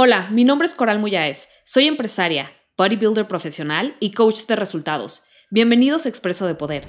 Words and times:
Hola, 0.00 0.28
mi 0.30 0.44
nombre 0.44 0.64
es 0.64 0.76
Coral 0.76 1.00
Muyáez. 1.00 1.48
Soy 1.64 1.88
empresaria, 1.88 2.52
bodybuilder 2.76 3.26
profesional 3.26 3.96
y 3.98 4.12
coach 4.12 4.46
de 4.46 4.54
resultados. 4.54 5.26
Bienvenidos 5.50 6.06
a 6.06 6.08
Expreso 6.08 6.46
de 6.46 6.54
Poder. 6.54 6.84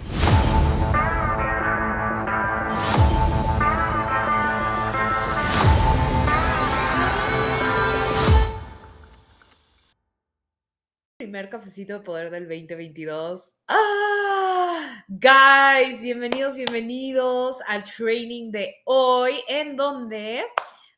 Primer 11.18 11.50
cafecito 11.50 11.94
de 11.94 12.02
poder 12.02 12.30
del 12.30 12.48
2022. 12.48 13.56
¡Ah! 13.70 15.04
Guys, 15.08 16.04
bienvenidos, 16.04 16.56
bienvenidos 16.56 17.58
al 17.68 17.84
training 17.84 18.52
de 18.52 18.76
hoy, 18.86 19.34
en 19.48 19.76
donde 19.76 20.44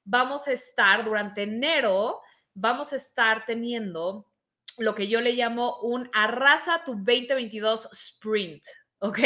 vamos 0.03 0.47
a 0.47 0.53
estar 0.53 1.05
durante 1.05 1.43
enero, 1.43 2.21
vamos 2.53 2.93
a 2.93 2.97
estar 2.97 3.45
teniendo 3.45 4.27
lo 4.77 4.95
que 4.95 5.07
yo 5.07 5.21
le 5.21 5.33
llamo 5.33 5.79
un 5.81 6.09
Arrasa 6.13 6.83
tu 6.83 6.93
2022 6.93 7.89
Sprint, 7.91 8.63
¿ok? 8.99 9.19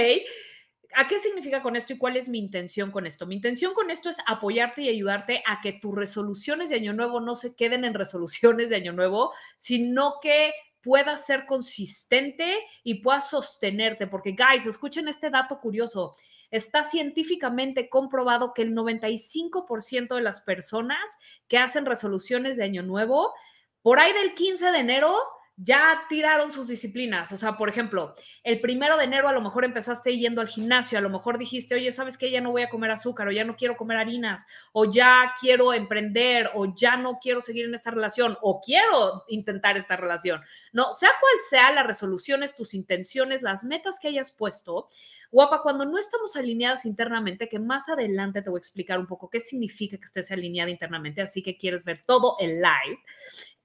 ¿A 0.98 1.08
qué 1.08 1.20
significa 1.20 1.62
con 1.62 1.76
esto 1.76 1.94
y 1.94 1.98
cuál 1.98 2.16
es 2.16 2.30
mi 2.30 2.40
intención 2.40 2.90
con 2.90 3.06
esto? 3.06 3.28
Mi 3.28 3.36
intención 3.36 3.74
con 3.74 3.92
esto 3.92 4.10
es 4.10 4.18
apoyarte 4.26 4.82
y 4.82 4.90
ayudarte 4.90 5.44
a 5.46 5.60
que 5.62 5.74
tus 5.74 5.94
resoluciones 5.94 6.70
de 6.70 6.78
año 6.78 6.94
nuevo 6.94 7.20
no 7.20 7.36
se 7.36 7.55
queden 7.55 7.84
en 7.84 7.94
resoluciones 7.96 8.70
de 8.70 8.78
año 8.78 8.94
nuevo, 8.94 9.34
sino 9.58 10.16
que 10.22 10.54
puedas 10.82 11.26
ser 11.26 11.46
consistente 11.48 12.60
y 12.84 13.02
puedas 13.02 13.30
sostenerte. 13.30 14.08
Porque, 14.08 14.32
guys, 14.32 14.68
escuchen 14.68 15.10
este 15.10 15.30
dato 15.30 15.60
curioso. 15.60 16.14
Está 16.55 16.86
científicamente 16.86 17.90
comprobado 17.90 18.54
que 18.54 18.62
el 18.62 18.73
95% 18.73 20.16
de 20.16 20.22
las 20.22 20.40
personas 20.40 21.18
que 21.50 21.58
hacen 21.58 21.86
resoluciones 21.86 22.55
de 22.55 22.63
año 22.63 22.82
nuevo, 22.82 23.34
por 23.82 24.00
ahí 24.00 24.13
del 24.13 24.36
15 24.36 24.72
de 24.72 24.80
enero, 24.80 25.18
ya 25.58 26.04
tiraron 26.09 26.52
sus 26.52 26.68
disciplinas. 26.68 27.32
O 27.32 27.38
sea, 27.38 27.57
por 27.57 27.70
ejemplo, 27.70 28.13
el 28.43 28.60
primero 28.60 28.98
de 28.98 29.05
enero 29.05 29.30
a 29.30 29.34
lo 29.34 29.41
mejor 29.41 29.63
empezaste 29.63 30.18
yendo 30.18 30.41
al 30.41 30.49
gimnasio, 30.49 30.98
a 30.98 31.02
lo 31.02 31.10
mejor 31.10 31.38
dijiste, 31.38 31.76
oye, 31.76 31.91
¿sabes 31.91 32.18
qué? 32.18 32.30
Ya 32.30 32.41
no 32.41 32.52
voy 32.52 32.63
a 32.63 32.70
comer 32.70 32.91
azúcar 32.91 33.27
o 33.27 33.32
ya 33.32 33.46
no 33.46 33.55
quiero 33.55 33.77
comer 33.77 33.98
harinas 33.98 34.48
o 34.74 34.85
ya 34.91 35.34
quiero 35.40 35.74
emprender 35.74 36.49
o 36.55 36.76
ya 36.76 36.98
no 36.98 37.20
quiero 37.20 37.40
seguir 37.40 37.65
en 37.65 37.74
esta 37.74 37.91
relación 37.91 38.38
o 38.41 38.60
quiero 38.60 39.24
intentar 39.30 39.77
esta 39.77 39.96
relación. 39.96 40.41
No, 40.74 40.91
sea 40.91 41.12
cual 41.20 41.35
sea 41.49 41.71
las 41.71 41.87
resoluciones, 41.87 42.55
tus 42.55 42.74
intenciones, 42.74 43.41
las 43.41 43.63
metas 43.63 43.99
que 43.99 44.10
hayas 44.10 44.32
puesto, 44.34 44.90
guapa, 45.32 45.62
cuando 45.62 45.85
no 45.85 45.98
estamos 45.98 46.35
alineadas 46.35 46.85
internamente, 46.85 47.48
que 47.48 47.60
más 47.60 47.87
adelante 47.87 48.41
te 48.41 48.49
voy 48.49 48.58
a 48.58 48.60
explicar 48.60 48.99
un 48.99 49.08
poco 49.08 49.30
qué 49.30 49.40
significa 49.40 49.98
que 49.98 50.04
estés 50.04 50.32
alineada 50.32 50.70
internamente, 50.70 51.21
así 51.21 51.41
que 51.41 51.58
quieres 51.58 51.85
ver 51.85 52.02
todo 52.02 52.35
el 52.40 52.62
live. 52.62 52.99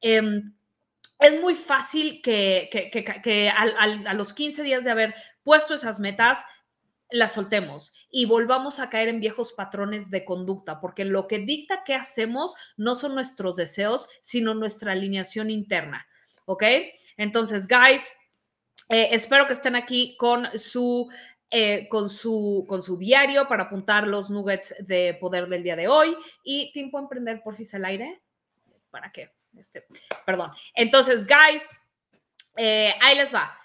Eh, 0.00 0.42
es 1.20 1.40
muy 1.40 1.54
fácil 1.54 2.22
que, 2.22 2.70
a, 3.54 4.14
los 4.14 4.32
15 4.32 4.62
días 4.62 4.84
de 4.84 4.90
haber 4.90 5.14
puesto 5.42 5.74
esas 5.74 6.00
metas, 6.00 6.38
las 7.12 7.32
soltemos 7.32 7.92
y 8.08 8.24
volvamos 8.24 8.78
a 8.78 8.88
caer 8.88 9.08
en 9.08 9.20
viejos 9.20 9.52
patrones 9.52 10.10
de 10.10 10.24
conducta, 10.24 10.80
porque 10.80 11.04
lo 11.04 11.26
que 11.26 11.38
dicta 11.38 11.82
qué 11.84 11.94
hacemos 11.94 12.54
no 12.76 12.94
son 12.94 13.14
nuestros 13.14 13.56
deseos, 13.56 14.08
sino 14.22 14.54
nuestra 14.54 14.92
alineación 14.92 15.50
interna. 15.50 16.06
¿Ok? 16.46 16.64
Entonces, 17.16 17.68
guys, 17.68 18.12
eh, 18.88 19.08
espero 19.12 19.46
que 19.46 19.52
estén 19.54 19.76
aquí 19.76 20.16
con 20.16 20.46
su, 20.58 21.10
eh, 21.50 21.88
con, 21.88 22.08
su, 22.08 22.64
con 22.68 22.80
su 22.80 22.96
diario 22.96 23.48
para 23.48 23.64
apuntar 23.64 24.06
los 24.06 24.30
nuggets 24.30 24.74
de 24.80 25.16
poder 25.20 25.48
del 25.48 25.62
día 25.62 25.76
de 25.76 25.88
hoy. 25.88 26.16
Y 26.44 26.72
tiempo 26.72 26.98
a 26.98 27.02
emprender, 27.02 27.42
por 27.42 27.56
si 27.56 27.64
el 27.76 27.84
aire. 27.84 28.22
¿Para 28.90 29.12
qué? 29.12 29.30
Este, 29.56 29.86
perdón. 30.24 30.52
Entonces, 30.74 31.26
guys, 31.26 31.70
eh, 32.56 32.94
ahí 33.00 33.16
les 33.16 33.34
va. 33.34 33.56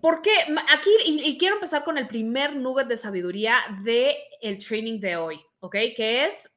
Porque 0.00 0.30
aquí, 0.70 0.90
y, 1.04 1.36
quiero 1.38 1.56
empezar 1.56 1.84
con 1.84 1.98
el 1.98 2.06
primer 2.06 2.54
nugget 2.54 2.86
de 2.86 2.96
sabiduría 2.96 3.58
del 3.82 4.14
el 4.40 4.64
training 4.64 5.00
de 5.00 5.16
hoy, 5.16 5.40
¿ok? 5.60 5.76
Que 5.96 6.26
es, 6.26 6.56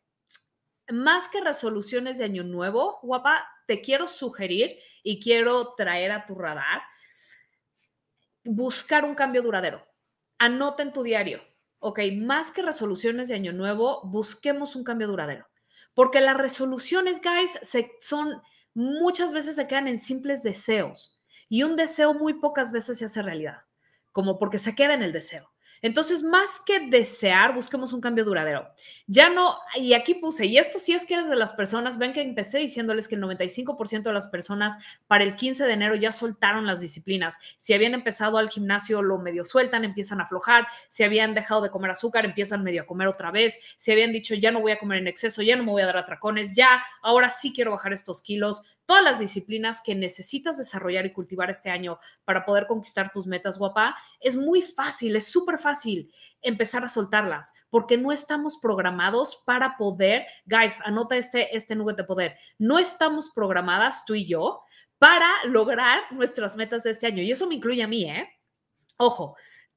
más 0.89 1.27
que 1.29 1.41
resoluciones 1.41 2.19
de 2.19 2.25
año 2.25 2.43
nuevo, 2.43 2.99
guapa, 3.01 3.47
te 3.65 3.81
quiero 3.81 4.07
sugerir 4.07 4.77
y 5.01 5.19
quiero 5.19 5.73
traer 5.73 6.11
a 6.11 6.25
tu 6.25 6.35
radar 6.35 6.83
buscar 8.45 9.03
un 9.03 9.15
cambio 9.15 9.41
duradero. 9.41 9.85
Anota 10.37 10.83
en 10.83 10.93
tu 10.93 11.03
diario, 11.03 11.41
¿ok? 11.79 11.99
Más 12.13 12.51
que 12.51 12.61
resoluciones 12.61 13.27
de 13.27 13.35
año 13.35 13.51
nuevo, 13.51 14.01
busquemos 14.03 14.75
un 14.75 14.83
cambio 14.83 15.07
duradero. 15.07 15.47
Porque 15.95 16.21
las 16.21 16.37
resoluciones, 16.37 17.21
guys, 17.21 17.57
se, 17.63 17.93
son 18.01 18.41
muchas 18.75 19.33
veces 19.33 19.55
se 19.55 19.67
quedan 19.67 19.87
en 19.87 19.97
simples 19.97 20.43
deseos 20.43 21.23
y 21.49 21.63
un 21.63 21.75
deseo 21.75 22.13
muy 22.13 22.35
pocas 22.35 22.71
veces 22.71 22.99
se 22.99 23.05
hace 23.05 23.21
realidad, 23.21 23.61
como 24.11 24.37
porque 24.37 24.59
se 24.59 24.75
queda 24.75 24.93
en 24.93 25.01
el 25.01 25.13
deseo. 25.13 25.54
Entonces, 25.85 26.23
más 26.23 26.59
que 26.65 26.79
desear, 26.79 27.53
busquemos 27.53 27.93
un 27.93 28.01
cambio 28.01 28.25
duradero. 28.25 28.67
Ya 29.05 29.29
no, 29.29 29.55
y 29.75 29.93
aquí 29.93 30.15
puse, 30.15 30.47
y 30.47 30.57
esto 30.57 30.79
sí 30.79 30.93
es 30.93 31.05
que 31.05 31.13
eres 31.13 31.29
de 31.29 31.35
las 31.35 31.53
personas, 31.53 31.99
ven 31.99 32.11
que 32.11 32.23
empecé 32.23 32.57
diciéndoles 32.57 33.07
que 33.07 33.13
el 33.13 33.21
95% 33.21 34.01
de 34.01 34.11
las 34.11 34.25
personas 34.25 34.83
para 35.05 35.23
el 35.23 35.35
15 35.35 35.63
de 35.63 35.73
enero 35.73 35.93
ya 35.93 36.11
soltaron 36.11 36.65
las 36.65 36.81
disciplinas. 36.81 37.37
Si 37.57 37.75
habían 37.75 37.93
empezado 37.93 38.39
al 38.39 38.49
gimnasio, 38.49 39.03
lo 39.03 39.19
medio 39.19 39.45
sueltan, 39.45 39.83
empiezan 39.83 40.19
a 40.21 40.23
aflojar. 40.23 40.65
Si 40.89 41.03
habían 41.03 41.35
dejado 41.35 41.61
de 41.61 41.69
comer 41.69 41.91
azúcar, 41.91 42.25
empiezan 42.25 42.63
medio 42.63 42.81
a 42.81 42.87
comer 42.87 43.07
otra 43.07 43.29
vez. 43.29 43.59
Si 43.77 43.91
habían 43.91 44.11
dicho, 44.11 44.33
ya 44.33 44.49
no 44.49 44.61
voy 44.61 44.71
a 44.71 44.79
comer 44.79 44.97
en 44.97 45.07
exceso, 45.07 45.43
ya 45.43 45.55
no 45.55 45.65
me 45.65 45.71
voy 45.71 45.83
a 45.83 45.85
dar 45.85 45.97
atracones, 45.97 46.55
ya, 46.55 46.83
ahora 47.03 47.29
sí 47.29 47.53
quiero 47.53 47.69
bajar 47.69 47.93
estos 47.93 48.23
kilos 48.23 48.63
todas 48.85 49.03
las 49.03 49.19
disciplinas 49.19 49.81
que 49.83 49.95
necesitas 49.95 50.57
desarrollar 50.57 51.05
y 51.05 51.13
cultivar 51.13 51.49
este 51.49 51.69
año 51.69 51.97
para 52.23 52.45
poder 52.45 52.67
conquistar 52.67 53.11
tus 53.11 53.27
metas, 53.27 53.57
guapa, 53.57 53.95
es 54.19 54.35
muy 54.35 54.61
fácil, 54.61 55.15
es 55.15 55.27
súper 55.27 55.57
fácil 55.57 56.11
empezar 56.41 56.83
a 56.83 56.89
soltarlas, 56.89 57.53
porque 57.69 57.97
no 57.97 58.11
estamos 58.11 58.59
programados 58.61 59.43
para 59.45 59.77
poder, 59.77 60.25
guys, 60.45 60.79
anota 60.83 61.17
este, 61.17 61.55
este 61.55 61.75
nube 61.75 61.93
de 61.93 62.03
poder, 62.03 62.37
no 62.57 62.79
estamos 62.79 63.31
programadas 63.33 64.05
tú 64.05 64.15
y 64.15 64.25
yo 64.25 64.61
para 64.97 65.29
lograr 65.45 66.01
nuestras 66.11 66.55
metas 66.55 66.83
de 66.83 66.91
este 66.91 67.07
año. 67.07 67.21
Y 67.21 67.31
eso 67.31 67.47
me 67.47 67.55
incluye 67.55 67.83
a 67.83 67.87
mí, 67.87 68.09
¿eh? 68.09 68.27
Ojo, 68.97 69.35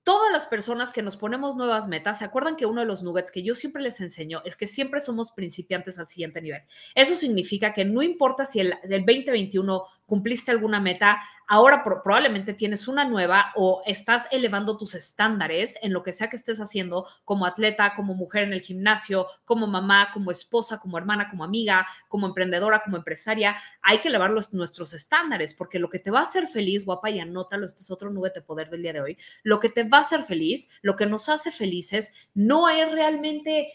todas 0.09 0.33
las 0.33 0.47
personas 0.47 0.91
que 0.91 1.03
nos 1.03 1.19
ponemos 1.19 1.55
nuevas 1.55 1.87
metas, 1.87 2.21
¿se 2.21 2.25
acuerdan 2.25 2.57
que 2.57 2.65
uno 2.65 2.81
de 2.81 2.87
los 2.87 3.03
nuggets 3.03 3.31
que 3.31 3.43
yo 3.43 3.55
siempre 3.55 3.83
les 3.83 4.01
enseño 4.01 4.41
es 4.47 4.57
que 4.57 4.67
siempre 4.67 5.01
somos 5.01 5.33
principiantes 5.33 5.99
al 5.99 6.09
siguiente 6.09 6.41
nivel? 6.41 6.63
Eso 6.95 7.15
significa 7.15 7.75
que 7.75 7.85
no 7.85 8.01
importa 8.01 8.47
si 8.47 8.61
el, 8.61 8.73
el 8.85 9.05
2021 9.05 9.85
cumpliste 10.07 10.51
alguna 10.51 10.81
meta, 10.81 11.19
ahora 11.49 11.83
probablemente 11.83 12.53
tienes 12.53 12.87
una 12.87 13.05
nueva 13.05 13.53
o 13.57 13.83
estás 13.87 14.29
elevando 14.31 14.77
tus 14.77 14.95
estándares 14.95 15.79
en 15.83 15.93
lo 15.93 16.03
que 16.03 16.13
sea 16.13 16.29
que 16.29 16.37
estés 16.37 16.61
haciendo 16.61 17.07
como 17.25 17.47
atleta, 17.47 17.95
como 17.97 18.15
mujer 18.15 18.45
en 18.45 18.53
el 18.53 18.61
gimnasio, 18.61 19.27
como 19.45 19.67
mamá, 19.67 20.11
como 20.13 20.31
esposa, 20.31 20.79
como 20.79 20.99
hermana, 20.99 21.31
como 21.31 21.45
amiga, 21.45 21.87
como 22.09 22.27
emprendedora, 22.27 22.83
como 22.85 22.99
empresaria. 22.99 23.57
Hay 23.83 23.99
que 23.99 24.09
elevar 24.09 24.31
nuestros 24.31 24.93
estándares 24.93 25.55
porque 25.55 25.79
lo 25.79 25.89
que 25.89 25.99
te 25.99 26.11
va 26.11 26.21
a 26.21 26.25
hacer 26.25 26.47
feliz, 26.47 26.85
guapa, 26.85 27.11
y 27.11 27.19
anótalo, 27.19 27.65
este 27.65 27.81
es 27.81 27.91
otro 27.91 28.11
nube 28.11 28.31
de 28.35 28.43
poder 28.43 28.69
del 28.69 28.83
día 28.83 28.93
de 28.93 29.01
hoy, 29.01 29.19
lo 29.43 29.59
que 29.59 29.71
te 29.71 29.85
va 29.85 29.99
a 29.99 30.03
hacer 30.03 30.23
feliz, 30.25 30.69
lo 30.83 30.97
que 30.97 31.07
nos 31.07 31.31
hace 31.31 31.51
felices, 31.51 32.13
no 32.35 32.69
es 32.69 32.93
realmente 32.93 33.73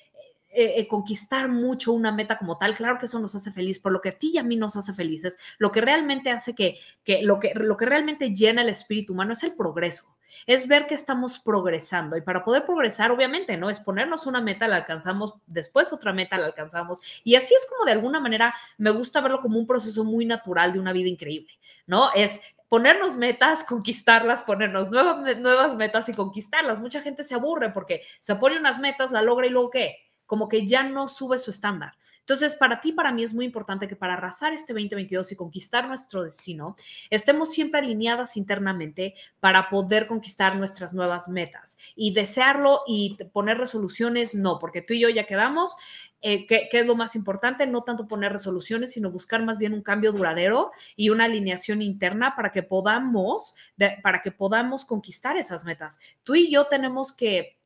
eh, 0.56 0.74
eh, 0.78 0.88
conquistar 0.88 1.50
mucho 1.50 1.94
una 1.94 2.12
meta 2.12 2.38
como 2.38 2.58
tal, 2.58 2.76
claro 2.76 2.98
que 3.00 3.06
eso 3.06 3.20
nos 3.20 3.34
hace 3.36 3.52
feliz, 3.52 3.80
por 3.80 3.92
lo 3.92 4.02
que 4.02 4.10
a 4.10 4.18
ti 4.18 4.32
y 4.34 4.38
a 4.38 4.44
mí 4.44 4.56
nos 4.56 4.76
hace 4.76 4.94
felices, 4.94 5.38
lo 5.58 5.72
que 5.72 5.82
realmente 5.82 6.30
hace 6.30 6.54
que, 6.54 6.78
que, 7.04 7.24
lo, 7.24 7.40
que 7.40 7.54
lo 7.56 7.76
que 7.76 7.86
realmente 7.86 8.34
llena 8.34 8.62
el 8.62 8.70
espíritu 8.70 9.14
humano 9.14 9.34
es 9.34 9.44
el 9.44 9.56
progreso, 9.56 10.16
es 10.46 10.68
ver 10.68 10.88
que 10.88 10.96
estamos 10.96 11.40
progresando 11.40 12.18
y 12.18 12.22
para 12.22 12.44
poder 12.44 12.66
progresar, 12.66 13.12
obviamente, 13.12 13.58
¿no? 13.58 13.70
Es 13.70 13.80
ponernos 13.80 14.26
una 14.26 14.42
meta, 14.42 14.68
la 14.68 14.78
alcanzamos, 14.78 15.36
después 15.48 15.92
otra 15.92 16.14
meta, 16.14 16.38
la 16.38 16.48
alcanzamos 16.48 17.02
y 17.24 17.36
así 17.36 17.54
es 17.54 17.68
como 17.70 17.86
de 17.86 17.94
alguna 17.94 18.20
manera 18.20 18.54
me 18.78 18.92
gusta 18.92 19.22
verlo 19.22 19.42
como 19.42 19.58
un 19.58 19.68
proceso 19.68 20.04
muy 20.04 20.26
natural 20.26 20.74
de 20.74 20.80
una 20.80 20.94
vida 20.94 21.10
increíble, 21.10 21.54
¿no? 21.88 22.14
Es 22.14 22.42
ponernos 22.74 23.18
metas, 23.18 23.64
conquistarlas, 23.64 24.42
ponernos 24.42 24.90
nuevas, 24.90 25.38
nuevas 25.38 25.76
metas 25.76 26.10
y 26.10 26.14
conquistarlas. 26.16 26.82
Mucha 26.82 27.02
gente 27.04 27.24
se 27.24 27.36
aburre 27.36 27.70
porque 27.70 28.02
se 28.20 28.36
pone 28.36 28.58
unas 28.58 28.80
metas, 28.80 29.12
la 29.12 29.22
logra 29.22 29.46
y 29.46 29.52
luego 29.52 29.70
qué? 29.70 29.98
Como 30.34 30.50
que 30.50 30.66
ya 30.66 30.82
no 30.82 31.08
sube 31.08 31.38
su 31.38 31.52
estándar. 31.52 31.94
Entonces, 32.22 32.56
para 32.56 32.80
ti, 32.80 32.92
para 32.92 33.12
mí 33.12 33.24
es 33.24 33.36
muy 33.36 33.46
importante 33.46 33.88
que 33.88 33.96
para 33.96 34.16
arrasar 34.16 34.52
este 34.52 34.74
2022 34.74 35.32
y 35.32 35.36
conquistar 35.36 35.88
nuestro 35.88 36.24
destino, 36.24 36.76
estemos 37.12 37.52
siempre 37.52 37.82
alineadas 37.82 38.36
internamente 38.36 39.14
para 39.40 39.70
poder 39.70 40.08
conquistar 40.08 40.56
nuestras 40.56 40.96
nuevas 40.96 41.30
metas. 41.30 41.78
Y 41.96 42.16
desearlo 42.16 42.82
y 42.88 43.16
poner 43.32 43.60
resoluciones, 43.60 44.34
no, 44.34 44.58
porque 44.58 44.82
tú 44.82 44.96
y 44.96 45.02
yo 45.02 45.10
ya 45.10 45.28
quedamos. 45.28 45.76
Eh, 46.24 46.48
¿qué, 46.48 46.68
es 46.72 46.88
lo 46.88 46.96
más 46.96 47.16
importante? 47.16 47.68
No 47.68 47.84
tanto 47.84 48.08
poner 48.08 48.32
resoluciones, 48.32 48.94
sino 48.94 49.12
buscar 49.12 49.44
más 49.44 49.60
bien 49.60 49.76
un 49.76 49.84
cambio 49.84 50.14
duradero 50.14 50.72
y 50.96 51.12
una 51.12 51.26
alineación 51.26 51.84
interna 51.84 52.36
para 52.36 52.52
que 52.52 52.64
podamos, 52.64 53.56
para 54.02 54.24
que 54.24 54.32
podamos 54.32 54.86
conquistar 54.86 55.38
esas 55.38 55.64
metas. 55.64 56.00
Tú 56.24 56.34
y 56.34 56.52
yo 56.52 56.66
tenemos 56.66 57.16
que 57.16 57.60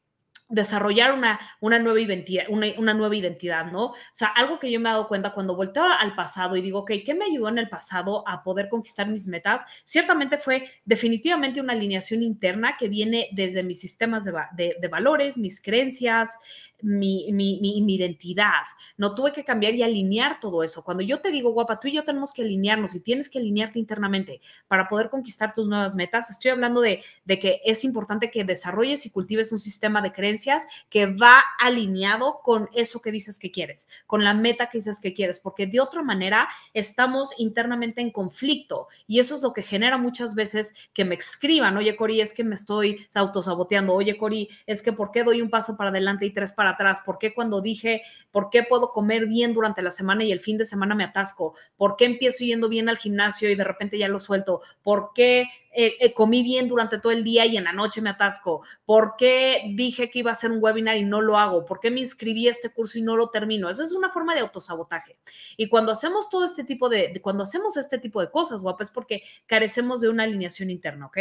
desarrollar 0.50 1.14
una, 1.14 1.40
una, 1.60 1.80
nueva 1.80 2.00
identidad, 2.00 2.46
una, 2.50 2.94
nueva 2.94 3.16
identidad, 3.16 3.72
¿no? 3.72 3.88
O 3.88 3.96
sea, 4.12 4.30
algo 4.30 4.60
que 4.60 4.72
yo 4.72 4.80
me 4.80 4.90
he 4.90 4.92
dado 4.92 5.08
cuenta 5.08 5.34
cuando 5.34 5.56
volteo 5.56 5.84
al 5.84 6.16
pasado 6.16 6.56
y 6.56 6.62
digo, 6.62 6.80
ok, 6.80 6.92
¿qué 7.06 7.14
me 7.14 7.26
ayudó 7.26 7.50
en 7.50 7.58
el 7.58 7.70
pasado 7.70 8.24
a 8.28 8.44
poder 8.44 8.70
conquistar 8.70 9.08
mis 9.08 9.28
metas? 9.28 9.66
Ciertamente 9.84 10.38
fue 10.38 10.70
definitivamente 10.86 11.60
una 11.60 11.74
alineación 11.74 12.24
interna 12.24 12.78
que 12.78 12.88
viene 12.88 13.28
desde 13.34 13.64
mis 13.64 13.80
sistemas 13.80 14.26
de, 14.26 14.76
de 14.80 14.88
valores, 14.88 15.38
mis 15.38 15.62
creencias, 15.62 16.40
mi, 16.82 17.32
mi, 17.32 17.60
mi, 17.62 17.96
identidad. 17.96 18.64
No 18.98 19.16
tuve 19.16 19.32
que 19.32 19.44
cambiar 19.44 19.74
y 19.74 19.84
alinear 19.84 20.40
todo 20.40 20.64
eso. 20.64 20.84
Cuando 20.84 21.04
yo 21.04 21.22
te 21.22 21.32
digo, 21.32 21.52
guapa, 21.52 21.80
tú 21.80 21.88
y 21.88 21.94
yo 21.94 22.04
tenemos 22.04 22.34
que 22.34 22.44
alinearnos 22.44 22.94
y 22.96 23.02
tienes 23.02 23.30
que 23.30 23.40
alinearte 23.40 23.80
internamente 23.80 24.42
para 24.68 24.88
poder 24.88 25.10
conquistar 25.10 25.54
tus 25.54 25.68
nuevas 25.68 25.96
metas, 25.96 26.30
estoy 26.30 26.52
hablando 26.52 26.82
de, 26.82 27.04
de 27.26 27.40
que 27.40 27.62
es 27.66 27.84
importante 27.84 28.30
que 28.30 28.44
desarrolles 28.44 29.06
y 29.06 29.10
cultives 29.10 29.52
un 29.52 29.60
sistema 29.60 30.02
de 30.02 30.12
creencias 30.12 30.68
que 30.90 31.08
va 31.08 31.44
alineado 31.60 32.42
con 32.44 32.70
eso 32.74 33.02
que 33.02 33.12
dices 33.12 33.40
que 33.40 33.52
quieres, 33.52 33.88
con 34.06 34.24
la 34.24 34.34
meta 34.34 34.70
que 34.70 34.78
dices 34.78 35.00
que 35.02 35.14
quieres, 35.14 35.40
porque 35.40 35.68
de 35.68 35.80
otra 35.80 36.04
manera 36.04 36.48
estamos 36.74 37.34
internamente 37.40 38.02
en 38.02 38.12
conflicto 38.12 38.88
y 39.08 39.20
eso 39.20 39.36
es 39.36 39.42
lo 39.42 39.54
que 39.54 39.64
genera 39.64 39.98
muchas 39.98 40.36
veces 40.36 40.76
que 40.94 41.06
me 41.06 41.16
escriban, 41.16 41.78
oye, 41.78 41.96
Cori, 41.96 42.22
es 42.22 42.34
que 42.34 42.44
me 42.44 42.56
estoy 42.56 43.08
autosaboteando, 43.16 43.94
oye, 43.94 44.18
Cori, 44.18 44.50
es 44.66 44.82
que 44.82 44.94
¿por 44.94 45.12
qué 45.12 45.24
doy 45.24 45.42
un 45.42 45.50
paso 45.50 45.76
para 45.78 45.90
adelante 45.90 46.26
y 46.26 46.32
tres 46.32 46.54
para 46.54 46.67
atrás? 46.72 47.02
¿Por 47.06 47.18
qué 47.18 47.34
cuando 47.34 47.62
dije, 47.62 48.02
por 48.32 48.50
qué 48.50 48.64
puedo 48.64 48.92
comer 48.92 49.26
bien 49.26 49.54
durante 49.54 49.82
la 49.82 49.92
semana 49.92 50.24
y 50.24 50.32
el 50.32 50.40
fin 50.40 50.58
de 50.58 50.66
semana 50.66 50.96
me 50.96 51.04
atasco? 51.04 51.56
¿Por 51.76 51.96
qué 51.96 52.06
empiezo 52.06 52.44
yendo 52.44 52.70
bien 52.70 52.90
al 52.90 52.98
gimnasio 52.98 53.50
y 53.50 53.56
de 53.56 53.64
repente 53.64 53.98
ya 53.98 54.08
lo 54.08 54.20
suelto? 54.20 54.62
¿Por 54.84 55.12
qué 55.14 55.42
eh, 55.72 55.94
eh, 56.00 56.14
comí 56.14 56.44
bien 56.44 56.68
durante 56.68 57.00
todo 57.00 57.12
el 57.12 57.24
día 57.24 57.46
y 57.46 57.58
en 57.58 57.66
la 57.66 57.74
noche 57.74 58.02
me 58.02 58.10
atasco? 58.10 58.64
¿Por 58.86 59.16
qué 59.18 59.74
dije 59.76 60.10
que 60.10 60.20
iba 60.20 60.32
a 60.32 60.34
hacer 60.34 60.52
un 60.52 60.58
webinar 60.62 60.98
y 60.98 61.04
no 61.04 61.22
lo 61.22 61.38
hago? 61.38 61.66
¿Por 61.66 61.80
qué 61.80 61.92
me 61.92 62.00
inscribí 62.00 62.48
a 62.48 62.52
este 62.52 62.70
curso 62.70 62.98
y 62.98 63.02
no 63.02 63.16
lo 63.16 63.30
termino? 63.30 63.70
Eso 63.70 63.84
es 63.84 63.92
una 63.94 64.10
forma 64.10 64.34
de 64.34 64.42
autosabotaje. 64.42 65.18
Y 65.56 65.70
cuando 65.70 65.92
hacemos 65.92 66.30
todo 66.30 66.46
este 66.46 66.64
tipo 66.64 66.90
de, 66.90 67.20
cuando 67.22 67.44
hacemos 67.44 67.78
este 67.78 68.00
tipo 68.00 68.22
de 68.22 68.32
cosas, 68.32 68.62
guapa, 68.62 68.84
es 68.84 68.92
porque 68.92 69.24
carecemos 69.46 70.02
de 70.02 70.10
una 70.10 70.24
alineación 70.24 70.70
interna, 70.70 71.06
¿ok? 71.06 71.18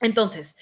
Entonces, 0.00 0.56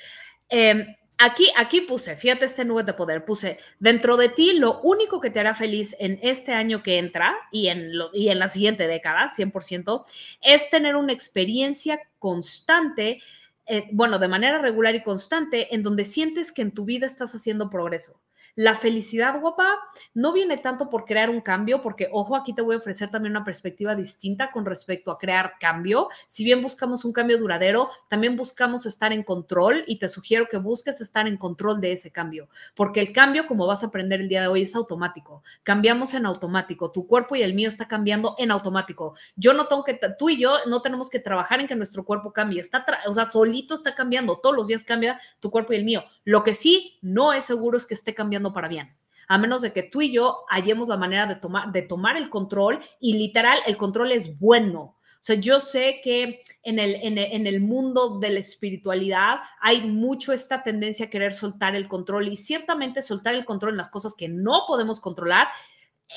eh, 0.49 0.98
Aquí, 1.21 1.49
aquí 1.57 1.81
puse, 1.81 2.15
fíjate 2.15 2.45
este 2.45 2.65
nube 2.65 2.85
de 2.85 2.93
poder, 2.93 3.25
puse, 3.25 3.59
dentro 3.81 4.17
de 4.17 4.29
ti 4.29 4.53
lo 4.53 4.81
único 4.83 5.21
que 5.21 5.31
te 5.31 5.41
hará 5.41 5.53
feliz 5.53 5.97
en 5.99 6.21
este 6.23 6.53
año 6.53 6.81
que 6.81 6.99
entra 6.99 7.35
y 7.51 7.67
en, 7.69 7.99
lo, 7.99 8.11
y 8.13 8.29
en 8.29 8.39
la 8.39 8.49
siguiente 8.49 8.87
década, 8.87 9.29
100%, 9.29 10.05
es 10.41 10.71
tener 10.71 10.95
una 10.95 11.13
experiencia 11.13 12.01
constante, 12.21 13.21
eh, 13.67 13.89
bueno, 13.91 14.21
de 14.21 14.29
manera 14.29 14.59
regular 14.59 14.95
y 14.95 15.03
constante, 15.03 15.75
en 15.75 15.83
donde 15.83 16.05
sientes 16.05 16.53
que 16.53 16.63
en 16.63 16.73
tu 16.73 16.85
vida 16.85 17.07
estás 17.07 17.35
haciendo 17.35 17.69
progreso. 17.69 18.21
La 18.59 18.75
felicidad, 18.75 19.41
guapa, 19.41 19.69
no 20.15 20.33
viene 20.33 20.57
tanto 20.57 20.91
por 20.91 21.05
crear 21.05 21.31
un 21.31 21.41
cambio, 21.41 21.81
porque, 21.81 22.09
ojo, 22.11 22.35
aquí 22.35 22.53
te 22.53 22.61
voy 22.61 22.75
a 22.75 22.79
ofrecer 22.79 23.09
también 23.09 23.37
una 23.37 23.45
perspectiva 23.45 23.95
distinta 23.95 24.51
con 24.51 24.67
respecto 24.67 25.13
a 25.13 25.19
crear 25.19 25.53
cambio. 25.61 26.09
Si 26.27 26.43
bien 26.43 26.61
buscamos 26.61 27.05
un 27.05 27.13
cambio 27.13 27.39
duradero, 27.39 27.89
también 28.09 28.35
buscamos 28.35 28.85
estar 28.85 29.13
en 29.13 29.23
control 29.23 29.85
y 29.87 30.01
te 30.01 30.09
sugiero 30.09 30.49
que 30.51 30.57
busques 30.57 31.01
estar 31.01 31.29
en 31.29 31.37
control 31.37 31.81
de 31.81 31.93
ese 31.93 32.11
cambio, 32.11 32.49
porque 32.75 32.99
el 32.99 33.13
cambio, 33.13 33.47
como 33.47 33.65
vas 33.65 33.85
a 33.85 33.87
aprender 33.87 34.21
el 34.21 34.29
día 34.29 34.41
de 34.43 34.49
hoy, 34.49 34.63
es 34.63 34.75
automático. 34.75 35.45
Cambiamos 35.63 36.13
en 36.15 36.27
automático. 36.27 36.91
Tu 36.91 37.07
cuerpo 37.07 37.37
y 37.37 37.43
el 37.43 37.55
mío 37.55 37.69
está 37.69 37.87
cambiando 37.87 38.35
en 38.39 38.51
automático. 38.51 39.15
Yo 39.37 39.53
no 39.53 39.69
tengo 39.69 39.85
que, 39.85 40.01
tú 40.19 40.31
y 40.31 40.41
yo 40.41 40.67
no 40.67 40.83
tenemos 40.83 41.11
que 41.11 41.21
trabajar 41.21 41.61
en 41.61 41.69
que 41.69 41.77
nuestro 41.77 42.05
cuerpo 42.05 42.33
cambie. 42.33 42.61
Está, 42.61 42.85
o 43.07 43.13
sea, 43.13 43.31
solito 43.31 43.75
está 43.75 43.95
cambiando. 43.95 44.41
Todos 44.41 44.57
los 44.57 44.67
días 44.67 44.83
cambia 44.83 45.21
tu 45.39 45.49
cuerpo 45.53 45.75
y 45.75 45.77
el 45.77 45.85
mío. 45.85 46.03
Lo 46.25 46.43
que 46.43 46.55
sí 46.55 46.99
no 47.03 47.33
es 47.33 47.45
seguro 47.45 47.77
es 47.77 47.87
que 47.87 47.95
esté 47.95 48.15
cambiando 48.15 48.48
para 48.53 48.69
bien 48.69 48.99
a 49.29 49.39
menos 49.39 49.63
de 49.63 49.73
que 49.73 49.83
tú 49.83 50.01
y 50.01 50.13
yo 50.13 50.45
hallemos 50.49 50.89
la 50.89 50.97
manera 50.97 51.27
de 51.27 51.37
tomar, 51.37 51.71
de 51.71 51.83
tomar 51.83 52.17
el 52.17 52.31
control 52.31 52.81
y 52.99 53.13
literal 53.13 53.59
el 53.67 53.77
control 53.77 54.11
es 54.11 54.39
bueno. 54.39 54.97
O 55.21 55.21
sea, 55.21 55.37
yo 55.37 55.61
sé 55.61 56.01
que 56.03 56.41
en 56.63 56.79
el, 56.79 56.95
en, 56.95 57.19
en 57.19 57.47
el 57.47 57.61
mundo 57.61 58.19
de 58.21 58.31
la 58.31 58.39
espiritualidad 58.39 59.39
hay 59.61 59.87
mucho 59.87 60.33
esta 60.33 60.63
tendencia 60.63 61.07
a 61.07 61.11
querer 61.11 61.35
soltar 61.35 61.77
el 61.77 61.89
control 61.89 62.29
y 62.29 62.37
ciertamente 62.37 63.03
soltar 63.03 63.35
el 63.35 63.45
control 63.45 63.73
en 63.73 63.79
las 63.79 63.91
cosas 63.91 64.15
que 64.17 64.29
no 64.29 64.63
podemos 64.67 65.01
controlar 65.01 65.49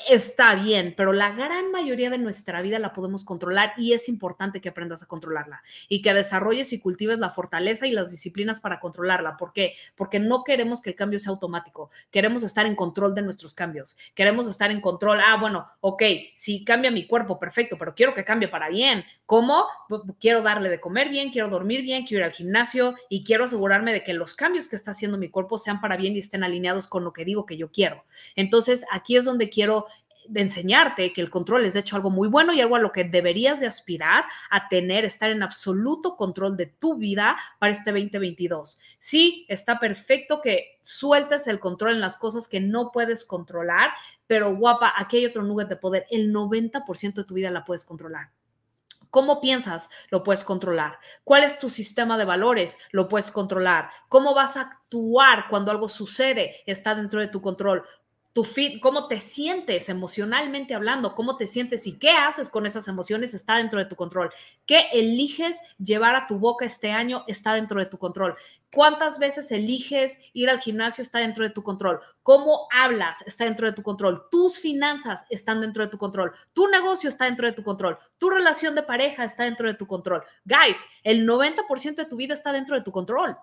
está 0.08 0.54
bien, 0.54 0.94
pero 0.96 1.12
la 1.12 1.30
gran 1.32 1.70
mayoría 1.70 2.08
de 2.08 2.18
nuestra 2.18 2.62
vida 2.62 2.78
la 2.78 2.92
podemos 2.92 3.24
controlar 3.24 3.74
y 3.76 3.92
es 3.92 4.08
importante 4.08 4.60
que 4.60 4.70
aprendas 4.70 5.02
a 5.02 5.06
controlarla 5.06 5.62
y 5.88 6.00
que 6.00 6.14
desarrolles 6.14 6.72
y 6.72 6.80
cultives 6.80 7.18
la 7.18 7.30
fortaleza 7.30 7.86
y 7.86 7.92
las 7.92 8.10
disciplinas 8.10 8.60
para 8.60 8.80
controlarla. 8.80 9.36
¿Por 9.36 9.52
qué? 9.52 9.74
Porque 9.94 10.18
no 10.18 10.44
queremos 10.44 10.80
que 10.80 10.90
el 10.90 10.96
cambio 10.96 11.18
sea 11.18 11.30
automático. 11.30 11.90
Queremos 12.10 12.42
estar 12.42 12.66
en 12.66 12.74
control 12.74 13.14
de 13.14 13.22
nuestros 13.22 13.54
cambios. 13.54 13.98
Queremos 14.14 14.46
estar 14.46 14.70
en 14.70 14.80
control. 14.80 15.20
Ah, 15.20 15.36
bueno, 15.38 15.68
ok, 15.80 16.02
si 16.34 16.64
cambia 16.64 16.90
mi 16.90 17.06
cuerpo, 17.06 17.38
perfecto, 17.38 17.76
pero 17.78 17.94
quiero 17.94 18.14
que 18.14 18.24
cambie 18.24 18.48
para 18.48 18.68
bien. 18.70 19.04
¿Cómo? 19.26 19.66
Quiero 20.20 20.42
darle 20.42 20.70
de 20.70 20.80
comer 20.80 21.10
bien, 21.10 21.30
quiero 21.30 21.48
dormir 21.48 21.82
bien, 21.82 22.06
quiero 22.06 22.24
ir 22.24 22.24
al 22.24 22.32
gimnasio 22.32 22.94
y 23.08 23.24
quiero 23.24 23.44
asegurarme 23.44 23.92
de 23.92 24.02
que 24.02 24.14
los 24.14 24.34
cambios 24.34 24.68
que 24.68 24.76
está 24.76 24.92
haciendo 24.92 25.18
mi 25.18 25.28
cuerpo 25.28 25.58
sean 25.58 25.80
para 25.80 25.96
bien 25.96 26.16
y 26.16 26.18
estén 26.18 26.44
alineados 26.44 26.86
con 26.86 27.04
lo 27.04 27.12
que 27.12 27.24
digo 27.24 27.44
que 27.44 27.56
yo 27.56 27.70
quiero. 27.70 28.04
Entonces, 28.36 28.84
aquí 28.90 29.16
es 29.16 29.24
donde 29.24 29.48
quiero 29.48 29.81
de 30.28 30.40
enseñarte 30.40 31.12
que 31.12 31.20
el 31.20 31.30
control 31.30 31.64
es 31.64 31.74
de 31.74 31.80
hecho 31.80 31.96
algo 31.96 32.10
muy 32.10 32.28
bueno 32.28 32.52
y 32.52 32.60
algo 32.60 32.76
a 32.76 32.80
lo 32.80 32.92
que 32.92 33.04
deberías 33.04 33.60
de 33.60 33.66
aspirar 33.66 34.24
a 34.50 34.68
tener, 34.68 35.04
estar 35.04 35.30
en 35.30 35.42
absoluto 35.42 36.16
control 36.16 36.56
de 36.56 36.66
tu 36.66 36.96
vida 36.96 37.36
para 37.58 37.72
este 37.72 37.90
2022. 37.90 38.78
Sí, 38.98 39.46
está 39.48 39.78
perfecto 39.78 40.40
que 40.40 40.78
sueltes 40.80 41.46
el 41.46 41.60
control 41.60 41.92
en 41.92 42.00
las 42.00 42.16
cosas 42.16 42.48
que 42.48 42.60
no 42.60 42.90
puedes 42.92 43.24
controlar, 43.24 43.90
pero 44.26 44.54
guapa, 44.54 44.92
aquí 44.96 45.18
hay 45.18 45.26
otro 45.26 45.42
nube 45.42 45.64
de 45.64 45.76
poder. 45.76 46.06
El 46.10 46.32
90% 46.32 47.14
de 47.14 47.24
tu 47.24 47.34
vida 47.34 47.50
la 47.50 47.64
puedes 47.64 47.84
controlar. 47.84 48.30
¿Cómo 49.12 49.42
piensas? 49.42 49.90
Lo 50.08 50.22
puedes 50.22 50.42
controlar. 50.42 50.98
¿Cuál 51.22 51.44
es 51.44 51.58
tu 51.58 51.68
sistema 51.68 52.16
de 52.16 52.24
valores? 52.24 52.78
Lo 52.92 53.08
puedes 53.08 53.30
controlar. 53.30 53.90
¿Cómo 54.08 54.34
vas 54.34 54.56
a 54.56 54.62
actuar 54.62 55.48
cuando 55.50 55.70
algo 55.70 55.86
sucede? 55.86 56.62
Está 56.64 56.94
dentro 56.94 57.20
de 57.20 57.28
tu 57.28 57.42
control 57.42 57.84
tu 58.32 58.44
fit, 58.44 58.80
cómo 58.80 59.08
te 59.08 59.20
sientes 59.20 59.88
emocionalmente 59.88 60.74
hablando, 60.74 61.14
cómo 61.14 61.36
te 61.36 61.46
sientes 61.46 61.86
y 61.86 61.98
qué 61.98 62.10
haces 62.10 62.48
con 62.48 62.64
esas 62.64 62.88
emociones 62.88 63.34
está 63.34 63.56
dentro 63.56 63.78
de 63.78 63.86
tu 63.86 63.96
control. 63.96 64.30
¿Qué 64.66 64.86
eliges 64.92 65.60
llevar 65.78 66.16
a 66.16 66.26
tu 66.26 66.38
boca 66.38 66.64
este 66.64 66.90
año 66.90 67.24
está 67.26 67.54
dentro 67.54 67.78
de 67.78 67.86
tu 67.86 67.98
control? 67.98 68.34
¿Cuántas 68.72 69.18
veces 69.18 69.52
eliges 69.52 70.18
ir 70.32 70.48
al 70.48 70.60
gimnasio 70.60 71.02
está 71.02 71.18
dentro 71.18 71.44
de 71.44 71.50
tu 71.50 71.62
control? 71.62 72.00
¿Cómo 72.22 72.68
hablas 72.72 73.20
está 73.26 73.44
dentro 73.44 73.66
de 73.66 73.74
tu 73.74 73.82
control? 73.82 74.24
Tus 74.30 74.58
finanzas 74.58 75.26
están 75.28 75.60
dentro 75.60 75.84
de 75.84 75.90
tu 75.90 75.98
control. 75.98 76.32
Tu 76.54 76.66
negocio 76.68 77.10
está 77.10 77.26
dentro 77.26 77.46
de 77.46 77.52
tu 77.52 77.62
control. 77.62 77.98
Tu 78.16 78.30
relación 78.30 78.74
de 78.74 78.82
pareja 78.82 79.24
está 79.24 79.44
dentro 79.44 79.68
de 79.68 79.74
tu 79.74 79.86
control. 79.86 80.22
Guys, 80.46 80.82
el 81.02 81.26
90% 81.26 81.96
de 81.96 82.06
tu 82.06 82.16
vida 82.16 82.32
está 82.32 82.50
dentro 82.50 82.74
de 82.74 82.82
tu 82.82 82.92
control. 82.92 83.36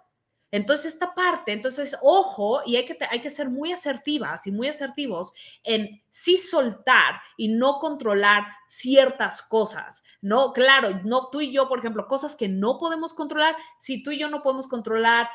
Entonces, 0.51 0.94
esta 0.94 1.13
parte, 1.13 1.51
entonces, 1.51 1.96
ojo, 2.01 2.62
y 2.65 2.75
hay 2.75 2.86
que, 2.86 2.98
hay 3.10 3.22
que 3.22 3.29
ser 3.29 3.50
muy 3.50 3.72
asertivas 3.72 4.48
y 4.48 4.51
muy 4.51 4.68
asertivos 4.68 5.34
en 5.63 6.01
sí 6.10 6.38
soltar 6.38 7.22
y 7.38 7.50
no 7.50 7.79
controlar 7.79 8.44
ciertas 8.68 9.41
cosas, 9.41 10.03
¿no? 10.22 10.51
Claro, 10.53 11.01
no 11.03 11.29
tú 11.29 11.41
y 11.41 11.51
yo, 11.51 11.68
por 11.68 11.79
ejemplo, 11.79 12.08
cosas 12.08 12.36
que 12.36 12.48
no 12.48 12.77
podemos 12.77 13.13
controlar, 13.13 13.56
si 13.77 14.01
tú 14.01 14.12
y 14.12 14.20
yo 14.20 14.29
no 14.29 14.41
podemos 14.41 14.68
controlar 14.68 15.29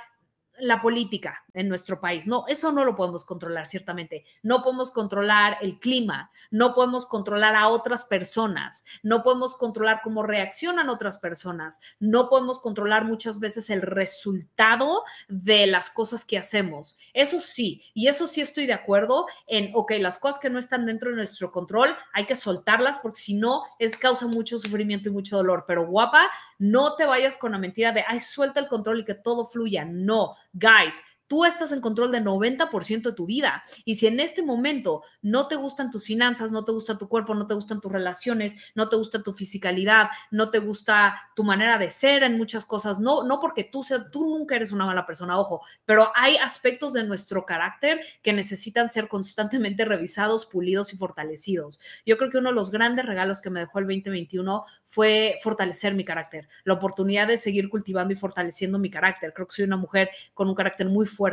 la 0.59 0.81
política 0.81 1.45
en 1.53 1.69
nuestro 1.69 2.01
país. 2.01 2.27
No, 2.27 2.45
eso 2.49 2.73
no 2.73 2.85
lo 2.85 2.97
podemos 2.97 3.25
controlar, 3.25 3.67
ciertamente. 3.67 4.25
No 4.43 4.63
podemos 4.63 4.91
controlar 4.91 5.59
el 5.63 5.79
clima, 5.79 6.31
no 6.51 6.75
podemos 6.75 7.07
controlar 7.07 7.57
a 7.57 7.69
otras 7.69 8.05
personas, 8.05 8.85
no 9.03 9.23
podemos 9.23 9.57
controlar 9.57 10.01
cómo 10.03 10.23
reaccionan 10.23 10.89
otras 10.89 11.19
personas, 11.19 11.81
no 12.01 12.29
podemos 12.29 12.61
controlar 12.61 13.05
muchas 13.05 13.39
veces 13.41 13.71
el 13.71 13.83
resultado 13.83 15.05
de 15.29 15.67
las 15.67 15.91
cosas 15.91 16.25
que 16.25 16.39
hacemos. 16.39 16.99
Eso 17.13 17.41
sí, 17.41 17.83
y 17.95 18.09
eso 18.09 18.27
sí 18.27 18.41
estoy 18.41 18.67
de 18.67 18.73
acuerdo 18.73 19.27
en, 19.47 19.71
ok, 19.75 19.93
las 19.99 20.19
cosas 20.19 20.41
que 20.41 20.51
no 20.51 20.59
están 20.59 20.87
dentro 20.87 21.11
de 21.11 21.17
nuestro 21.17 21.53
control, 21.53 21.97
hay 22.13 22.27
que 22.27 22.37
soltarlas 22.37 22.99
porque 22.99 23.21
si 23.21 23.35
no, 23.35 23.65
es 23.79 23.97
causa 23.97 24.27
mucho 24.27 24.59
sufrimiento 24.59 25.09
y 25.09 25.13
mucho 25.13 25.37
dolor. 25.37 25.65
Pero 25.67 25.87
guapa, 25.87 26.31
no 26.59 26.95
te 26.97 27.07
vayas 27.07 27.37
con 27.37 27.53
la 27.53 27.59
mentira 27.59 27.93
de, 27.93 28.05
ay, 28.07 28.21
suelta 28.21 28.61
el 28.61 28.69
control 28.69 29.01
y 29.01 29.05
que 29.05 29.15
todo 29.15 29.45
fluya. 29.45 29.85
No 29.85 30.37
Guys, 30.57 31.03
Tú 31.27 31.45
estás 31.45 31.73
en 31.73 31.81
control 31.81 32.13
de 32.13 32.21
90% 32.21 33.03
de 33.03 33.13
tu 33.13 33.27
vida. 33.27 33.65
Y 33.85 33.97
si 33.97 34.07
en 34.07 34.21
este 34.21 34.43
momento 34.43 35.03
no 35.23 35.49
te 35.49 35.57
gustan 35.57 35.91
tus 35.91 36.05
finanzas, 36.05 36.53
no 36.53 36.65
te 36.65 36.73
gusta 36.73 36.99
tu 36.99 37.09
cuerpo, 37.09 37.35
no 37.35 37.47
te 37.47 37.55
gustan 37.55 37.81
tus 37.81 37.91
relaciones, 37.91 38.57
no 38.75 38.89
te 38.89 38.97
gusta 38.97 39.23
tu 39.23 39.33
fisicalidad, 39.33 40.09
no 40.31 40.51
te 40.51 40.59
gusta 40.59 41.15
tu 41.35 41.45
manera 41.45 41.79
de 41.79 41.91
ser 41.91 42.23
en 42.23 42.37
muchas 42.37 42.67
cosas, 42.67 43.01
no, 43.01 43.25
no 43.25 43.41
porque 43.41 43.65
tú, 43.65 43.83
sea, 43.83 44.11
tú 44.11 44.25
nunca 44.27 44.57
eres 44.57 44.73
una 44.73 44.87
mala 44.87 45.07
persona, 45.07 45.39
ojo, 45.39 45.63
pero 45.85 46.13
hay 46.15 46.37
aspectos 46.37 46.93
de 46.93 47.05
nuestro 47.05 47.45
carácter 47.45 48.01
que 48.23 48.33
necesitan 48.33 48.89
ser 48.89 49.09
constantemente 49.09 49.85
revisados, 49.85 50.47
pulidos 50.47 50.93
y 50.93 50.97
fortalecidos. 50.97 51.81
Yo 52.07 52.17
creo 52.17 52.31
que 52.31 52.39
uno 52.39 52.51
de 52.51 52.55
los 52.55 52.71
grandes 52.71 53.07
regalos 53.07 53.41
que 53.41 53.51
me 53.51 53.61
dejó 53.61 53.79
el 53.79 53.87
2021 53.87 54.65
fue 54.87 55.39
fortalecer 55.43 55.95
mi 55.95 56.05
carácter, 56.05 56.49
la 56.65 56.75
oportunidad 56.75 57.27
de 57.27 57.39
seguir 57.39 57.69
cultivando 57.69 58.13
y 58.13 58.17
fortaleciendo 58.17 58.79
mi 58.79 58.91
carácter. 58.91 59.33
Creo 59.33 59.47
que 59.47 59.55
soy 59.55 59.65
una 59.65 59.77
mujer 59.77 60.11
con 60.33 60.49
un 60.49 60.55
carácter 60.55 60.87
muy 60.89 61.07
fuerte 61.07 61.24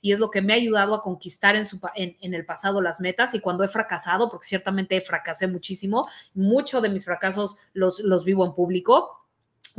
y 0.00 0.12
es 0.12 0.20
lo 0.20 0.30
que 0.30 0.42
me 0.42 0.52
ha 0.52 0.56
ayudado 0.56 0.94
a 0.94 1.02
conquistar 1.02 1.56
en 1.56 2.34
el 2.34 2.44
pasado 2.44 2.80
las 2.80 3.00
metas 3.00 3.34
y 3.34 3.40
cuando 3.40 3.64
he 3.64 3.68
fracasado, 3.68 4.28
porque 4.28 4.46
ciertamente 4.46 5.00
fracasé 5.00 5.46
muchísimo, 5.46 6.08
muchos 6.34 6.82
de 6.82 6.88
mis 6.88 7.04
fracasos 7.04 7.56
los, 7.72 8.00
los 8.00 8.24
vivo 8.24 8.44
en 8.44 8.54
público 8.54 9.20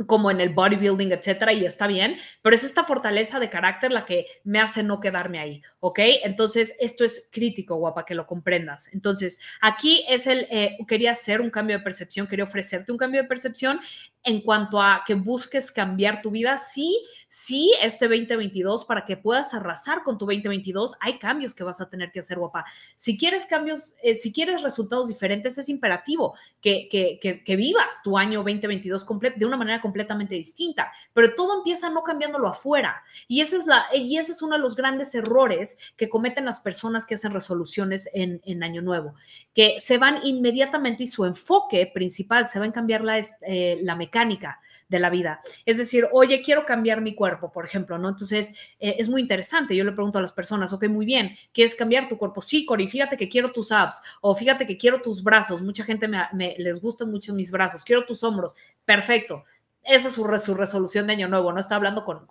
como 0.06 0.30
en 0.30 0.40
el 0.40 0.50
bodybuilding, 0.50 1.12
etcétera, 1.12 1.52
y 1.52 1.66
está 1.66 1.86
bien, 1.86 2.16
pero 2.40 2.54
es 2.54 2.64
esta 2.64 2.84
fortaleza 2.84 3.38
de 3.38 3.50
carácter 3.50 3.90
la 3.92 4.04
que 4.04 4.26
me 4.44 4.58
hace 4.58 4.82
no 4.82 5.00
quedarme 5.00 5.38
ahí, 5.38 5.62
¿ok? 5.80 5.98
Entonces, 6.24 6.76
esto 6.80 7.04
es 7.04 7.28
crítico, 7.30 7.76
guapa, 7.76 8.04
que 8.04 8.14
lo 8.14 8.26
comprendas. 8.26 8.92
Entonces, 8.94 9.40
aquí 9.60 10.04
es 10.08 10.26
el, 10.26 10.46
eh, 10.50 10.78
quería 10.88 11.12
hacer 11.12 11.40
un 11.40 11.50
cambio 11.50 11.78
de 11.78 11.84
percepción, 11.84 12.26
quería 12.26 12.44
ofrecerte 12.44 12.92
un 12.92 12.98
cambio 12.98 13.22
de 13.22 13.28
percepción 13.28 13.80
en 14.24 14.40
cuanto 14.40 14.80
a 14.80 15.02
que 15.04 15.14
busques 15.14 15.72
cambiar 15.72 16.20
tu 16.20 16.30
vida, 16.30 16.56
sí, 16.56 17.04
sí, 17.28 17.72
este 17.82 18.06
2022, 18.06 18.84
para 18.84 19.04
que 19.04 19.16
puedas 19.16 19.52
arrasar 19.52 20.02
con 20.04 20.16
tu 20.16 20.26
2022, 20.26 20.94
hay 21.00 21.18
cambios 21.18 21.54
que 21.54 21.64
vas 21.64 21.80
a 21.80 21.90
tener 21.90 22.12
que 22.12 22.20
hacer, 22.20 22.38
guapa. 22.38 22.64
Si 22.94 23.18
quieres 23.18 23.46
cambios, 23.46 23.94
eh, 24.02 24.14
si 24.14 24.32
quieres 24.32 24.62
resultados 24.62 25.08
diferentes, 25.08 25.58
es 25.58 25.68
imperativo 25.68 26.34
que, 26.60 26.88
que, 26.90 27.42
que, 27.44 27.56
vivas 27.56 28.02
tu 28.04 28.16
año 28.16 28.40
2022 28.40 29.06
de 29.36 29.46
una 29.46 29.56
manera 29.56 29.80
completamente 29.80 30.36
distinta, 30.36 30.92
pero 31.12 31.34
todo 31.34 31.58
empieza 31.58 31.90
no 31.90 32.02
cambiándolo 32.02 32.46
afuera. 32.46 33.02
Y 33.26 33.40
ese 33.40 33.56
es, 33.56 33.66
la, 33.66 33.86
y 33.92 34.18
ese 34.18 34.32
es 34.32 34.42
uno 34.42 34.56
de 34.56 34.62
los 34.62 34.76
grandes 34.76 35.14
errores 35.14 35.78
que 35.96 36.08
cometen 36.08 36.44
las 36.44 36.60
personas 36.60 37.06
que 37.06 37.14
hacen 37.14 37.32
resoluciones 37.32 38.08
en, 38.14 38.40
en 38.44 38.62
Año 38.62 38.82
Nuevo, 38.82 39.14
que 39.52 39.80
se 39.80 39.98
van 39.98 40.24
inmediatamente 40.24 41.02
y 41.02 41.06
su 41.08 41.24
enfoque 41.24 41.90
principal 41.92 42.46
se 42.46 42.60
va 42.60 42.66
a 42.66 42.72
cambiar 42.72 43.02
la, 43.02 43.18
eh, 43.18 43.78
la 43.82 43.96
mecánica 43.96 44.11
mecánica 44.12 44.60
de 44.88 44.98
la 44.98 45.08
vida. 45.08 45.40
Es 45.64 45.78
decir, 45.78 46.06
oye, 46.12 46.42
quiero 46.42 46.66
cambiar 46.66 47.00
mi 47.00 47.14
cuerpo, 47.14 47.50
por 47.50 47.64
ejemplo, 47.64 47.96
¿no? 47.96 48.10
Entonces, 48.10 48.54
eh, 48.78 48.96
es 48.98 49.08
muy 49.08 49.22
interesante. 49.22 49.74
Yo 49.74 49.84
le 49.84 49.92
pregunto 49.92 50.18
a 50.18 50.22
las 50.22 50.32
personas, 50.32 50.72
ok, 50.72 50.86
muy 50.88 51.06
bien, 51.06 51.34
¿quieres 51.52 51.74
cambiar 51.74 52.08
tu 52.08 52.18
cuerpo? 52.18 52.42
Sí, 52.42 52.66
Cori, 52.66 52.88
fíjate 52.88 53.16
que 53.16 53.28
quiero 53.28 53.52
tus 53.52 53.72
abs 53.72 54.02
o 54.20 54.34
fíjate 54.34 54.66
que 54.66 54.76
quiero 54.76 55.00
tus 55.00 55.22
brazos. 55.22 55.62
Mucha 55.62 55.84
gente 55.84 56.08
me, 56.08 56.54
les 56.58 56.80
gustan 56.80 57.10
mucho 57.10 57.32
mis 57.32 57.50
brazos, 57.50 57.82
quiero 57.82 58.04
tus 58.04 58.22
hombros. 58.22 58.54
Perfecto. 58.84 59.44
Esa 59.82 60.08
es 60.08 60.14
su, 60.14 60.54
resolución 60.54 61.06
de 61.08 61.14
Año 61.14 61.26
Nuevo, 61.26 61.52
¿no? 61.52 61.58
Estaba 61.58 61.78
hablando 61.78 62.04
con, 62.04 62.26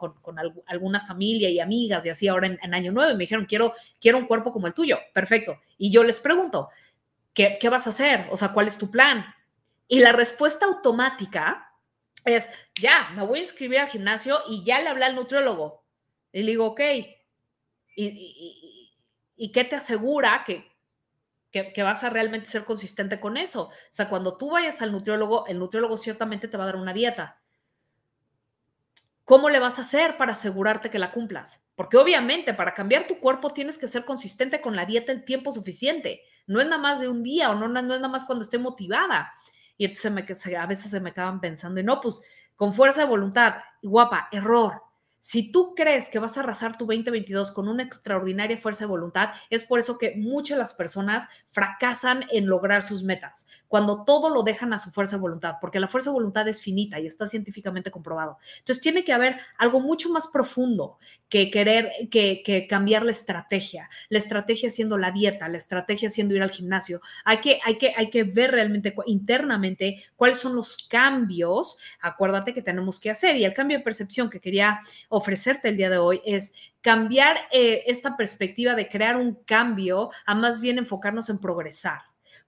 alguna 0.68 1.00
familia 1.02 1.50
y 1.50 1.60
amigas 1.60 2.06
y 2.06 2.10
así 2.10 2.28
ahora 2.28 2.48
en, 2.48 2.74
Año 2.74 2.94
Nuevo 2.94 3.12
y 3.12 3.16
me 3.16 3.24
dijeron, 3.24 3.46
quiero, 3.46 3.74
quiero 4.00 4.20
un 4.20 4.26
cuerpo 4.26 4.54
como 4.54 4.68
el 4.68 4.74
tuyo. 4.74 5.00
Perfecto. 5.14 5.58
Y 5.78 5.92
yo 5.92 6.04
les 6.04 6.20
pregunto, 6.22 6.70
¿qué, 7.34 7.58
¿qué 7.60 7.68
vas 7.68 7.88
a 7.88 7.90
hacer? 7.90 8.28
O 8.32 8.38
sea, 8.38 8.54
¿cuál 8.54 8.68
es 8.68 8.78
tu 8.78 8.90
plan? 8.90 9.26
Y 9.88 10.00
la 10.00 10.14
respuesta 10.14 10.66
automática 10.66 11.71
es, 12.26 12.50
ya, 12.80 13.10
me 13.16 13.24
voy 13.26 13.40
a 13.40 13.44
inscribir 13.44 13.80
al 13.80 13.90
gimnasio 13.90 14.42
y 14.48 14.64
ya 14.64 14.80
le 14.82 14.90
hablé 14.90 15.06
al 15.06 15.16
nutriólogo. 15.16 15.84
Y 16.32 16.44
le 16.44 16.52
digo, 16.52 16.68
ok, 16.68 16.82
¿y, 17.96 18.98
y, 19.36 19.52
qué 19.52 19.64
te 19.66 19.76
asegura 19.76 20.44
que, 20.46 20.72
que, 21.52 21.84
vas 21.84 22.04
a 22.04 22.10
realmente 22.10 22.50
ser 22.50 22.64
consistente 22.64 23.20
con 23.20 23.38
eso? 23.38 23.64
O 23.64 23.72
sea, 23.90 24.08
cuando 24.08 24.38
tú 24.38 24.52
vayas 24.52 24.82
al 24.82 24.92
nutriólogo, 24.92 25.48
el 25.48 25.60
nutriólogo 25.60 25.98
ciertamente 25.98 26.48
te 26.48 26.58
va 26.58 26.64
a 26.64 26.68
dar 26.68 26.76
una 26.78 26.94
dieta. 26.94 27.42
¿Cómo 29.24 29.50
le 29.50 29.60
vas 29.60 29.78
a 29.78 29.84
hacer 29.84 30.18
para 30.18 30.34
asegurarte 30.34 30.90
que 30.90 31.00
la 31.00 31.12
cumplas? 31.12 31.64
Porque 31.76 31.98
obviamente 31.98 32.54
para 32.54 32.74
cambiar 32.74 33.08
tu 33.08 33.20
cuerpo 33.20 33.52
tienes 33.52 33.78
que 33.78 33.88
ser 33.88 34.04
consistente 34.04 34.62
con 34.62 34.76
la 34.76 34.86
dieta 34.86 35.12
el 35.12 35.24
tiempo 35.26 35.52
suficiente. 35.52 36.22
No 36.48 36.60
es 36.60 36.68
nada 36.68 36.82
más 36.82 37.00
de 37.00 37.08
un 37.08 37.24
día 37.24 37.50
o 37.50 37.56
no, 37.56 37.68
no 37.68 37.80
es 37.80 37.86
nada 37.86 38.08
más 38.08 38.26
cuando 38.26 38.44
esté 38.44 38.58
motivada. 38.58 39.32
Y 39.82 39.86
entonces 39.86 40.12
me, 40.12 40.56
a 40.56 40.66
veces 40.68 40.92
se 40.92 41.00
me 41.00 41.10
acaban 41.10 41.42
pensando, 41.42 41.82
y 41.82 41.84
no, 41.84 42.00
pues 42.00 42.24
con 42.56 42.72
fuerza 42.72 43.02
de 43.02 43.08
voluntad, 43.08 43.56
guapa, 43.82 44.28
error. 44.32 44.80
Si 45.22 45.52
tú 45.52 45.76
crees 45.76 46.10
que 46.10 46.18
vas 46.18 46.36
a 46.36 46.40
arrasar 46.40 46.80
tu 46.80 46.88
2022 46.88 47.52
con 47.52 47.68
una 47.68 47.84
extraordinaria 47.84 48.58
fuerza 48.58 48.86
de 48.86 48.90
voluntad, 48.90 49.30
es 49.52 49.64
por 49.64 49.78
eso 49.78 50.00
que 50.00 50.16
muchas 50.18 50.58
las 50.58 50.74
personas 50.74 51.28
fracasan 51.52 52.26
en 52.32 52.48
lograr 52.48 52.82
sus 52.82 53.04
metas, 53.04 53.48
cuando 53.68 54.04
todo 54.04 54.32
lo 54.32 54.42
dejan 54.42 54.74
a 54.74 54.80
su 54.80 54.90
fuerza 54.90 55.18
de 55.18 55.22
voluntad, 55.22 55.56
porque 55.62 55.80
la 55.80 55.88
fuerza 55.88 56.10
de 56.10 56.16
voluntad 56.16 56.48
es 56.48 56.60
finita 56.60 57.00
y 57.00 57.06
está 57.06 57.28
científicamente 57.28 57.92
comprobado. 57.92 58.40
Entonces 58.58 58.82
tiene 58.82 59.04
que 59.04 59.14
haber 59.14 59.38
algo 59.60 59.80
mucho 59.80 60.10
más 60.10 60.26
profundo 60.28 60.98
que 61.30 61.52
querer, 61.52 61.92
que, 62.10 62.66
cambiar 62.68 63.04
la 63.04 63.12
estrategia, 63.12 63.90
la 64.10 64.18
estrategia 64.18 64.72
siendo 64.72 64.98
la 64.98 65.12
dieta, 65.12 65.48
la 65.50 65.58
estrategia 65.58 66.10
siendo 66.10 66.36
ir 66.36 66.42
al 66.42 66.52
gimnasio. 66.52 67.00
Hay 67.24 67.40
que, 67.42 67.60
hay 67.64 67.78
que, 67.78 67.94
hay 67.96 68.10
que 68.10 68.24
ver 68.24 68.52
realmente 68.52 68.94
internamente 69.06 70.04
cuáles 70.16 70.40
son 70.40 70.56
los 70.56 70.88
cambios, 70.90 71.78
acuérdate 72.02 72.54
que 72.54 72.62
tenemos 72.62 73.00
que 73.00 73.12
hacer 73.12 73.36
y 73.36 73.46
el 73.46 73.54
cambio 73.54 73.78
de 73.78 73.84
percepción 73.84 74.30
que 74.30 74.40
quería 74.40 74.82
ofrecerte 75.12 75.70
el 75.70 75.78
día 75.78 75.90
de 75.90 76.00
hoy 76.00 76.22
es 76.26 76.54
cambiar 76.82 77.38
eh, 77.52 77.84
esta 77.86 78.18
perspectiva 78.18 78.74
de 78.74 78.90
crear 78.90 79.18
un 79.18 79.36
cambio 79.46 80.10
a 80.26 80.34
más 80.34 80.62
bien 80.62 80.78
enfocarnos 80.80 81.30
en 81.30 81.40
progresar. 81.40 82.00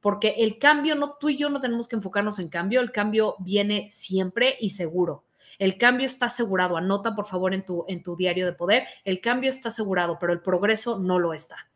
Porque 0.01 0.35
el 0.39 0.57
cambio, 0.57 0.95
no 0.95 1.15
tú 1.19 1.29
y 1.29 1.37
yo 1.37 1.49
no 1.49 1.61
tenemos 1.61 1.87
que 1.87 1.95
enfocarnos 1.95 2.39
en 2.39 2.49
cambio, 2.49 2.81
el 2.81 2.91
cambio 2.91 3.35
viene 3.39 3.87
siempre 3.89 4.57
y 4.59 4.71
seguro. 4.71 5.25
El 5.59 5.77
cambio 5.77 6.05
está 6.05 6.25
asegurado. 6.25 6.75
Anota, 6.75 7.15
por 7.15 7.25
favor, 7.25 7.53
en 7.53 7.63
tu, 7.63 7.85
en 7.87 8.01
tu 8.01 8.15
diario 8.15 8.45
de 8.45 8.53
poder. 8.53 8.85
El 9.05 9.21
cambio 9.21 9.49
está 9.49 9.69
asegurado, 9.69 10.17
pero 10.19 10.33
el 10.33 10.41
progreso 10.41 10.97
no 10.99 11.19
lo 11.19 11.33
está 11.33 11.69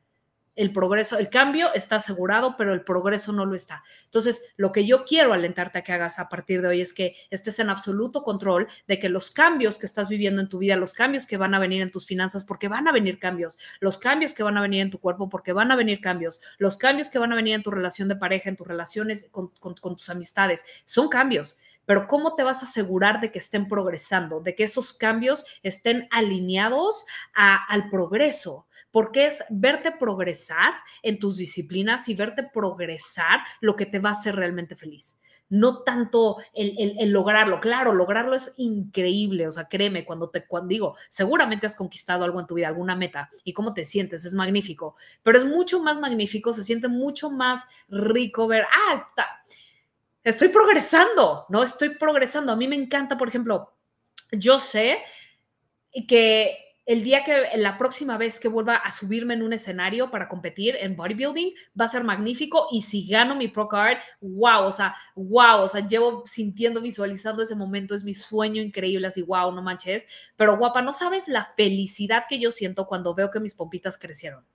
el 0.57 0.73
progreso, 0.73 1.17
el 1.19 1.29
cambio 1.29 1.71
está 1.73 1.97
asegurado, 1.97 2.55
pero 2.57 2.73
el 2.73 2.81
progreso 2.81 3.31
no 3.31 3.45
lo 3.45 3.55
está. 3.55 3.83
Entonces, 4.05 4.53
lo 4.57 4.71
que 4.71 4.85
yo 4.85 5.05
quiero 5.05 5.31
alentarte 5.31 5.77
a 5.77 5.83
que 5.83 5.93
hagas 5.93 6.17
a 6.19 6.27
partir 6.29 6.61
de 6.61 6.67
hoy 6.67 6.81
es 6.81 6.93
que 6.93 7.15
estés 7.29 7.59
en 7.59 7.69
absoluto 7.69 8.23
control 8.23 8.67
de 8.87 8.97
que 8.97 9.07
los 9.07 9.29
cambios 9.29 9.77
que 9.77 9.85
estás 9.85 10.09
viviendo 10.09 10.41
en 10.41 10.49
tu 10.49 10.57
vida, 10.57 10.75
los 10.75 10.93
cambios 10.93 11.27
que 11.27 11.37
van 11.37 11.53
a 11.53 11.59
venir 11.59 11.83
en 11.83 11.91
tus 11.91 12.07
finanzas, 12.07 12.43
porque 12.43 12.67
van 12.67 12.87
a 12.87 12.91
venir 12.91 13.19
cambios, 13.19 13.59
los 13.79 13.99
cambios 13.99 14.33
que 14.33 14.41
van 14.41 14.57
a 14.57 14.61
venir 14.61 14.81
en 14.81 14.89
tu 14.89 14.99
cuerpo, 14.99 15.29
porque 15.29 15.53
van 15.53 15.71
a 15.71 15.75
venir 15.75 16.01
cambios, 16.01 16.41
los 16.57 16.75
cambios 16.75 17.09
que 17.09 17.19
van 17.19 17.31
a 17.31 17.35
venir 17.35 17.53
en 17.53 17.63
tu 17.63 17.69
relación 17.69 18.07
de 18.07 18.15
pareja, 18.15 18.49
en 18.49 18.57
tus 18.57 18.67
relaciones 18.67 19.29
con, 19.31 19.51
tus 19.95 20.09
amistades, 20.09 20.65
son 20.85 21.07
cambios 21.07 21.59
pero 21.85 22.05
¿cómo 22.05 22.35
te 22.35 22.43
vas 22.43 22.61
a 22.61 22.65
asegurar 22.65 23.21
de 23.21 23.31
que 23.31 23.39
estén 23.39 23.69
progresando, 23.69 24.41
de 24.41 24.55
que 24.55 24.65
esos 24.65 24.91
cambios 24.91 25.45
estén 25.63 26.09
alineados 26.11 27.05
al 27.33 27.89
progreso? 27.89 28.66
Porque 28.91 29.25
es 29.25 29.43
verte 29.49 29.91
progresar 29.91 30.73
en 31.01 31.19
tus 31.19 31.37
disciplinas 31.37 32.07
y 32.09 32.15
verte 32.15 32.43
progresar 32.43 33.41
lo 33.61 33.75
que 33.75 33.85
te 33.85 33.99
va 33.99 34.09
a 34.09 34.13
hacer 34.13 34.35
realmente 34.35 34.75
feliz. 34.75 35.19
No 35.49 35.83
tanto 35.83 36.37
el, 36.53 37.09
lograrlo. 37.11 37.61
Claro, 37.61 37.93
lograrlo 37.93 38.35
es 38.35 38.53
increíble. 38.57 39.47
O 39.47 39.51
sea, 39.51 39.69
créeme, 39.69 40.03
cuando 40.03 40.29
te 40.29 40.45
cuando 40.45 40.69
digo, 40.69 40.97
seguramente 41.07 41.65
has 41.65 41.75
conquistado 41.75 42.25
algo 42.25 42.39
en 42.39 42.47
tu 42.47 42.55
vida, 42.55 42.67
alguna 42.67 42.95
meta, 42.95 43.29
y 43.45 43.53
cómo 43.53 43.73
te 43.73 43.85
sientes, 43.85 44.25
es 44.25 44.33
magnífico. 44.33 44.97
Pero 45.23 45.37
es 45.37 45.45
mucho 45.45 45.81
más 45.81 45.99
magnífico, 45.99 46.51
se 46.51 46.63
siente 46.63 46.89
mucho 46.89 47.29
más 47.29 47.65
rico 47.87 48.47
ver, 48.47 48.65
ah, 48.65 49.07
estoy 50.21 50.49
progresando, 50.49 51.45
¿no? 51.47 51.63
Estoy 51.63 51.89
progresando. 51.89 52.51
A 52.51 52.57
mí 52.57 52.67
me 52.67 52.75
encanta, 52.75 53.17
por 53.17 53.29
ejemplo, 53.29 53.73
yo 54.31 54.59
sé 54.59 54.99
que 56.07 56.66
el 56.87 57.03
día 57.03 57.23
que 57.25 57.49
la 57.57 57.77
próxima 57.77 58.17
vez 58.17 58.39
que 58.39 58.47
vuelva 58.47 58.77
a 58.77 58.93
subirme 58.93 59.33
en 59.33 59.43
un 59.43 59.51
escenario 59.51 60.09
para 60.09 60.29
competir 60.29 60.77
en 60.79 60.95
bodybuilding 60.95 61.51
va 61.79 61.85
a 61.85 61.89
ser 61.89 62.05
magnífico. 62.05 62.67
Y 62.71 62.81
si 62.81 63.05
gano 63.05 63.35
mi 63.35 63.49
pro 63.49 63.67
card, 63.67 63.97
wow, 64.21 64.63
o 64.63 64.71
sea, 64.71 64.95
wow, 65.13 65.63
o 65.63 65.67
sea, 65.67 65.85
llevo 65.85 66.23
sintiendo, 66.25 66.81
visualizando 66.81 67.43
ese 67.43 67.55
momento, 67.55 67.93
es 67.93 68.05
mi 68.05 68.13
sueño 68.13 68.61
increíble, 68.61 69.07
así, 69.07 69.21
wow, 69.21 69.51
no 69.51 69.61
manches, 69.61 70.05
pero 70.37 70.57
guapa, 70.57 70.81
no 70.81 70.93
sabes 70.93 71.27
la 71.27 71.51
felicidad 71.57 72.23
que 72.27 72.39
yo 72.39 72.51
siento 72.51 72.87
cuando 72.87 73.13
veo 73.13 73.29
que 73.29 73.41
mis 73.41 73.53
pompitas 73.53 73.97
crecieron 73.97 74.45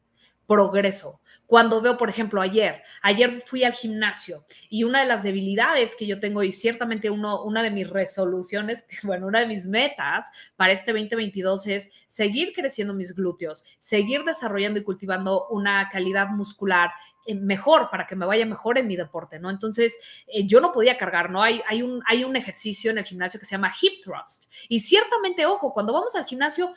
progreso. 0.53 1.23
Cuando 1.47 1.81
veo, 1.81 1.97
por 1.97 2.11
ejemplo, 2.11 2.43
ayer, 2.43 2.83
ayer 3.01 3.43
fui 3.47 3.65
al 3.65 3.73
gimnasio 3.73 4.45
y 4.69 4.85
una 4.85 5.01
de 5.01 5.07
las 5.07 5.23
debilidades 5.23 5.95
que 5.97 6.07
yo 6.07 6.21
tengo 6.21 6.43
y 6.43 6.53
ciertamente 6.53 7.09
uno, 7.09 7.43
una 7.43 7.63
de 7.63 7.71
mis 7.71 7.89
resoluciones, 7.89 8.87
bueno, 9.03 9.27
una 9.27 9.41
de 9.41 9.47
mis 9.47 9.67
metas 9.67 10.31
para 10.57 10.75
este 10.75 10.93
2022 10.93 11.67
es 11.69 11.91
seguir 12.07 12.53
creciendo 12.55 12.93
mis 12.93 13.15
glúteos, 13.15 13.65
seguir 13.79 14.25
desarrollando 14.25 14.79
y 14.79 14.85
cultivando 14.85 15.49
una 15.49 15.89
calidad 15.91 16.29
muscular 16.29 16.91
eh, 17.27 17.35
mejor 17.35 17.89
para 17.91 18.07
que 18.07 18.15
me 18.17 18.27
vaya 18.27 18.45
mejor 18.45 18.77
en 18.77 18.87
mi 18.87 18.97
deporte, 18.97 19.39
¿no? 19.39 19.49
Entonces, 19.49 19.99
eh, 20.27 20.47
yo 20.47 20.61
no 20.61 20.71
podía 20.71 20.99
cargar, 20.99 21.31
¿no? 21.31 21.43
Hay, 21.43 21.63
hay, 21.67 21.81
un, 21.81 22.03
hay 22.07 22.25
un 22.25 22.37
ejercicio 22.37 22.91
en 22.91 22.99
el 22.99 23.05
gimnasio 23.05 23.41
que 23.41 23.47
se 23.47 23.53
llama 23.53 23.73
hip 23.81 24.03
thrust 24.05 24.53
y 24.69 24.81
ciertamente, 24.81 25.47
ojo, 25.47 25.73
cuando 25.73 25.95
vamos 25.95 26.15
al 26.15 26.27
gimnasio, 26.27 26.75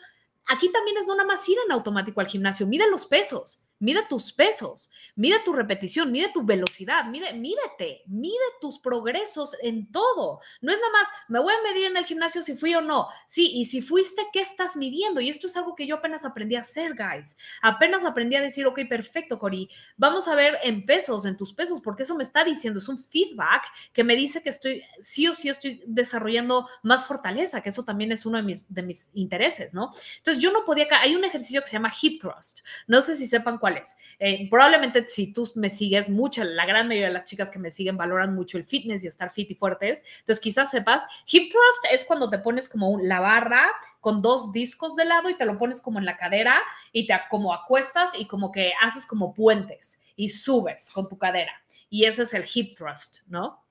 aquí 0.47 0.71
también 0.71 0.97
es 0.97 1.07
no 1.07 1.15
nada 1.15 1.27
más 1.27 1.47
ir 1.49 1.57
en 1.65 1.73
automático 1.73 2.21
al 2.21 2.27
gimnasio, 2.27 2.67
miden 2.67 2.89
los 2.89 3.05
pesos 3.05 3.64
Mide 3.79 4.03
tus 4.07 4.31
pesos, 4.31 4.89
mide 5.15 5.39
tu 5.43 5.51
repetición, 5.51 6.11
mide 6.11 6.29
tu 6.33 6.43
velocidad, 6.43 7.05
mide, 7.05 7.33
mídete, 7.33 8.03
mide 8.07 8.35
tus 8.61 8.79
progresos 8.79 9.55
en 9.61 9.91
todo. 9.91 10.39
No 10.61 10.71
es 10.71 10.79
nada 10.79 10.91
más, 10.93 11.07
me 11.27 11.39
voy 11.39 11.53
a 11.53 11.61
medir 11.61 11.87
en 11.87 11.97
el 11.97 12.05
gimnasio 12.05 12.41
si 12.41 12.55
fui 12.55 12.73
o 12.73 12.81
no. 12.81 13.07
Sí, 13.27 13.51
y 13.53 13.65
si 13.65 13.81
fuiste, 13.81 14.27
¿qué 14.31 14.39
estás 14.39 14.77
midiendo? 14.77 15.19
Y 15.19 15.29
esto 15.29 15.47
es 15.47 15.57
algo 15.57 15.75
que 15.75 15.87
yo 15.87 15.95
apenas 15.95 16.23
aprendí 16.23 16.55
a 16.55 16.61
hacer, 16.61 16.95
guys. 16.95 17.37
Apenas 17.61 18.05
aprendí 18.05 18.37
a 18.37 18.41
decir, 18.41 18.65
ok, 18.65 18.79
perfecto, 18.87 19.37
Cori, 19.39 19.69
vamos 19.97 20.27
a 20.27 20.35
ver 20.35 20.57
en 20.63 20.85
pesos, 20.85 21.25
en 21.25 21.35
tus 21.35 21.53
pesos, 21.53 21.81
porque 21.81 22.03
eso 22.03 22.15
me 22.15 22.23
está 22.23 22.45
diciendo, 22.45 22.79
es 22.79 22.87
un 22.87 22.97
feedback 22.97 23.63
que 23.91 24.03
me 24.03 24.15
dice 24.15 24.41
que 24.41 24.49
estoy, 24.49 24.83
sí 25.01 25.27
o 25.27 25.33
sí 25.33 25.49
estoy 25.49 25.83
desarrollando 25.85 26.69
más 26.81 27.05
fortaleza, 27.05 27.61
que 27.61 27.69
eso 27.69 27.83
también 27.83 28.11
es 28.11 28.25
uno 28.25 28.37
de 28.37 28.43
mis, 28.43 28.73
de 28.73 28.83
mis 28.83 29.11
intereses, 29.15 29.73
¿no? 29.73 29.91
Entonces 30.17 30.41
yo 30.41 30.51
no 30.51 30.63
podía, 30.63 30.87
hay 31.01 31.15
un 31.15 31.25
ejercicio 31.25 31.61
que 31.61 31.67
se 31.67 31.73
llama 31.73 31.93
hip 32.01 32.21
thrust. 32.21 32.61
No 32.87 33.01
sé 33.01 33.17
si 33.17 33.27
sepan 33.27 33.57
cuáles. 33.65 33.97
Eh, 34.19 34.47
probablemente 34.47 35.09
si 35.09 35.33
tú 35.33 35.49
me 35.55 35.71
sigues 35.71 36.07
mucho, 36.07 36.43
la 36.43 36.67
gran 36.67 36.87
mayoría 36.87 37.07
de 37.07 37.13
las 37.13 37.25
chicas 37.25 37.49
que 37.49 37.57
me 37.57 37.71
siguen 37.71 37.97
valoran 37.97 38.35
mucho 38.35 38.59
el 38.59 38.63
fitness 38.63 39.03
y 39.03 39.07
estar 39.07 39.31
fit 39.31 39.49
y 39.49 39.55
fuertes. 39.55 40.03
Entonces 40.19 40.39
quizás 40.39 40.69
sepas, 40.69 41.07
hip 41.25 41.51
thrust 41.51 41.91
es 41.91 42.05
cuando 42.05 42.29
te 42.29 42.37
pones 42.37 42.69
como 42.69 42.99
la 43.01 43.21
barra 43.21 43.65
con 44.01 44.21
dos 44.21 44.51
discos 44.51 44.95
de 44.95 45.05
lado 45.05 45.31
y 45.31 45.33
te 45.35 45.45
lo 45.45 45.57
pones 45.57 45.81
como 45.81 45.97
en 45.97 46.05
la 46.05 46.15
cadera 46.15 46.61
y 46.91 47.07
te 47.07 47.19
como 47.31 47.55
acuestas 47.55 48.11
y 48.15 48.27
como 48.27 48.51
que 48.51 48.71
haces 48.83 49.07
como 49.07 49.33
puentes 49.33 49.99
y 50.15 50.29
subes 50.29 50.91
con 50.91 51.09
tu 51.09 51.17
cadera. 51.17 51.53
Y 51.89 52.05
ese 52.05 52.21
es 52.21 52.35
el 52.35 52.45
hip 52.53 52.77
thrust, 52.77 53.27
¿no? 53.29 53.65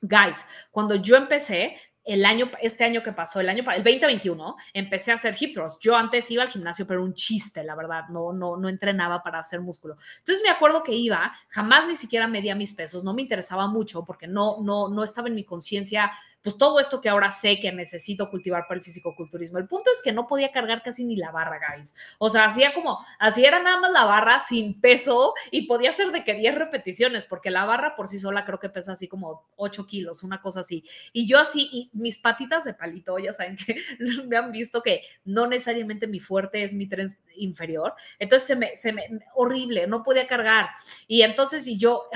Guys, 0.00 0.46
cuando 0.70 0.94
yo 0.94 1.16
empecé, 1.16 1.76
el 2.12 2.24
año, 2.24 2.50
este 2.60 2.84
año 2.84 3.02
que 3.02 3.12
pasó, 3.12 3.40
el 3.40 3.48
año, 3.48 3.62
el 3.70 3.84
2021, 3.84 4.56
empecé 4.74 5.12
a 5.12 5.14
hacer 5.14 5.36
hip. 5.38 5.56
Yo 5.80 5.96
antes 5.96 6.30
iba 6.30 6.42
al 6.42 6.50
gimnasio, 6.50 6.86
pero 6.86 7.04
un 7.04 7.14
chiste, 7.14 7.62
la 7.62 7.74
verdad, 7.74 8.08
no, 8.08 8.32
no, 8.32 8.56
no 8.56 8.68
entrenaba 8.68 9.22
para 9.22 9.38
hacer 9.38 9.60
músculo. 9.60 9.96
Entonces 10.18 10.42
me 10.42 10.50
acuerdo 10.50 10.82
que 10.82 10.92
iba, 10.92 11.32
jamás 11.48 11.86
ni 11.86 11.96
siquiera 11.96 12.26
medía 12.26 12.54
mis 12.54 12.72
pesos, 12.72 13.04
no 13.04 13.14
me 13.14 13.22
interesaba 13.22 13.66
mucho 13.66 14.04
porque 14.04 14.26
no, 14.26 14.58
no, 14.60 14.88
no 14.88 15.04
estaba 15.04 15.28
en 15.28 15.34
mi 15.34 15.44
conciencia 15.44 16.10
pues 16.42 16.56
todo 16.56 16.80
esto 16.80 17.00
que 17.00 17.08
ahora 17.08 17.30
sé 17.30 17.58
que 17.60 17.70
necesito 17.72 18.30
cultivar 18.30 18.66
para 18.66 18.78
el 18.78 18.84
fisicoculturismo. 18.84 19.58
El 19.58 19.68
punto 19.68 19.90
es 19.94 20.00
que 20.02 20.12
no 20.12 20.26
podía 20.26 20.50
cargar 20.50 20.82
casi 20.82 21.04
ni 21.04 21.16
la 21.16 21.30
barra, 21.30 21.60
guys. 21.74 21.94
O 22.18 22.30
sea, 22.30 22.46
hacía 22.46 22.72
como, 22.72 22.98
así 23.18 23.44
era 23.44 23.62
nada 23.62 23.78
más 23.78 23.92
la 23.92 24.04
barra 24.04 24.40
sin 24.40 24.80
peso 24.80 25.34
y 25.50 25.66
podía 25.66 25.92
ser 25.92 26.12
de 26.12 26.24
que 26.24 26.34
10 26.34 26.54
repeticiones, 26.54 27.26
porque 27.26 27.50
la 27.50 27.64
barra 27.66 27.94
por 27.94 28.08
sí 28.08 28.18
sola 28.18 28.44
creo 28.44 28.58
que 28.58 28.70
pesa 28.70 28.92
así 28.92 29.06
como 29.06 29.48
8 29.56 29.86
kilos, 29.86 30.22
una 30.22 30.40
cosa 30.40 30.60
así. 30.60 30.82
Y 31.12 31.26
yo 31.26 31.38
así, 31.38 31.68
y 31.70 31.90
mis 31.92 32.16
patitas 32.16 32.64
de 32.64 32.72
palito, 32.72 33.18
ya 33.18 33.32
saben 33.32 33.56
que 33.56 33.76
me 34.26 34.36
han 34.36 34.50
visto 34.50 34.82
que 34.82 35.02
no 35.24 35.46
necesariamente 35.46 36.06
mi 36.06 36.20
fuerte 36.20 36.62
es 36.62 36.72
mi 36.72 36.88
tren 36.88 37.08
inferior. 37.36 37.94
Entonces 38.18 38.46
se 38.46 38.56
me, 38.56 38.76
se 38.76 38.92
me, 38.92 39.04
horrible, 39.34 39.86
no 39.86 40.02
podía 40.02 40.26
cargar. 40.26 40.70
Y 41.06 41.22
entonces, 41.22 41.66
y 41.66 41.76
yo, 41.76 42.08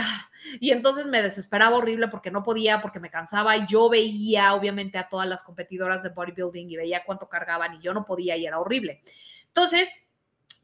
y 0.61 0.71
entonces 0.71 1.07
me 1.07 1.21
desesperaba 1.21 1.77
horrible 1.77 2.09
porque 2.09 2.31
no 2.31 2.43
podía, 2.43 2.81
porque 2.81 3.01
me 3.01 3.11
cansaba 3.11 3.57
y 3.57 3.67
yo 3.67 3.91
veía 3.91 4.14
obviamente 4.55 4.99
a 4.99 5.09
todas 5.09 5.29
las 5.29 5.43
competidoras 5.43 6.03
de 6.03 6.11
bodybuilding 6.11 6.71
y 6.71 6.77
veía 6.77 7.05
cuánto 7.05 7.29
cargaban 7.29 7.75
y 7.75 7.81
yo 7.81 7.95
no 7.95 8.05
podía 8.05 8.37
y 8.37 8.47
era 8.47 8.61
horrible. 8.61 9.03
Entonces, 9.47 10.04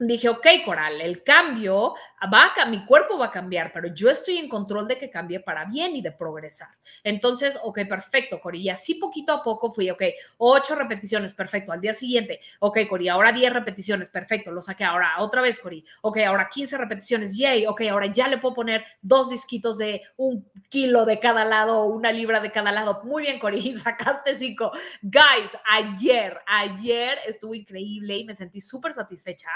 dije, 0.06 0.28
ok, 0.30 0.46
Coral, 0.64 1.00
el 1.00 1.22
cambio 1.22 1.94
va 2.32 2.52
a, 2.56 2.66
mi 2.66 2.84
cuerpo 2.86 3.18
va 3.18 3.26
a 3.26 3.30
cambiar, 3.30 3.70
pero 3.72 3.88
yo 3.94 4.08
estoy 4.08 4.38
en 4.38 4.48
control 4.48 4.88
de 4.88 4.96
que 4.96 5.10
cambie 5.10 5.40
para 5.40 5.66
bien 5.66 5.94
y 5.94 6.02
de 6.02 6.10
progresar. 6.10 6.68
Entonces, 7.04 7.58
ok, 7.62 7.80
perfecto, 7.88 8.40
Cori. 8.40 8.62
Y 8.62 8.70
así 8.70 8.94
poquito 8.94 9.32
a 9.32 9.42
poco 9.42 9.70
fui, 9.70 9.90
ok, 9.90 10.02
ocho 10.38 10.74
repeticiones, 10.74 11.34
perfecto. 11.34 11.72
Al 11.72 11.80
día 11.80 11.92
siguiente, 11.92 12.40
ok, 12.60 12.78
Cori, 12.88 13.08
ahora 13.08 13.32
diez 13.32 13.52
repeticiones, 13.52 14.08
perfecto, 14.08 14.50
lo 14.50 14.62
saqué. 14.62 14.84
Ahora 14.84 15.16
otra 15.18 15.42
vez, 15.42 15.58
Cori, 15.58 15.84
ok, 16.00 16.18
ahora 16.26 16.48
15 16.50 16.78
repeticiones, 16.78 17.36
yay, 17.36 17.66
ok, 17.66 17.82
ahora 17.90 18.06
ya 18.06 18.26
le 18.26 18.38
puedo 18.38 18.54
poner 18.54 18.84
dos 19.02 19.30
disquitos 19.30 19.76
de 19.76 20.02
un 20.16 20.48
kilo 20.70 21.04
de 21.04 21.18
cada 21.18 21.44
lado, 21.44 21.84
una 21.84 22.10
libra 22.10 22.40
de 22.40 22.50
cada 22.50 22.72
lado. 22.72 23.02
Muy 23.04 23.24
bien, 23.24 23.38
Cori, 23.38 23.60
sacaste 23.76 24.36
cinco. 24.36 24.72
Guys, 25.02 25.56
ayer, 25.70 26.38
ayer 26.46 27.18
estuvo 27.26 27.54
increíble 27.54 28.16
y 28.16 28.24
me 28.24 28.34
sentí 28.34 28.60
súper 28.60 28.94
satisfecha 28.94 29.50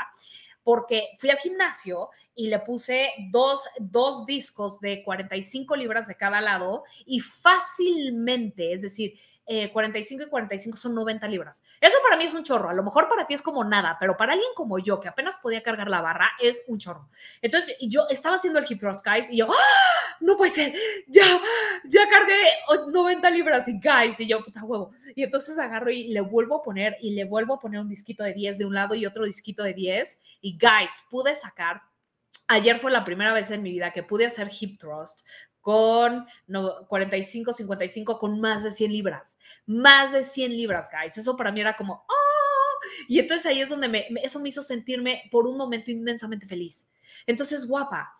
porque 0.64 1.10
fui 1.18 1.30
al 1.30 1.38
gimnasio 1.38 2.08
y 2.34 2.48
le 2.48 2.58
puse 2.58 3.10
dos, 3.30 3.62
dos 3.78 4.26
discos 4.26 4.80
de 4.80 5.04
45 5.04 5.76
libras 5.76 6.08
de 6.08 6.16
cada 6.16 6.40
lado 6.40 6.84
y 7.06 7.20
fácilmente, 7.20 8.72
es 8.72 8.82
decir, 8.82 9.14
45 9.72 10.22
eh, 10.22 10.26
y 10.26 10.30
45 10.30 10.76
son 10.76 10.94
90 10.94 11.28
libras. 11.28 11.62
Eso 11.80 11.98
para 12.02 12.16
mí 12.16 12.24
es 12.24 12.34
un 12.34 12.42
chorro. 12.42 12.70
A 12.70 12.74
lo 12.74 12.82
mejor 12.82 13.08
para 13.08 13.26
ti 13.26 13.34
es 13.34 13.42
como 13.42 13.64
nada, 13.64 13.96
pero 14.00 14.16
para 14.16 14.32
alguien 14.32 14.50
como 14.54 14.78
yo, 14.78 15.00
que 15.00 15.08
apenas 15.08 15.36
podía 15.36 15.62
cargar 15.62 15.88
la 15.88 16.00
barra, 16.00 16.30
es 16.40 16.64
un 16.68 16.78
chorro. 16.78 17.08
Entonces, 17.42 17.76
yo 17.80 18.06
estaba 18.08 18.36
haciendo 18.36 18.58
el 18.58 18.66
hip 18.68 18.80
thrust, 18.80 19.04
guys, 19.06 19.30
y 19.30 19.38
yo, 19.38 19.48
¡Ah! 19.50 20.16
no 20.20 20.36
puede 20.36 20.50
ser, 20.50 20.74
ya, 21.06 21.24
ya 21.84 22.08
cargué 22.08 22.40
90 22.88 23.30
libras 23.30 23.68
y 23.68 23.78
guys, 23.78 24.18
y 24.20 24.26
yo, 24.26 24.42
puta 24.44 24.64
huevo. 24.64 24.92
Y 25.14 25.22
entonces 25.22 25.58
agarro 25.58 25.90
y 25.90 26.08
le 26.08 26.20
vuelvo 26.20 26.56
a 26.56 26.62
poner, 26.62 26.96
y 27.00 27.10
le 27.10 27.24
vuelvo 27.24 27.54
a 27.54 27.60
poner 27.60 27.80
un 27.80 27.88
disquito 27.88 28.24
de 28.24 28.32
10 28.32 28.58
de 28.58 28.64
un 28.64 28.74
lado 28.74 28.94
y 28.94 29.06
otro 29.06 29.24
disquito 29.24 29.62
de 29.62 29.74
10. 29.74 30.20
Y 30.40 30.58
guys, 30.58 31.04
pude 31.10 31.34
sacar 31.34 31.82
Ayer 32.46 32.78
fue 32.78 32.90
la 32.90 33.04
primera 33.04 33.32
vez 33.32 33.50
en 33.50 33.62
mi 33.62 33.70
vida 33.70 33.92
que 33.92 34.02
pude 34.02 34.26
hacer 34.26 34.50
hip 34.60 34.78
thrust 34.78 35.26
con 35.64 36.26
45, 36.88 37.54
55, 37.54 38.18
con 38.18 38.38
más 38.38 38.64
de 38.64 38.70
100 38.70 38.92
libras. 38.92 39.38
Más 39.64 40.12
de 40.12 40.22
100 40.22 40.54
libras, 40.54 40.90
guys. 40.92 41.16
Eso 41.16 41.38
para 41.38 41.50
mí 41.52 41.62
era 41.62 41.74
como, 41.74 42.04
¡oh! 42.06 42.78
Y 43.08 43.18
entonces 43.18 43.46
ahí 43.46 43.62
es 43.62 43.70
donde 43.70 43.88
me, 43.88 44.06
eso 44.22 44.40
me 44.40 44.50
hizo 44.50 44.62
sentirme 44.62 45.22
por 45.30 45.46
un 45.46 45.56
momento 45.56 45.90
inmensamente 45.90 46.46
feliz. 46.46 46.90
Entonces, 47.26 47.66
guapa, 47.66 48.14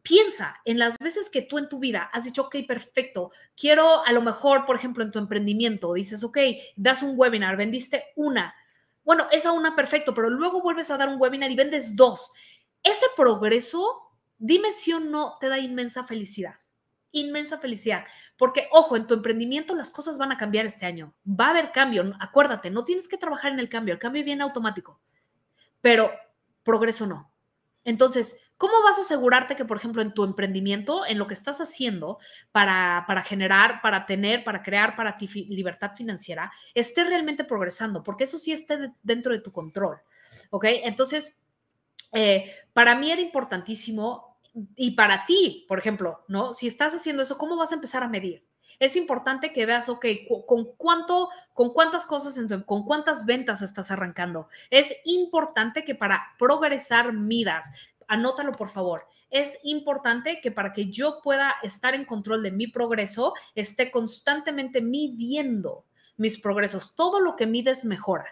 piensa 0.00 0.56
en 0.64 0.78
las 0.78 0.96
veces 0.96 1.28
que 1.28 1.42
tú 1.42 1.58
en 1.58 1.68
tu 1.68 1.78
vida 1.78 2.08
has 2.14 2.24
dicho, 2.24 2.44
ok, 2.44 2.56
perfecto, 2.66 3.30
quiero 3.54 4.02
a 4.02 4.12
lo 4.12 4.22
mejor, 4.22 4.64
por 4.64 4.76
ejemplo, 4.76 5.04
en 5.04 5.10
tu 5.10 5.18
emprendimiento, 5.18 5.92
dices, 5.92 6.24
ok, 6.24 6.38
das 6.76 7.02
un 7.02 7.12
webinar, 7.18 7.58
vendiste 7.58 8.04
una. 8.16 8.54
Bueno, 9.04 9.26
esa 9.32 9.52
una 9.52 9.76
perfecto, 9.76 10.14
pero 10.14 10.30
luego 10.30 10.62
vuelves 10.62 10.90
a 10.90 10.96
dar 10.96 11.10
un 11.10 11.20
webinar 11.20 11.50
y 11.50 11.56
vendes 11.56 11.94
dos. 11.94 12.32
Ese 12.82 13.04
progreso, 13.14 14.14
dime 14.38 14.72
si 14.72 14.94
o 14.94 15.00
no, 15.00 15.36
te 15.38 15.48
da 15.48 15.58
inmensa 15.58 16.04
felicidad 16.04 16.54
inmensa 17.20 17.58
felicidad. 17.58 18.04
Porque, 18.36 18.68
ojo, 18.72 18.96
en 18.96 19.06
tu 19.06 19.14
emprendimiento 19.14 19.74
las 19.74 19.90
cosas 19.90 20.18
van 20.18 20.32
a 20.32 20.36
cambiar 20.36 20.66
este 20.66 20.86
año. 20.86 21.14
Va 21.28 21.48
a 21.48 21.50
haber 21.50 21.72
cambio. 21.72 22.14
Acuérdate, 22.20 22.70
no 22.70 22.84
tienes 22.84 23.08
que 23.08 23.18
trabajar 23.18 23.52
en 23.52 23.58
el 23.58 23.68
cambio. 23.68 23.94
El 23.94 24.00
cambio 24.00 24.24
viene 24.24 24.42
automático. 24.42 25.00
Pero 25.80 26.10
progreso 26.62 27.06
no. 27.06 27.32
Entonces, 27.84 28.42
¿cómo 28.56 28.82
vas 28.82 28.98
a 28.98 29.02
asegurarte 29.02 29.54
que, 29.54 29.64
por 29.64 29.76
ejemplo, 29.76 30.02
en 30.02 30.12
tu 30.12 30.24
emprendimiento, 30.24 31.06
en 31.06 31.18
lo 31.18 31.28
que 31.28 31.34
estás 31.34 31.60
haciendo 31.60 32.18
para, 32.50 33.04
para 33.06 33.22
generar, 33.22 33.80
para 33.80 34.06
tener, 34.06 34.42
para 34.42 34.62
crear 34.62 34.96
para 34.96 35.16
ti 35.16 35.28
libertad 35.48 35.92
financiera, 35.94 36.50
estés 36.74 37.08
realmente 37.08 37.44
progresando? 37.44 38.02
Porque 38.02 38.24
eso 38.24 38.38
sí 38.38 38.52
esté 38.52 38.92
dentro 39.04 39.32
de 39.32 39.40
tu 39.40 39.52
control. 39.52 40.00
¿Ok? 40.50 40.64
Entonces, 40.68 41.40
eh, 42.12 42.52
para 42.72 42.96
mí 42.96 43.10
era 43.10 43.20
importantísimo 43.20 44.35
y 44.74 44.92
para 44.92 45.24
ti, 45.26 45.64
por 45.68 45.78
ejemplo, 45.78 46.24
¿no? 46.28 46.52
Si 46.52 46.66
estás 46.66 46.94
haciendo 46.94 47.22
eso, 47.22 47.36
¿cómo 47.36 47.56
vas 47.56 47.72
a 47.72 47.74
empezar 47.74 48.02
a 48.02 48.08
medir? 48.08 48.46
Es 48.78 48.96
importante 48.96 49.52
que 49.52 49.66
veas, 49.66 49.88
ok, 49.88 50.04
con 50.46 50.64
cuánto, 50.76 51.30
con 51.54 51.72
cuántas 51.72 52.04
cosas, 52.04 52.38
con 52.66 52.84
cuántas 52.84 53.24
ventas 53.24 53.62
estás 53.62 53.90
arrancando. 53.90 54.48
Es 54.70 54.94
importante 55.04 55.84
que 55.84 55.94
para 55.94 56.34
progresar 56.38 57.12
midas, 57.12 57.70
anótalo 58.06 58.52
por 58.52 58.68
favor. 58.68 59.06
Es 59.30 59.58
importante 59.64 60.40
que 60.40 60.50
para 60.50 60.72
que 60.72 60.90
yo 60.90 61.20
pueda 61.22 61.54
estar 61.62 61.94
en 61.94 62.04
control 62.04 62.42
de 62.42 62.52
mi 62.52 62.66
progreso, 62.66 63.34
esté 63.54 63.90
constantemente 63.90 64.80
midiendo 64.80 65.84
mis 66.16 66.40
progresos. 66.40 66.94
Todo 66.94 67.20
lo 67.20 67.36
que 67.36 67.46
mides 67.46 67.84
mejora 67.84 68.26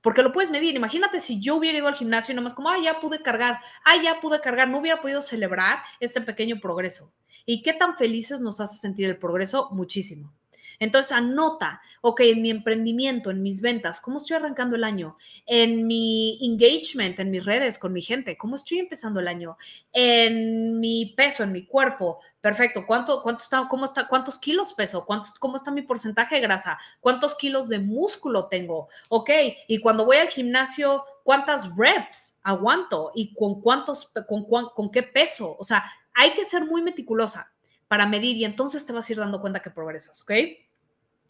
porque 0.00 0.22
lo 0.22 0.32
puedes 0.32 0.50
medir. 0.50 0.74
Imagínate 0.74 1.20
si 1.20 1.40
yo 1.40 1.56
hubiera 1.56 1.78
ido 1.78 1.88
al 1.88 1.94
gimnasio 1.94 2.32
y 2.32 2.36
nomás 2.36 2.54
como, 2.54 2.70
ah, 2.70 2.78
ya 2.82 3.00
pude 3.00 3.20
cargar, 3.22 3.60
ah, 3.84 4.00
ya 4.02 4.20
pude 4.20 4.40
cargar, 4.40 4.68
no 4.68 4.78
hubiera 4.78 5.00
podido 5.00 5.22
celebrar 5.22 5.80
este 6.00 6.20
pequeño 6.20 6.60
progreso. 6.60 7.12
¿Y 7.44 7.62
qué 7.62 7.72
tan 7.72 7.96
felices 7.96 8.40
nos 8.40 8.60
hace 8.60 8.76
sentir 8.76 9.06
el 9.06 9.18
progreso? 9.18 9.68
Muchísimo. 9.72 10.37
Entonces 10.78 11.12
anota, 11.12 11.80
ok, 12.00 12.20
en 12.20 12.42
mi 12.42 12.50
emprendimiento, 12.50 13.30
en 13.30 13.42
mis 13.42 13.60
ventas, 13.60 14.00
¿cómo 14.00 14.18
estoy 14.18 14.36
arrancando 14.36 14.76
el 14.76 14.84
año? 14.84 15.16
En 15.46 15.86
mi 15.86 16.38
engagement, 16.42 17.18
en 17.18 17.30
mis 17.30 17.44
redes, 17.44 17.78
con 17.78 17.92
mi 17.92 18.02
gente, 18.02 18.36
¿cómo 18.36 18.56
estoy 18.56 18.78
empezando 18.78 19.20
el 19.20 19.28
año? 19.28 19.56
En 19.92 20.78
mi 20.78 21.14
peso, 21.16 21.42
en 21.42 21.52
mi 21.52 21.66
cuerpo, 21.66 22.20
perfecto. 22.40 22.86
¿Cuánto, 22.86 23.22
cuánto 23.22 23.42
está, 23.42 23.66
cómo 23.68 23.84
está, 23.84 24.06
cuántos 24.06 24.38
kilos 24.38 24.72
peso? 24.72 25.04
¿Cuántos, 25.04 25.34
¿Cómo 25.34 25.56
está 25.56 25.70
mi 25.70 25.82
porcentaje 25.82 26.36
de 26.36 26.40
grasa? 26.42 26.78
¿Cuántos 27.00 27.34
kilos 27.36 27.68
de 27.68 27.80
músculo 27.80 28.46
tengo? 28.46 28.88
Ok, 29.08 29.30
y 29.66 29.78
cuando 29.78 30.04
voy 30.04 30.18
al 30.18 30.28
gimnasio, 30.28 31.04
¿cuántas 31.24 31.74
reps 31.76 32.38
aguanto? 32.42 33.12
¿Y 33.14 33.34
con 33.34 33.60
cuántos, 33.60 34.12
con, 34.26 34.44
con 34.44 34.90
qué 34.90 35.02
peso? 35.02 35.56
O 35.58 35.64
sea, 35.64 35.84
hay 36.14 36.32
que 36.32 36.44
ser 36.44 36.64
muy 36.64 36.82
meticulosa 36.82 37.52
para 37.88 38.06
medir 38.06 38.36
y 38.36 38.44
entonces 38.44 38.84
te 38.84 38.92
vas 38.92 39.08
a 39.08 39.12
ir 39.12 39.18
dando 39.18 39.40
cuenta 39.40 39.60
que 39.60 39.70
progresas, 39.70 40.22
¿ok? 40.22 40.32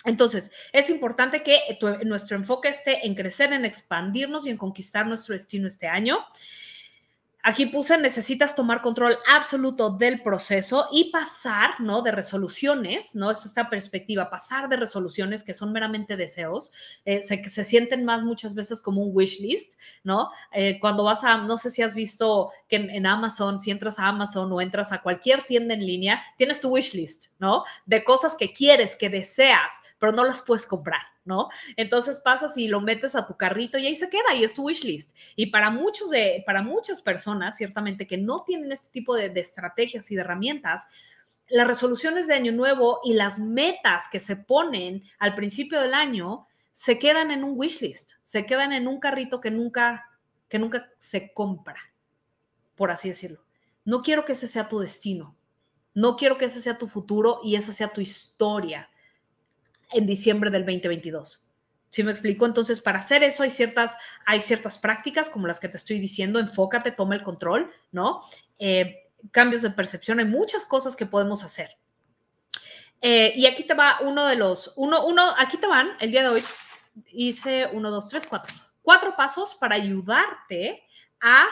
Entonces, 0.04 0.50
es 0.72 0.90
importante 0.90 1.42
que 1.42 1.58
nuestro 2.04 2.36
enfoque 2.36 2.68
esté 2.68 3.06
en 3.06 3.14
crecer, 3.14 3.52
en 3.52 3.64
expandirnos 3.64 4.46
y 4.46 4.50
en 4.50 4.56
conquistar 4.56 5.06
nuestro 5.06 5.32
destino 5.32 5.66
este 5.66 5.88
año. 5.88 6.18
Aquí 7.42 7.66
puse, 7.66 7.96
necesitas 7.96 8.56
tomar 8.56 8.82
control 8.82 9.16
absoluto 9.28 9.90
del 9.90 10.22
proceso 10.22 10.88
y 10.90 11.10
pasar, 11.10 11.80
¿no? 11.80 12.02
De 12.02 12.10
resoluciones, 12.10 13.14
¿no? 13.14 13.30
Es 13.30 13.44
esta 13.44 13.70
perspectiva, 13.70 14.28
pasar 14.28 14.68
de 14.68 14.76
resoluciones 14.76 15.44
que 15.44 15.54
son 15.54 15.72
meramente 15.72 16.16
deseos, 16.16 16.72
eh, 17.04 17.22
se, 17.22 17.48
se 17.48 17.64
sienten 17.64 18.04
más 18.04 18.24
muchas 18.24 18.56
veces 18.56 18.82
como 18.82 19.02
un 19.02 19.10
wish 19.14 19.40
list, 19.40 19.74
¿no? 20.02 20.30
Eh, 20.52 20.78
cuando 20.80 21.04
vas 21.04 21.22
a, 21.22 21.38
no 21.38 21.56
sé 21.56 21.70
si 21.70 21.80
has 21.80 21.94
visto 21.94 22.50
que 22.68 22.76
en, 22.76 23.06
Amazon, 23.06 23.60
si 23.60 23.70
entras 23.70 24.00
a 24.00 24.08
Amazon 24.08 24.52
o 24.52 24.60
entras 24.60 24.90
a 24.90 25.00
cualquier 25.00 25.44
tienda 25.44 25.74
en 25.74 25.86
línea, 25.86 26.20
tienes 26.36 26.60
tu 26.60 26.70
wish 26.70 26.92
list, 26.94 27.32
¿no? 27.38 27.64
De 27.86 28.02
cosas 28.02 28.34
que 28.34 28.52
quieres, 28.52 28.96
que 28.96 29.08
deseas, 29.08 29.80
pero 30.00 30.10
no 30.10 30.24
las 30.24 30.42
puedes 30.42 30.66
comprar, 30.66 31.02
Entonces 31.76 32.20
pasas 32.20 32.56
y 32.56 32.68
lo 32.68 32.80
metes 32.80 33.14
a 33.14 33.26
tu 33.26 33.36
carrito 33.36 33.78
y 33.78 33.86
ahí 33.86 33.96
se 33.96 34.08
queda 34.08 34.34
y 34.34 34.44
es 34.44 34.54
tu 34.54 34.62
wish 34.64 34.84
list. 34.84 35.14
Y 35.36 35.46
para 35.46 35.70
muchos 35.70 36.10
de, 36.10 36.42
para 36.46 36.62
muchas 36.62 37.00
personas, 37.02 37.56
ciertamente, 37.56 38.06
que 38.06 38.16
no 38.16 38.42
tienen 38.44 38.72
este 38.72 38.88
tipo 38.90 39.14
de, 39.14 39.30
de 39.30 39.40
estrategias 39.40 40.10
y 40.10 40.14
de 40.14 40.22
herramientas, 40.22 40.88
las 41.48 41.66
resoluciones 41.66 42.26
de 42.26 42.34
año 42.34 42.52
nuevo 42.52 43.00
y 43.04 43.14
las 43.14 43.38
metas 43.38 44.04
que 44.10 44.20
se 44.20 44.36
ponen 44.36 45.04
al 45.18 45.34
principio 45.34 45.80
del 45.80 45.94
año 45.94 46.46
se 46.72 46.98
quedan 46.98 47.30
en 47.30 47.42
un 47.42 47.54
wish 47.56 47.80
list, 47.80 48.12
se 48.22 48.46
quedan 48.46 48.72
en 48.72 48.86
un 48.86 49.00
carrito 49.00 49.40
que 49.40 49.50
nunca, 49.50 50.04
que 50.48 50.58
nunca 50.58 50.90
se 50.98 51.32
compra, 51.32 51.80
por 52.76 52.90
así 52.90 53.08
decirlo. 53.08 53.42
No 53.84 54.02
quiero 54.02 54.24
que 54.24 54.32
ese 54.32 54.46
sea 54.46 54.68
tu 54.68 54.78
destino, 54.78 55.34
no 55.94 56.16
quiero 56.16 56.38
que 56.38 56.44
ese 56.44 56.60
sea 56.60 56.78
tu 56.78 56.86
futuro 56.86 57.40
y 57.42 57.56
esa 57.56 57.72
sea 57.72 57.92
tu 57.92 58.00
historia 58.00 58.88
en 59.92 60.06
diciembre 60.06 60.50
del 60.50 60.64
2022. 60.64 61.44
¿Sí 61.90 62.02
me 62.02 62.10
explico? 62.10 62.44
Entonces, 62.44 62.80
para 62.80 62.98
hacer 62.98 63.22
eso 63.22 63.42
hay 63.42 63.50
ciertas, 63.50 63.96
hay 64.26 64.40
ciertas 64.40 64.78
prácticas 64.78 65.30
como 65.30 65.46
las 65.46 65.58
que 65.58 65.68
te 65.68 65.78
estoy 65.78 65.98
diciendo, 65.98 66.38
enfócate, 66.38 66.92
toma 66.92 67.14
el 67.14 67.22
control, 67.22 67.72
¿no? 67.92 68.20
Eh, 68.58 69.10
cambios 69.30 69.62
de 69.62 69.70
percepción, 69.70 70.18
hay 70.18 70.26
muchas 70.26 70.66
cosas 70.66 70.94
que 70.94 71.06
podemos 71.06 71.42
hacer. 71.42 71.70
Eh, 73.00 73.32
y 73.36 73.46
aquí 73.46 73.64
te 73.64 73.74
va 73.74 73.98
uno 74.02 74.26
de 74.26 74.36
los, 74.36 74.72
uno, 74.76 75.06
uno, 75.06 75.34
aquí 75.38 75.56
te 75.56 75.66
van, 75.66 75.90
el 76.00 76.10
día 76.10 76.22
de 76.22 76.28
hoy 76.28 76.44
hice 77.06 77.68
uno, 77.72 77.90
dos, 77.90 78.08
tres, 78.08 78.26
cuatro. 78.26 78.54
Cuatro 78.82 79.14
pasos 79.16 79.54
para 79.54 79.76
ayudarte 79.76 80.82
a 81.20 81.46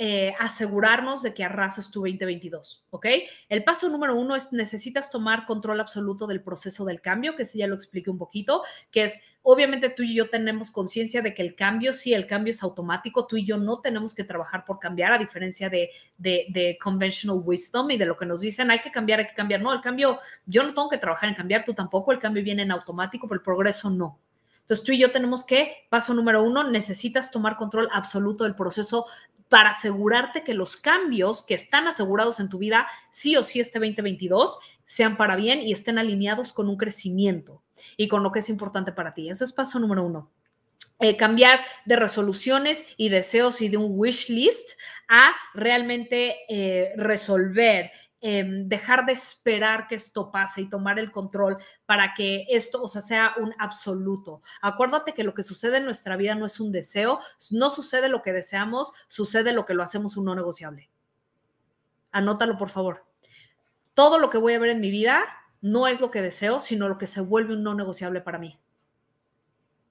eh, 0.00 0.32
asegurarnos 0.38 1.22
de 1.22 1.34
que 1.34 1.42
arrases 1.42 1.90
tu 1.90 2.02
2022, 2.02 2.86
¿ok? 2.90 3.06
El 3.48 3.64
paso 3.64 3.88
número 3.88 4.14
uno 4.14 4.36
es 4.36 4.52
necesitas 4.52 5.10
tomar 5.10 5.44
control 5.44 5.80
absoluto 5.80 6.28
del 6.28 6.40
proceso 6.40 6.84
del 6.84 7.00
cambio, 7.00 7.34
que 7.34 7.44
sí 7.44 7.58
ya 7.58 7.66
lo 7.66 7.74
expliqué 7.74 8.08
un 8.08 8.16
poquito, 8.16 8.62
que 8.92 9.02
es, 9.02 9.20
obviamente 9.42 9.90
tú 9.90 10.04
y 10.04 10.14
yo 10.14 10.30
tenemos 10.30 10.70
conciencia 10.70 11.20
de 11.20 11.34
que 11.34 11.42
el 11.42 11.56
cambio, 11.56 11.94
sí, 11.94 12.14
el 12.14 12.28
cambio 12.28 12.52
es 12.52 12.62
automático, 12.62 13.26
tú 13.26 13.36
y 13.36 13.44
yo 13.44 13.56
no 13.56 13.80
tenemos 13.80 14.14
que 14.14 14.22
trabajar 14.22 14.64
por 14.64 14.78
cambiar, 14.78 15.12
a 15.12 15.18
diferencia 15.18 15.68
de, 15.68 15.90
de, 16.16 16.46
de 16.50 16.78
conventional 16.80 17.42
wisdom 17.44 17.90
y 17.90 17.96
de 17.96 18.06
lo 18.06 18.16
que 18.16 18.24
nos 18.24 18.40
dicen, 18.40 18.70
hay 18.70 18.78
que 18.78 18.92
cambiar, 18.92 19.18
hay 19.18 19.26
que 19.26 19.34
cambiar, 19.34 19.60
no, 19.60 19.72
el 19.72 19.80
cambio, 19.80 20.20
yo 20.46 20.62
no 20.62 20.72
tengo 20.72 20.88
que 20.88 20.98
trabajar 20.98 21.28
en 21.28 21.34
cambiar, 21.34 21.64
tú 21.64 21.74
tampoco, 21.74 22.12
el 22.12 22.20
cambio 22.20 22.44
viene 22.44 22.62
en 22.62 22.70
automático, 22.70 23.26
pero 23.26 23.40
el 23.40 23.44
progreso 23.44 23.90
no. 23.90 24.20
Entonces 24.60 24.84
tú 24.84 24.92
y 24.92 24.98
yo 24.98 25.10
tenemos 25.10 25.44
que, 25.44 25.86
paso 25.88 26.12
número 26.12 26.42
uno, 26.42 26.62
necesitas 26.62 27.30
tomar 27.30 27.56
control 27.56 27.88
absoluto 27.90 28.44
del 28.44 28.54
proceso 28.54 29.06
para 29.48 29.70
asegurarte 29.70 30.44
que 30.44 30.54
los 30.54 30.76
cambios 30.76 31.44
que 31.44 31.54
están 31.54 31.86
asegurados 31.86 32.40
en 32.40 32.48
tu 32.48 32.58
vida, 32.58 32.86
sí 33.10 33.36
o 33.36 33.42
sí 33.42 33.60
este 33.60 33.78
2022, 33.78 34.58
sean 34.84 35.16
para 35.16 35.36
bien 35.36 35.60
y 35.60 35.72
estén 35.72 35.98
alineados 35.98 36.52
con 36.52 36.68
un 36.68 36.76
crecimiento 36.76 37.62
y 37.96 38.08
con 38.08 38.22
lo 38.22 38.32
que 38.32 38.40
es 38.40 38.48
importante 38.48 38.92
para 38.92 39.14
ti. 39.14 39.28
Ese 39.28 39.44
es 39.44 39.52
paso 39.52 39.78
número 39.78 40.04
uno. 40.04 40.30
Eh, 41.00 41.16
cambiar 41.16 41.60
de 41.84 41.96
resoluciones 41.96 42.84
y 42.96 43.08
deseos 43.08 43.62
y 43.62 43.68
de 43.68 43.76
un 43.76 43.92
wish 43.98 44.30
list 44.30 44.70
a 45.08 45.32
realmente 45.54 46.36
eh, 46.48 46.92
resolver 46.96 47.92
Em, 48.20 48.68
dejar 48.68 49.06
de 49.06 49.12
esperar 49.12 49.86
que 49.86 49.94
esto 49.94 50.32
pase 50.32 50.62
y 50.62 50.68
tomar 50.68 50.98
el 50.98 51.12
control 51.12 51.56
para 51.86 52.14
que 52.14 52.46
esto, 52.48 52.82
o 52.82 52.88
sea, 52.88 53.00
sea 53.00 53.34
un 53.38 53.54
absoluto. 53.58 54.42
Acuérdate 54.60 55.14
que 55.14 55.22
lo 55.22 55.34
que 55.34 55.44
sucede 55.44 55.76
en 55.76 55.84
nuestra 55.84 56.16
vida 56.16 56.34
no 56.34 56.44
es 56.44 56.58
un 56.58 56.72
deseo, 56.72 57.20
no 57.52 57.70
sucede 57.70 58.08
lo 58.08 58.22
que 58.22 58.32
deseamos, 58.32 58.92
sucede 59.06 59.52
lo 59.52 59.64
que 59.64 59.74
lo 59.74 59.84
hacemos 59.84 60.16
un 60.16 60.24
no 60.24 60.34
negociable. 60.34 60.90
Anótalo, 62.10 62.58
por 62.58 62.70
favor. 62.70 63.06
Todo 63.94 64.18
lo 64.18 64.30
que 64.30 64.38
voy 64.38 64.54
a 64.54 64.58
ver 64.58 64.70
en 64.70 64.80
mi 64.80 64.90
vida 64.90 65.24
no 65.60 65.86
es 65.86 66.00
lo 66.00 66.10
que 66.10 66.20
deseo, 66.20 66.58
sino 66.58 66.88
lo 66.88 66.98
que 66.98 67.06
se 67.06 67.20
vuelve 67.20 67.54
un 67.54 67.62
no 67.62 67.74
negociable 67.74 68.20
para 68.20 68.38
mí. 68.38 68.58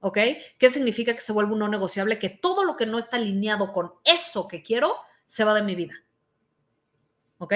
¿Ok? 0.02 0.18
¿Qué 0.58 0.70
significa 0.70 1.14
que 1.14 1.22
se 1.22 1.32
vuelve 1.32 1.54
un 1.54 1.60
no 1.60 1.70
negociable? 1.70 2.20
Que 2.20 2.30
todo 2.30 2.66
lo 2.66 2.76
que 2.76 2.86
no 2.86 2.98
está 2.98 3.16
alineado 3.16 3.72
con 3.72 3.94
eso 4.04 4.50
que 4.50 4.64
quiero 4.64 4.98
se 5.26 5.46
va 5.46 5.54
de 5.54 5.64
mi 5.64 5.76
vida. 5.76 5.94
¿Ok? 7.38 7.54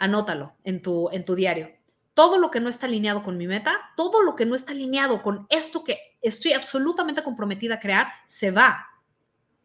Anótalo 0.00 0.56
en 0.64 0.82
tu, 0.82 1.10
en 1.10 1.24
tu 1.24 1.34
diario. 1.34 1.70
Todo 2.14 2.38
lo 2.38 2.50
que 2.50 2.58
no 2.58 2.68
está 2.68 2.86
alineado 2.86 3.22
con 3.22 3.36
mi 3.36 3.46
meta, 3.46 3.78
todo 3.96 4.22
lo 4.22 4.34
que 4.34 4.46
no 4.46 4.54
está 4.54 4.72
alineado 4.72 5.22
con 5.22 5.46
esto 5.50 5.84
que 5.84 6.16
estoy 6.20 6.54
absolutamente 6.54 7.22
comprometida 7.22 7.74
a 7.76 7.80
crear, 7.80 8.08
se 8.26 8.50
va. 8.50 8.86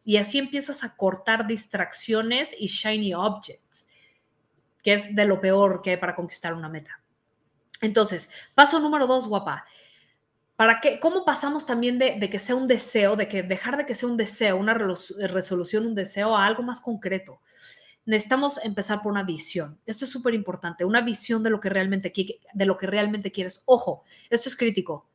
Y 0.04 0.18
así 0.18 0.38
empiezas 0.38 0.84
a 0.84 0.94
cortar 0.94 1.46
distracciones 1.46 2.54
y 2.56 2.66
shiny 2.66 3.14
objects, 3.14 3.88
que 4.82 4.92
es 4.92 5.16
de 5.16 5.24
lo 5.24 5.40
peor 5.40 5.82
que 5.82 5.90
hay 5.90 5.96
para 5.96 6.14
conquistar 6.14 6.54
una 6.54 6.68
meta. 6.68 7.02
Entonces, 7.80 8.30
paso 8.54 8.78
número 8.78 9.06
dos, 9.06 9.26
guapa. 9.26 9.64
¿Para 10.54 10.80
qué? 10.80 11.00
¿Cómo 11.00 11.24
pasamos 11.24 11.66
también 11.66 11.98
de, 11.98 12.16
de, 12.18 12.30
que 12.30 12.38
sea 12.38 12.54
un 12.54 12.68
deseo, 12.68 13.16
de 13.16 13.26
que 13.26 13.42
dejar 13.42 13.76
de 13.76 13.84
que 13.84 13.94
sea 13.94 14.08
un 14.08 14.16
deseo, 14.16 14.56
una 14.56 14.74
resolución, 14.74 15.86
un 15.86 15.94
deseo 15.94 16.36
a 16.36 16.46
algo 16.46 16.62
más 16.62 16.80
concreto? 16.80 17.40
Necesitamos 18.06 18.58
empezar 18.64 19.02
por 19.02 19.12
una 19.12 19.24
visión. 19.24 19.78
Esto 19.84 20.04
es 20.04 20.10
súper 20.10 20.32
importante, 20.32 20.84
una 20.84 21.02
visión 21.02 21.42
de 21.42 21.50
lo, 21.50 21.60
que 21.60 21.68
realmente, 21.68 22.12
de 22.54 22.66
lo 22.66 22.76
que 22.76 22.86
realmente 22.86 23.32
quieres. 23.32 23.62
Ojo, 23.66 24.04
esto 24.30 24.48
es 24.48 24.56
crítico. 24.56 25.06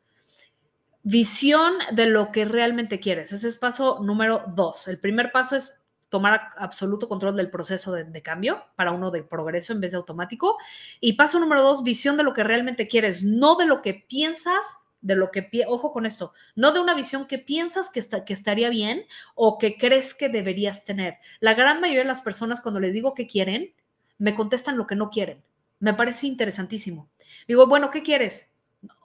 Visión 1.04 1.74
de 1.94 2.06
lo 2.06 2.32
que 2.32 2.46
realmente 2.46 3.00
quieres. 3.00 3.32
Ese 3.32 3.48
es 3.48 3.58
paso 3.58 4.00
número 4.02 4.44
dos. 4.56 4.88
El 4.88 5.00
primer 5.00 5.32
paso 5.32 5.56
es 5.56 5.84
tomar 6.10 6.50
absoluto 6.58 7.08
control 7.08 7.38
del 7.38 7.50
proceso 7.50 7.94
de, 7.94 8.04
de, 8.04 8.22
cambio 8.22 8.66
para 8.76 8.92
uno 8.92 9.10
de 9.12 9.24
progreso 9.24 9.72
en 9.72 9.80
vez 9.80 9.92
de 9.92 9.98
automático. 9.98 10.58
Y 11.00 11.14
paso 11.14 11.40
número 11.40 11.64
dos, 11.64 11.84
visión 11.84 12.18
de 12.18 12.24
lo 12.24 12.34
que 12.34 12.44
realmente 12.44 12.88
quieres, 12.88 13.24
no 13.24 13.56
de 13.56 13.66
lo 13.66 13.82
que 13.82 14.06
piensas 14.08 14.81
de 15.02 15.16
lo 15.16 15.32
que, 15.32 15.50
ojo 15.68 15.92
con 15.92 16.06
esto, 16.06 16.34
no 16.56 16.72
de 16.72 16.80
una 16.80 16.94
visión 16.94 17.28
que 17.28 17.40
piensas 17.40 17.90
que, 17.90 18.00
está, 18.00 18.24
que 18.24 18.34
estaría 18.34 18.70
bien 18.70 19.06
o 19.36 19.58
que 19.58 19.78
crees 19.78 20.14
que 20.14 20.30
deberías 20.30 20.86
tener. 20.86 21.18
La 21.40 21.54
gran 21.54 21.82
mayoría 21.82 22.04
de 22.04 22.08
las 22.08 22.22
personas 22.22 22.62
cuando 22.62 22.80
les 22.80 22.94
digo 22.94 23.14
que 23.14 23.28
quieren, 23.28 23.74
me 24.18 24.36
contestan 24.36 24.78
lo 24.78 24.88
que 24.88 24.96
no 24.96 25.10
quieren. 25.10 25.44
Me 25.80 25.94
parece 25.94 26.28
interesantísimo. 26.28 27.10
Digo, 27.48 27.66
bueno, 27.68 27.90
¿qué 27.90 28.04
quieres? 28.04 28.54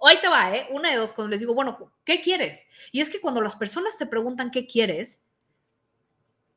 Ahí 0.07 0.21
te 0.21 0.29
va, 0.29 0.55
¿eh? 0.55 0.69
Una 0.71 0.91
de 0.91 0.97
dos, 0.97 1.13
cuando 1.13 1.31
les 1.31 1.41
digo, 1.41 1.55
bueno, 1.55 1.93
¿qué 2.05 2.21
quieres? 2.21 2.69
Y 2.93 3.01
es 3.01 3.11
que 3.11 3.21
cuando 3.21 3.41
las 3.41 3.57
personas 3.57 3.97
te 3.97 4.07
preguntan 4.07 4.51
qué 4.51 4.67
quieres, 4.67 5.27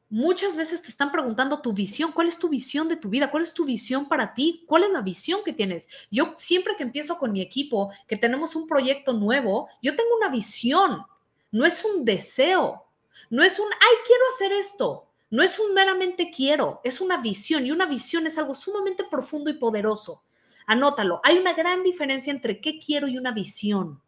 muchas 0.09 0.55
veces 0.55 0.81
te 0.81 0.89
están 0.89 1.11
preguntando 1.11 1.61
tu 1.61 1.71
visión, 1.71 2.11
¿cuál 2.11 2.27
es 2.27 2.39
tu 2.39 2.49
visión 2.49 2.89
de 2.89 2.95
tu 2.95 3.09
vida? 3.09 3.29
¿Cuál 3.29 3.43
es 3.43 3.53
tu 3.53 3.63
visión 3.63 4.07
para 4.07 4.33
ti? 4.33 4.63
¿Cuál 4.67 4.83
es 4.83 4.89
la 4.89 5.01
visión 5.01 5.41
que 5.45 5.53
tienes? 5.53 5.87
Yo 6.09 6.33
siempre 6.35 6.75
que 6.75 6.83
empiezo 6.83 7.17
con 7.17 7.31
mi 7.31 7.41
equipo, 7.41 7.91
que 8.07 8.17
tenemos 8.17 8.55
un 8.55 8.67
proyecto 8.67 9.13
nuevo, 9.13 9.69
yo 9.81 9.95
tengo 9.95 10.09
una 10.17 10.29
visión, 10.29 11.05
no 11.51 11.65
es 11.65 11.85
un 11.85 12.03
deseo, 12.03 12.85
no 13.29 13.43
es 13.43 13.59
un, 13.59 13.67
ay, 13.71 13.97
quiero 14.05 14.23
hacer 14.33 14.51
esto, 14.53 15.07
no 15.29 15.43
es 15.43 15.59
un 15.59 15.73
meramente 15.73 16.31
quiero, 16.31 16.81
es 16.83 17.01
una 17.01 17.17
visión 17.17 17.65
y 17.65 17.71
una 17.71 17.85
visión 17.85 18.25
es 18.25 18.37
algo 18.37 18.55
sumamente 18.55 19.03
profundo 19.03 19.51
y 19.51 19.53
poderoso. 19.53 20.23
Anótalo, 20.65 21.21
hay 21.23 21.37
una 21.37 21.53
gran 21.53 21.83
diferencia 21.83 22.31
entre 22.31 22.61
qué 22.61 22.79
quiero 22.79 23.07
y 23.07 23.17
una 23.17 23.31
visión. 23.31 24.01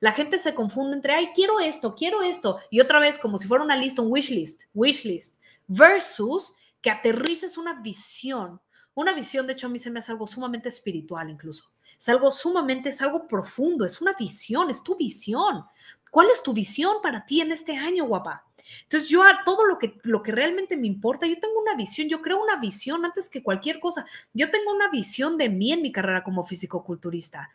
La 0.00 0.12
gente 0.12 0.38
se 0.38 0.54
confunde 0.54 0.96
entre, 0.96 1.14
ay, 1.14 1.30
quiero 1.34 1.58
esto, 1.58 1.96
quiero 1.96 2.22
esto, 2.22 2.58
y 2.70 2.80
otra 2.80 3.00
vez 3.00 3.18
como 3.18 3.36
si 3.38 3.48
fuera 3.48 3.64
una 3.64 3.76
lista, 3.76 4.02
un 4.02 4.12
wish 4.12 4.30
list, 4.30 4.62
wish 4.72 5.04
list 5.04 5.37
versus 5.68 6.56
que 6.80 6.90
aterrices 6.90 7.56
una 7.56 7.80
visión. 7.80 8.60
Una 8.94 9.12
visión, 9.12 9.46
de 9.46 9.52
hecho, 9.52 9.68
a 9.68 9.70
mí 9.70 9.78
se 9.78 9.90
me 9.90 10.00
hace 10.00 10.10
algo 10.10 10.26
sumamente 10.26 10.68
espiritual 10.68 11.30
incluso. 11.30 11.70
Es 11.96 12.08
algo 12.08 12.30
sumamente, 12.30 12.90
es 12.90 13.02
algo 13.02 13.26
profundo, 13.28 13.84
es 13.84 14.00
una 14.00 14.12
visión, 14.18 14.70
es 14.70 14.82
tu 14.82 14.96
visión. 14.96 15.64
¿Cuál 16.10 16.28
es 16.32 16.42
tu 16.42 16.52
visión 16.52 16.96
para 17.02 17.24
ti 17.26 17.40
en 17.40 17.52
este 17.52 17.76
año, 17.76 18.06
guapa? 18.06 18.44
Entonces, 18.82 19.08
yo 19.08 19.22
a 19.22 19.44
todo 19.44 19.66
lo 19.66 19.78
que, 19.78 20.00
lo 20.02 20.22
que 20.22 20.32
realmente 20.32 20.76
me 20.76 20.86
importa, 20.86 21.26
yo 21.26 21.38
tengo 21.38 21.60
una 21.60 21.74
visión, 21.74 22.08
yo 22.08 22.22
creo 22.22 22.42
una 22.42 22.56
visión 22.56 23.04
antes 23.04 23.28
que 23.28 23.42
cualquier 23.42 23.78
cosa. 23.80 24.06
Yo 24.32 24.50
tengo 24.50 24.72
una 24.72 24.90
visión 24.90 25.36
de 25.36 25.48
mí 25.48 25.72
en 25.72 25.82
mi 25.82 25.92
carrera 25.92 26.22
como 26.22 26.44
físico-culturista 26.44 27.50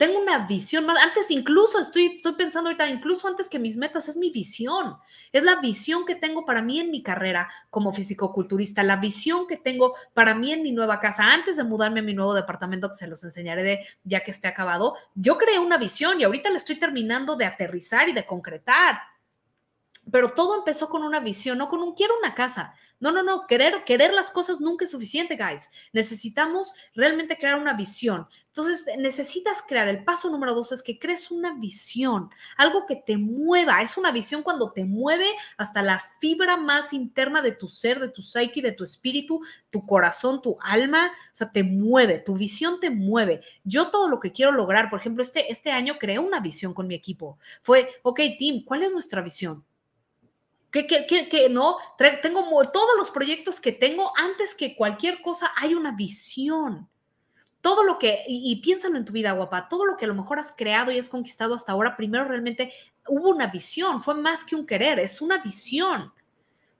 tengo 0.00 0.18
una 0.18 0.46
visión 0.46 0.86
más, 0.86 0.96
antes 0.96 1.30
incluso 1.30 1.78
estoy, 1.78 2.06
estoy 2.16 2.32
pensando 2.32 2.70
ahorita, 2.70 2.88
incluso 2.88 3.28
antes 3.28 3.50
que 3.50 3.58
mis 3.58 3.76
metas, 3.76 4.08
es 4.08 4.16
mi 4.16 4.30
visión, 4.30 4.96
es 5.30 5.42
la 5.42 5.56
visión 5.56 6.06
que 6.06 6.14
tengo 6.14 6.46
para 6.46 6.62
mí 6.62 6.80
en 6.80 6.90
mi 6.90 7.02
carrera 7.02 7.50
como 7.68 7.92
fisicoculturista, 7.92 8.82
la 8.82 8.96
visión 8.96 9.46
que 9.46 9.58
tengo 9.58 9.94
para 10.14 10.34
mí 10.34 10.52
en 10.52 10.62
mi 10.62 10.72
nueva 10.72 11.00
casa, 11.00 11.30
antes 11.30 11.58
de 11.58 11.64
mudarme 11.64 12.00
a 12.00 12.02
mi 12.02 12.14
nuevo 12.14 12.32
departamento, 12.32 12.88
que 12.88 12.96
se 12.96 13.08
los 13.08 13.22
enseñaré 13.24 13.62
de, 13.62 13.86
ya 14.02 14.20
que 14.20 14.30
esté 14.30 14.48
acabado, 14.48 14.96
yo 15.14 15.36
creé 15.36 15.58
una 15.58 15.76
visión 15.76 16.18
y 16.18 16.24
ahorita 16.24 16.48
la 16.48 16.56
estoy 16.56 16.76
terminando 16.76 17.36
de 17.36 17.44
aterrizar 17.44 18.08
y 18.08 18.14
de 18.14 18.24
concretar. 18.24 19.00
Pero 20.10 20.30
todo 20.30 20.56
empezó 20.56 20.88
con 20.88 21.04
una 21.04 21.20
visión, 21.20 21.58
no 21.58 21.68
con 21.68 21.82
un 21.82 21.92
quiero 21.92 22.14
una 22.18 22.34
casa. 22.34 22.74
No, 23.00 23.12
no, 23.12 23.22
no, 23.22 23.46
querer, 23.46 23.82
querer 23.84 24.12
las 24.12 24.30
cosas 24.30 24.60
nunca 24.60 24.84
es 24.84 24.90
suficiente, 24.90 25.34
guys. 25.34 25.70
Necesitamos 25.94 26.74
realmente 26.94 27.38
crear 27.38 27.58
una 27.58 27.72
visión. 27.72 28.28
Entonces, 28.48 28.84
necesitas 28.98 29.62
crear, 29.66 29.88
el 29.88 30.04
paso 30.04 30.28
número 30.28 30.54
dos 30.54 30.72
es 30.72 30.82
que 30.82 30.98
crees 30.98 31.30
una 31.30 31.54
visión, 31.54 32.30
algo 32.58 32.84
que 32.84 32.96
te 32.96 33.16
mueva. 33.16 33.80
Es 33.80 33.96
una 33.96 34.12
visión 34.12 34.42
cuando 34.42 34.72
te 34.72 34.84
mueve 34.84 35.26
hasta 35.56 35.82
la 35.82 36.02
fibra 36.20 36.58
más 36.58 36.92
interna 36.92 37.40
de 37.40 37.52
tu 37.52 37.70
ser, 37.70 38.00
de 38.00 38.08
tu 38.08 38.22
psyche, 38.22 38.60
de 38.60 38.72
tu 38.72 38.84
espíritu, 38.84 39.40
tu 39.70 39.86
corazón, 39.86 40.42
tu 40.42 40.58
alma. 40.60 41.06
O 41.06 41.34
sea, 41.34 41.50
te 41.50 41.62
mueve, 41.62 42.18
tu 42.18 42.34
visión 42.34 42.80
te 42.80 42.90
mueve. 42.90 43.40
Yo 43.64 43.90
todo 43.90 44.08
lo 44.08 44.20
que 44.20 44.32
quiero 44.32 44.52
lograr, 44.52 44.90
por 44.90 45.00
ejemplo, 45.00 45.22
este, 45.22 45.50
este 45.50 45.70
año 45.70 45.96
creé 45.98 46.18
una 46.18 46.40
visión 46.40 46.74
con 46.74 46.86
mi 46.86 46.94
equipo. 46.94 47.38
Fue, 47.62 47.88
ok, 48.02 48.20
team, 48.38 48.62
¿cuál 48.64 48.82
es 48.82 48.92
nuestra 48.92 49.22
visión? 49.22 49.64
Que, 50.70 51.48
no, 51.50 51.78
tengo 52.22 52.44
todos 52.72 52.96
los 52.96 53.10
proyectos 53.10 53.60
que 53.60 53.72
tengo, 53.72 54.12
antes 54.16 54.54
que 54.54 54.76
cualquier 54.76 55.20
cosa 55.22 55.50
hay 55.56 55.74
una 55.74 55.92
visión. 55.92 56.88
Todo 57.60 57.84
lo 57.84 57.98
que, 57.98 58.24
y, 58.26 58.50
y, 58.50 58.56
piénsalo 58.56 58.96
en 58.96 59.04
tu 59.04 59.12
vida, 59.12 59.32
guapa, 59.32 59.68
todo 59.68 59.84
lo 59.84 59.96
que 59.96 60.06
a 60.06 60.08
lo 60.08 60.14
mejor 60.14 60.38
has 60.38 60.52
creado 60.56 60.90
y 60.90 60.98
has 60.98 61.10
conquistado 61.10 61.54
hasta 61.54 61.72
ahora, 61.72 61.96
primero 61.96 62.24
realmente 62.24 62.72
hubo 63.06 63.30
una 63.30 63.48
visión, 63.48 64.00
fue 64.00 64.14
más 64.14 64.44
que 64.44 64.56
un 64.56 64.66
querer, 64.66 64.98
es 64.98 65.20
una 65.20 65.38
visión. 65.38 66.12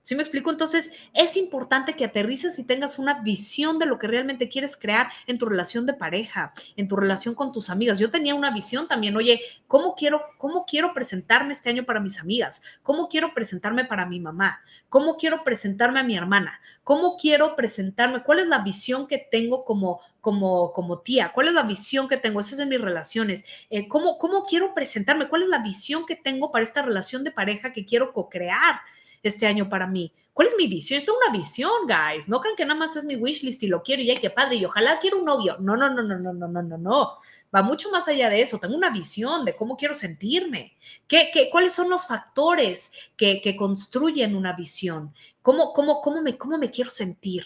¿Sí 0.03 0.15
me 0.15 0.23
explico? 0.23 0.49
Entonces, 0.49 0.91
es 1.13 1.37
importante 1.37 1.93
que 1.93 2.05
aterrices 2.05 2.57
y 2.57 2.63
tengas 2.63 2.97
una 2.97 3.21
visión 3.21 3.77
de 3.77 3.85
lo 3.85 3.99
que 3.99 4.07
realmente 4.07 4.49
quieres 4.49 4.75
crear 4.75 5.09
en 5.27 5.37
tu 5.37 5.45
relación 5.45 5.85
de 5.85 5.93
pareja, 5.93 6.53
en 6.75 6.87
tu 6.87 6.95
relación 6.95 7.35
con 7.35 7.51
tus 7.51 7.69
amigas. 7.69 7.99
Yo 7.99 8.09
tenía 8.09 8.33
una 8.33 8.49
visión 8.49 8.87
también, 8.87 9.15
oye, 9.15 9.39
¿cómo 9.67 9.93
quiero, 9.93 10.23
cómo 10.39 10.65
quiero 10.65 10.95
presentarme 10.95 11.53
este 11.53 11.69
año 11.69 11.85
para 11.85 11.99
mis 11.99 12.19
amigas? 12.19 12.63
¿Cómo 12.81 13.09
quiero 13.09 13.35
presentarme 13.35 13.85
para 13.85 14.07
mi 14.07 14.19
mamá? 14.19 14.61
¿Cómo 14.89 15.17
quiero 15.17 15.43
presentarme 15.43 15.99
a 15.99 16.03
mi 16.03 16.17
hermana? 16.17 16.59
¿Cómo 16.83 17.15
quiero 17.15 17.55
presentarme? 17.55 18.23
¿Cuál 18.23 18.39
es 18.39 18.47
la 18.47 18.63
visión 18.63 19.05
que 19.05 19.19
tengo 19.19 19.63
como, 19.63 20.01
como, 20.19 20.73
como 20.73 20.99
tía? 21.01 21.31
¿Cuál 21.31 21.49
es 21.49 21.53
la 21.53 21.63
visión 21.63 22.07
que 22.07 22.17
tengo? 22.17 22.39
Eso 22.39 22.55
es 22.55 22.59
en 22.59 22.69
mis 22.69 22.81
relaciones. 22.81 23.45
Eh, 23.69 23.87
¿cómo, 23.87 24.17
¿Cómo 24.17 24.45
quiero 24.45 24.73
presentarme? 24.73 25.29
¿Cuál 25.29 25.43
es 25.43 25.49
la 25.49 25.59
visión 25.59 26.07
que 26.07 26.15
tengo 26.15 26.51
para 26.51 26.63
esta 26.63 26.81
relación 26.81 27.23
de 27.23 27.31
pareja 27.31 27.71
que 27.71 27.85
quiero 27.85 28.13
co-crear? 28.13 28.81
Este 29.23 29.47
año 29.47 29.69
para 29.69 29.87
mí? 29.87 30.13
¿Cuál 30.33 30.47
es 30.47 30.55
mi 30.57 30.67
visión? 30.67 30.99
Yo 30.99 31.05
tengo 31.05 31.19
una 31.25 31.37
visión, 31.37 31.71
guys. 31.87 32.29
No 32.29 32.39
crean 32.39 32.55
que 32.55 32.65
nada 32.65 32.79
más 32.79 32.95
es 32.95 33.05
mi 33.05 33.15
wishlist 33.15 33.61
y 33.63 33.67
lo 33.67 33.83
quiero 33.83 34.01
y 34.01 34.09
ay, 34.11 34.17
qué 34.17 34.29
padre, 34.29 34.55
y 34.55 34.65
ojalá 34.65 34.99
quiero 34.99 35.19
un 35.19 35.25
novio. 35.25 35.57
No, 35.59 35.75
no, 35.75 35.89
no, 35.89 36.01
no, 36.01 36.17
no, 36.17 36.33
no, 36.33 36.47
no, 36.47 36.61
no, 36.61 36.77
no. 36.77 37.17
Va 37.53 37.61
mucho 37.61 37.91
más 37.91 38.07
allá 38.07 38.29
de 38.29 38.41
eso. 38.41 38.59
Tengo 38.59 38.75
una 38.75 38.89
visión 38.89 39.43
de 39.43 39.55
cómo 39.55 39.75
quiero 39.75 39.93
sentirme. 39.93 40.77
¿Qué, 41.07 41.29
qué, 41.33 41.49
cuáles 41.49 41.73
son 41.73 41.89
los 41.89 42.07
factores 42.07 42.93
que, 43.17 43.41
que 43.41 43.55
construyen 43.55 44.35
una 44.35 44.53
visión? 44.53 45.13
¿Cómo, 45.41 45.73
cómo, 45.73 46.01
cómo, 46.01 46.21
me, 46.21 46.37
¿Cómo 46.37 46.57
me 46.57 46.71
quiero 46.71 46.89
sentir? 46.89 47.43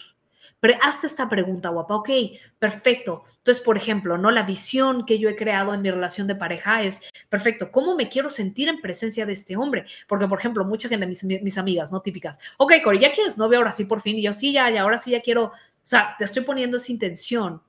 Pero 0.60 0.78
hazte 0.82 1.06
esta 1.06 1.28
pregunta, 1.28 1.68
guapa. 1.68 1.94
Ok, 1.96 2.10
perfecto. 2.58 3.24
Entonces, 3.38 3.62
por 3.62 3.76
ejemplo, 3.76 4.18
¿no? 4.18 4.30
La 4.30 4.42
visión 4.42 5.06
que 5.06 5.18
yo 5.18 5.28
he 5.28 5.36
creado 5.36 5.74
en 5.74 5.82
mi 5.82 5.90
relación 5.90 6.26
de 6.26 6.34
pareja 6.34 6.82
es, 6.82 7.02
perfecto, 7.28 7.70
¿cómo 7.70 7.96
me 7.96 8.08
quiero 8.08 8.30
sentir 8.30 8.68
en 8.68 8.80
presencia 8.80 9.26
de 9.26 9.32
este 9.32 9.56
hombre? 9.56 9.86
Porque, 10.08 10.26
por 10.26 10.38
ejemplo, 10.38 10.64
mucha 10.64 10.88
gente, 10.88 11.06
mis, 11.06 11.24
mis 11.24 11.58
amigas, 11.58 11.92
¿no? 11.92 12.00
Típicas. 12.00 12.38
Ok, 12.58 12.74
Corey, 12.82 13.00
¿ya 13.00 13.12
quieres 13.12 13.38
novio 13.38 13.58
ahora 13.58 13.72
sí 13.72 13.84
por 13.84 14.00
fin? 14.00 14.18
Y 14.18 14.22
yo, 14.22 14.32
sí, 14.32 14.52
ya, 14.52 14.70
ya, 14.70 14.82
ahora 14.82 14.98
sí 14.98 15.10
ya 15.10 15.20
quiero, 15.20 15.44
o 15.44 15.52
sea, 15.82 16.14
te 16.18 16.24
estoy 16.24 16.44
poniendo 16.44 16.76
esa 16.76 16.92
intención 16.92 17.62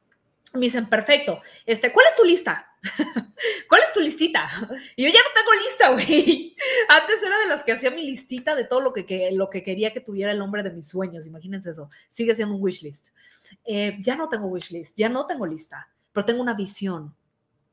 me 0.53 0.61
dicen, 0.61 0.87
perfecto, 0.87 1.41
este, 1.65 1.91
¿cuál 1.91 2.05
es 2.07 2.15
tu 2.15 2.23
lista? 2.23 2.67
¿Cuál 3.69 3.81
es 3.83 3.91
tu 3.91 3.99
listita? 3.99 4.47
Y 4.95 5.03
yo 5.03 5.09
ya 5.09 5.19
no 5.19 5.29
tengo 5.35 5.53
lista, 5.61 5.89
güey. 5.89 6.55
Antes 6.89 7.21
era 7.21 7.37
de 7.39 7.47
las 7.47 7.63
que 7.63 7.73
hacía 7.73 7.91
mi 7.91 8.03
listita 8.03 8.55
de 8.55 8.63
todo 8.63 8.81
lo 8.81 8.93
que, 8.93 9.29
lo 9.33 9.49
que 9.49 9.63
quería 9.63 9.93
que 9.93 9.99
tuviera 9.99 10.31
el 10.31 10.41
hombre 10.41 10.63
de 10.63 10.71
mis 10.71 10.87
sueños. 10.87 11.25
Imagínense 11.25 11.71
eso. 11.71 11.89
Sigue 12.07 12.35
siendo 12.35 12.55
un 12.55 12.63
wish 12.63 12.81
list. 12.81 13.09
Eh, 13.65 13.97
ya 13.99 14.15
no 14.15 14.29
tengo 14.29 14.47
wish 14.47 14.71
list, 14.71 14.97
ya 14.97 15.09
no 15.09 15.25
tengo 15.25 15.45
lista, 15.45 15.89
pero 16.11 16.25
tengo 16.25 16.41
una 16.41 16.53
visión. 16.53 17.15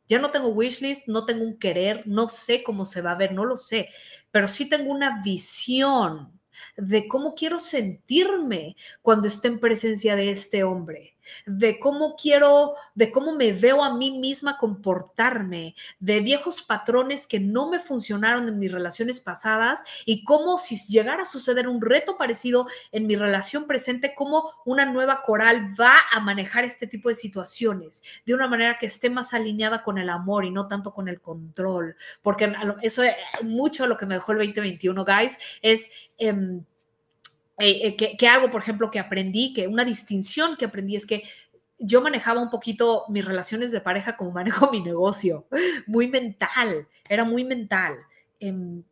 Ya 0.08 0.18
no 0.18 0.30
tengo 0.30 0.48
wish 0.48 0.80
list, 0.80 1.08
no 1.08 1.24
tengo 1.24 1.44
un 1.44 1.58
querer, 1.58 2.02
no 2.06 2.28
sé 2.28 2.62
cómo 2.62 2.84
se 2.84 3.00
va 3.00 3.12
a 3.12 3.16
ver, 3.16 3.32
no 3.32 3.44
lo 3.46 3.56
sé, 3.56 3.88
pero 4.30 4.48
sí 4.48 4.68
tengo 4.68 4.90
una 4.90 5.22
visión 5.22 6.38
de 6.76 7.08
cómo 7.08 7.34
quiero 7.34 7.58
sentirme 7.58 8.76
cuando 9.00 9.28
esté 9.28 9.48
en 9.48 9.60
presencia 9.60 10.14
de 10.14 10.30
este 10.30 10.62
hombre 10.62 11.13
de 11.46 11.78
cómo 11.78 12.16
quiero, 12.16 12.74
de 12.94 13.10
cómo 13.10 13.34
me 13.34 13.52
veo 13.52 13.84
a 13.84 13.94
mí 13.94 14.10
misma 14.18 14.58
comportarme, 14.58 15.74
de 15.98 16.20
viejos 16.20 16.62
patrones 16.62 17.26
que 17.26 17.40
no 17.40 17.70
me 17.70 17.80
funcionaron 17.80 18.48
en 18.48 18.58
mis 18.58 18.72
relaciones 18.72 19.20
pasadas 19.20 19.82
y 20.04 20.24
cómo 20.24 20.58
si 20.58 20.76
llegara 20.88 21.22
a 21.22 21.26
suceder 21.26 21.68
un 21.68 21.80
reto 21.80 22.16
parecido 22.16 22.66
en 22.92 23.06
mi 23.06 23.16
relación 23.16 23.66
presente, 23.66 24.14
cómo 24.14 24.50
una 24.64 24.84
nueva 24.84 25.22
coral 25.22 25.74
va 25.78 25.96
a 26.12 26.20
manejar 26.20 26.64
este 26.64 26.86
tipo 26.86 27.08
de 27.08 27.14
situaciones 27.14 28.02
de 28.24 28.34
una 28.34 28.48
manera 28.48 28.78
que 28.78 28.86
esté 28.86 29.10
más 29.10 29.34
alineada 29.34 29.82
con 29.82 29.98
el 29.98 30.10
amor 30.10 30.44
y 30.44 30.50
no 30.50 30.68
tanto 30.68 30.92
con 30.92 31.08
el 31.08 31.20
control, 31.20 31.96
porque 32.22 32.52
eso 32.82 33.02
es 33.02 33.14
mucho 33.42 33.86
lo 33.86 33.96
que 33.96 34.06
me 34.06 34.14
dejó 34.14 34.32
el 34.32 34.38
2021, 34.38 35.04
guys, 35.04 35.38
es... 35.62 35.90
Em, 36.18 36.64
eh, 37.58 37.96
eh, 37.98 38.16
que, 38.16 38.28
algo, 38.28 38.50
por 38.50 38.62
ejemplo, 38.62 38.90
que 38.90 38.98
aprendí, 38.98 39.52
que 39.52 39.66
una 39.66 39.84
distinción 39.84 40.56
que 40.56 40.64
aprendí 40.64 40.96
es 40.96 41.06
que 41.06 41.22
yo 41.78 42.00
manejaba 42.00 42.40
un 42.40 42.50
poquito 42.50 43.04
mis 43.08 43.24
relaciones 43.24 43.72
de 43.72 43.80
pareja 43.80 44.16
como 44.16 44.30
manejo 44.32 44.70
mi 44.70 44.80
negocio, 44.80 45.46
muy 45.86 46.08
mental, 46.08 46.88
era 47.08 47.24
muy 47.24 47.44
mental. 47.44 47.96
Em, 48.40 48.82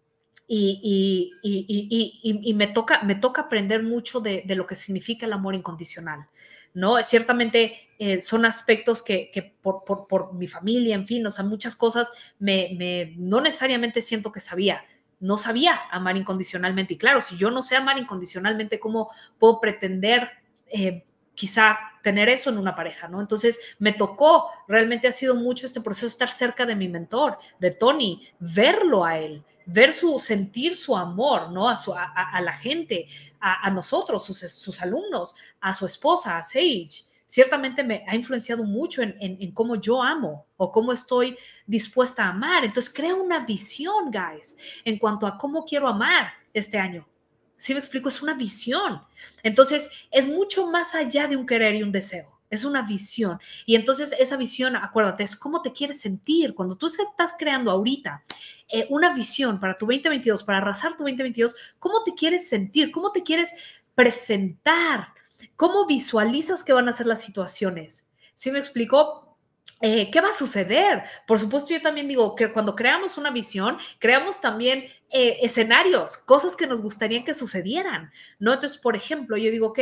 y, 0.54 1.32
y, 1.42 2.40
y, 2.44 2.54
me, 2.54 2.66
toca, 2.66 3.02
me 3.04 3.14
toca 3.14 3.42
aprender 3.42 3.82
mucho 3.82 4.20
de, 4.20 4.42
de, 4.44 4.54
lo 4.54 4.66
que 4.66 4.74
significa 4.74 5.24
el 5.24 5.32
amor 5.32 5.54
incondicional. 5.54 6.26
¿no? 6.74 7.02
Ciertamente 7.02 7.88
eh, 7.98 8.20
son 8.20 8.44
aspectos 8.44 9.02
que, 9.02 9.30
que 9.30 9.42
por, 9.42 9.84
por, 9.84 10.06
por, 10.06 10.34
mi 10.34 10.46
familia, 10.46 10.94
en 10.94 11.06
fin, 11.06 11.26
o 11.26 11.30
sea, 11.30 11.44
muchas 11.44 11.76
cosas 11.76 12.10
me, 12.38 12.74
me, 12.76 13.14
no 13.16 13.40
necesariamente 13.40 14.00
siento 14.00 14.32
que 14.32 14.40
sabía, 14.40 14.84
no 15.22 15.38
sabía 15.38 15.80
amar 15.90 16.16
incondicionalmente. 16.16 16.94
Y 16.94 16.98
claro, 16.98 17.20
si 17.20 17.36
yo 17.36 17.50
no 17.50 17.62
sé 17.62 17.76
amar 17.76 17.96
incondicionalmente, 17.96 18.80
¿cómo 18.80 19.10
puedo 19.38 19.60
pretender 19.60 20.28
eh, 20.66 21.04
quizá 21.34 21.78
tener 22.02 22.28
eso 22.28 22.50
en 22.50 22.58
una 22.58 22.74
pareja, 22.74 23.08
¿no? 23.08 23.20
Entonces 23.20 23.60
me 23.78 23.92
tocó, 23.92 24.50
realmente 24.66 25.06
ha 25.06 25.12
sido 25.12 25.36
mucho 25.36 25.64
este 25.64 25.80
proceso 25.80 26.08
estar 26.08 26.30
cerca 26.30 26.66
de 26.66 26.74
mi 26.74 26.88
mentor, 26.88 27.38
de 27.60 27.70
Tony, 27.70 28.28
verlo 28.40 29.04
a 29.04 29.18
él, 29.18 29.44
ver 29.64 29.92
su, 29.92 30.18
sentir 30.18 30.74
su 30.74 30.96
amor, 30.96 31.50
¿no? 31.52 31.68
A, 31.68 31.76
su, 31.76 31.94
a, 31.94 32.40
la 32.42 32.52
gente, 32.54 33.06
a, 33.38 33.70
nosotros, 33.70 34.24
sus, 34.24 34.38
sus, 34.38 34.82
alumnos, 34.82 35.36
a 35.60 35.72
su 35.72 35.86
esposa, 35.86 36.36
a 36.36 36.42
Sage 36.42 37.04
ciertamente 37.32 37.82
me 37.82 38.04
ha 38.06 38.14
influenciado 38.14 38.62
mucho 38.62 39.00
en, 39.00 39.52
cómo 39.52 39.76
yo 39.76 40.02
amo 40.02 40.48
o 40.58 40.70
cómo 40.70 40.92
estoy 40.92 41.34
dispuesta 41.66 42.26
a 42.26 42.28
amar. 42.28 42.62
Entonces, 42.62 42.92
creo 42.92 43.22
una 43.22 43.46
visión, 43.46 44.10
guys, 44.10 44.58
en 44.84 44.98
cuanto 44.98 45.26
a 45.26 45.38
cómo 45.38 45.64
quiero 45.64 45.88
amar 45.88 46.34
este 46.52 46.78
año. 46.78 47.08
Si 47.56 47.72
me 47.72 47.80
explico, 47.80 48.10
es 48.10 48.20
una 48.20 48.34
visión. 48.34 49.00
Entonces, 49.42 49.90
es 50.10 50.28
mucho 50.28 50.70
más 50.70 50.94
allá 50.94 51.26
de 51.26 51.38
un 51.38 51.46
querer 51.46 51.74
y 51.74 51.82
un 51.82 51.90
deseo. 51.90 52.38
Es 52.50 52.64
una 52.66 52.82
visión. 52.82 53.40
Y 53.64 53.76
entonces 53.76 54.14
esa 54.18 54.36
visión, 54.36 54.76
acuérdate, 54.76 55.22
es 55.22 55.34
cómo 55.34 55.62
te 55.62 55.72
quieres 55.72 56.02
sentir. 56.02 56.54
Cuando 56.54 56.76
tú 56.76 56.84
estás 56.84 57.34
creando 57.38 57.70
ahorita 57.70 58.22
eh, 58.68 58.86
una 58.90 59.14
visión 59.14 59.58
para 59.58 59.78
tu 59.78 59.86
2022, 59.86 60.44
para 60.44 60.58
arrasar 60.58 60.98
tu 60.98 61.04
2022, 61.04 61.56
¿cómo 61.78 62.02
te 62.04 62.12
quieres 62.12 62.46
sentir? 62.46 62.92
¿Cómo 62.92 63.10
te 63.10 63.22
quieres 63.22 63.54
presentar? 63.94 65.14
¿Cómo 65.56 65.86
visualizas 65.86 66.64
que 66.64 66.72
van 66.72 66.88
a 66.88 66.92
ser 66.92 67.06
las 67.06 67.22
situaciones? 67.22 68.08
¿Sí 68.34 68.50
me 68.50 68.58
explico? 68.58 69.38
Eh, 69.80 70.10
¿Qué 70.12 70.20
va 70.20 70.28
a 70.28 70.34
suceder? 70.34 71.02
Por 71.26 71.40
supuesto, 71.40 71.74
yo 71.74 71.82
también 71.82 72.06
digo 72.06 72.36
que 72.36 72.52
cuando 72.52 72.76
creamos 72.76 73.18
una 73.18 73.32
visión, 73.32 73.78
creamos 73.98 74.40
también 74.40 74.84
eh, 75.10 75.38
escenarios, 75.42 76.16
cosas 76.18 76.54
que 76.54 76.68
nos 76.68 76.80
gustaría 76.80 77.24
que 77.24 77.34
sucedieran, 77.34 78.12
¿no? 78.38 78.54
Entonces, 78.54 78.78
por 78.78 78.94
ejemplo, 78.94 79.36
yo 79.36 79.50
digo, 79.50 79.68
ok, 79.68 79.80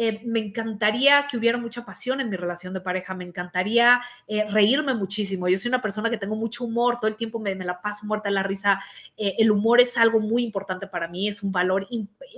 eh, 0.00 0.20
me 0.24 0.38
encantaría 0.38 1.26
que 1.28 1.36
hubiera 1.36 1.58
mucha 1.58 1.84
pasión 1.84 2.20
en 2.20 2.30
mi 2.30 2.36
relación 2.36 2.72
de 2.72 2.80
pareja, 2.80 3.14
me 3.14 3.24
encantaría 3.24 4.00
eh, 4.28 4.46
reírme 4.48 4.94
muchísimo. 4.94 5.48
Yo 5.48 5.58
soy 5.58 5.70
una 5.70 5.82
persona 5.82 6.08
que 6.08 6.16
tengo 6.16 6.36
mucho 6.36 6.62
humor, 6.64 6.98
todo 7.00 7.08
el 7.08 7.16
tiempo 7.16 7.40
me, 7.40 7.52
la 7.56 7.82
paso 7.82 8.06
muerta 8.06 8.28
de 8.28 8.36
la 8.36 8.44
risa. 8.44 8.78
Eh, 9.16 9.34
el 9.38 9.50
humor 9.50 9.80
es 9.80 9.98
algo 9.98 10.20
muy 10.20 10.44
importante 10.44 10.86
para 10.86 11.08
mí, 11.08 11.26
es 11.26 11.42
un 11.42 11.50
valor 11.50 11.88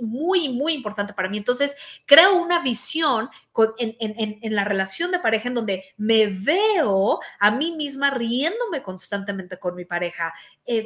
muy, 0.01 0.49
muy 0.49 0.73
importante 0.73 1.13
para 1.13 1.29
mí. 1.29 1.37
Entonces, 1.37 1.75
creo 2.07 2.35
una 2.41 2.63
visión 2.63 3.29
en, 3.77 4.55
la 4.55 4.63
relación 4.63 5.11
de 5.11 5.19
pareja 5.19 5.49
en 5.49 5.53
donde 5.53 5.83
me 5.97 6.27
veo 6.27 7.19
a 7.39 7.51
mí 7.51 7.75
misma 7.75 8.09
riéndome 8.09 8.81
constantemente 8.81 9.59
con 9.59 9.75
mi 9.75 9.85
pareja, 9.85 10.33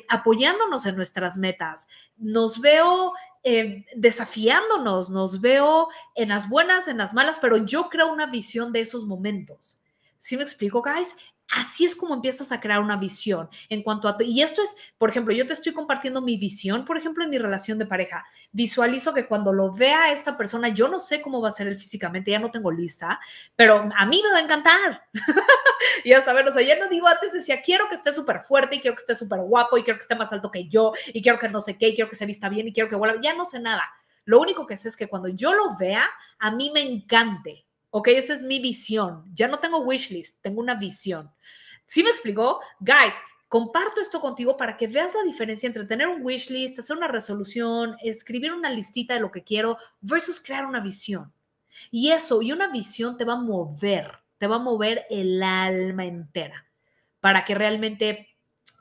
apoyándonos 0.09 0.85
en 0.87 0.97
nuestras 0.97 1.37
metas. 1.37 1.87
Nos 2.17 2.59
veo 2.61 3.13
eh, 3.43 3.85
desafiándonos, 3.95 5.09
nos 5.09 5.41
veo 5.41 5.89
en 6.15 6.29
las 6.29 6.49
buenas, 6.49 6.87
en 6.87 6.97
las 6.97 7.13
malas, 7.13 7.37
pero 7.39 7.57
yo 7.57 7.89
creo 7.89 8.11
una 8.11 8.25
visión 8.25 8.71
de 8.71 8.81
esos 8.81 9.05
momentos. 9.05 9.83
¿Sí 10.17 10.35
me 10.37 10.43
explico, 10.43 10.81
guys? 10.81 11.15
Así 11.49 11.85
es 11.85 11.95
como 11.95 12.13
empiezas 12.13 12.51
a 12.51 12.59
crear 12.59 12.79
una 12.79 12.97
visión 12.97 13.49
en 13.69 13.83
cuanto 13.83 14.07
a... 14.07 14.17
Y 14.19 14.41
esto 14.41 14.61
es, 14.61 14.75
por 14.97 15.09
ejemplo, 15.09 15.33
yo 15.33 15.45
te 15.47 15.53
estoy 15.53 15.73
compartiendo 15.73 16.21
mi 16.21 16.37
visión, 16.37 16.85
por 16.85 16.97
ejemplo, 16.97 17.23
en 17.23 17.29
mi 17.29 17.37
relación 17.37 17.77
de 17.77 17.85
pareja. 17.85 18.25
Visualizo 18.51 19.13
que 19.13 19.27
cuando 19.27 19.53
lo 19.53 19.71
vea 19.71 20.11
esta 20.11 20.37
persona, 20.37 20.69
yo 20.69 20.87
no 20.87 20.99
sé 20.99 21.21
cómo 21.21 21.41
va 21.41 21.49
a 21.49 21.51
ser 21.51 21.67
él 21.67 21.77
físicamente, 21.77 22.31
ya 22.31 22.39
no 22.39 22.51
tengo 22.51 22.71
lista, 22.71 23.19
pero 23.55 23.89
a 23.95 24.05
mí 24.05 24.21
me 24.23 24.31
va 24.31 24.37
a 24.37 24.41
encantar. 24.41 25.05
ya 26.05 26.21
saben, 26.21 26.47
o 26.47 26.51
sea, 26.51 26.61
ya 26.61 26.77
no 26.77 26.89
digo 26.89 27.07
antes, 27.07 27.33
decía, 27.33 27.61
quiero 27.61 27.87
que 27.89 27.95
esté 27.95 28.11
súper 28.11 28.41
fuerte 28.41 28.75
y 28.75 28.81
quiero 28.81 28.95
que 28.95 29.01
esté 29.01 29.15
súper 29.15 29.39
guapo 29.39 29.77
y 29.77 29.83
quiero 29.83 29.97
que 29.97 30.03
esté 30.03 30.15
más 30.15 30.31
alto 30.31 30.51
que 30.51 30.67
yo 30.67 30.93
y 31.07 31.21
quiero 31.21 31.39
que 31.39 31.49
no 31.49 31.59
sé 31.59 31.77
qué 31.77 31.93
quiero 31.93 32.09
que 32.09 32.15
se 32.15 32.25
vista 32.25 32.49
bien 32.49 32.67
y 32.67 32.73
quiero 32.73 32.89
que 32.89 32.95
vuelva. 32.95 33.21
Ya 33.21 33.33
no 33.33 33.45
sé 33.45 33.59
nada. 33.59 33.83
Lo 34.25 34.39
único 34.39 34.65
que 34.65 34.75
sé 34.75 34.89
es 34.89 34.97
que 34.97 35.07
cuando 35.07 35.27
yo 35.27 35.53
lo 35.53 35.75
vea, 35.77 36.07
a 36.39 36.51
mí 36.51 36.71
me 36.73 36.81
encante 36.81 37.64
Ok, 37.97 38.09
esa 38.09 38.33
es 38.33 38.43
mi 38.43 38.59
visión. 38.59 39.23
Ya 39.33 39.47
no 39.47 39.59
tengo 39.59 39.79
wishlist, 39.79 40.41
tengo 40.41 40.59
una 40.59 40.75
visión. 40.75 41.31
¿Sí 41.85 42.03
me 42.03 42.09
explicó? 42.09 42.59
Guys, 42.81 43.15
comparto 43.47 44.01
esto 44.01 44.19
contigo 44.19 44.57
para 44.57 44.75
que 44.75 44.87
veas 44.87 45.13
la 45.15 45.23
diferencia 45.23 45.67
entre 45.67 45.85
tener 45.85 46.09
un 46.09 46.21
wishlist, 46.21 46.77
hacer 46.77 46.97
una 46.97 47.07
resolución, 47.07 47.95
escribir 48.03 48.51
una 48.51 48.69
listita 48.69 49.13
de 49.13 49.21
lo 49.21 49.31
que 49.31 49.45
quiero 49.45 49.77
versus 50.01 50.41
crear 50.43 50.65
una 50.65 50.81
visión. 50.81 51.31
Y 51.89 52.11
eso, 52.11 52.41
y 52.41 52.51
una 52.51 52.67
visión 52.67 53.15
te 53.15 53.23
va 53.23 53.35
a 53.35 53.41
mover, 53.41 54.11
te 54.39 54.47
va 54.47 54.57
a 54.57 54.59
mover 54.59 55.05
el 55.09 55.41
alma 55.41 56.05
entera 56.05 56.67
para 57.21 57.45
que 57.45 57.55
realmente 57.55 58.34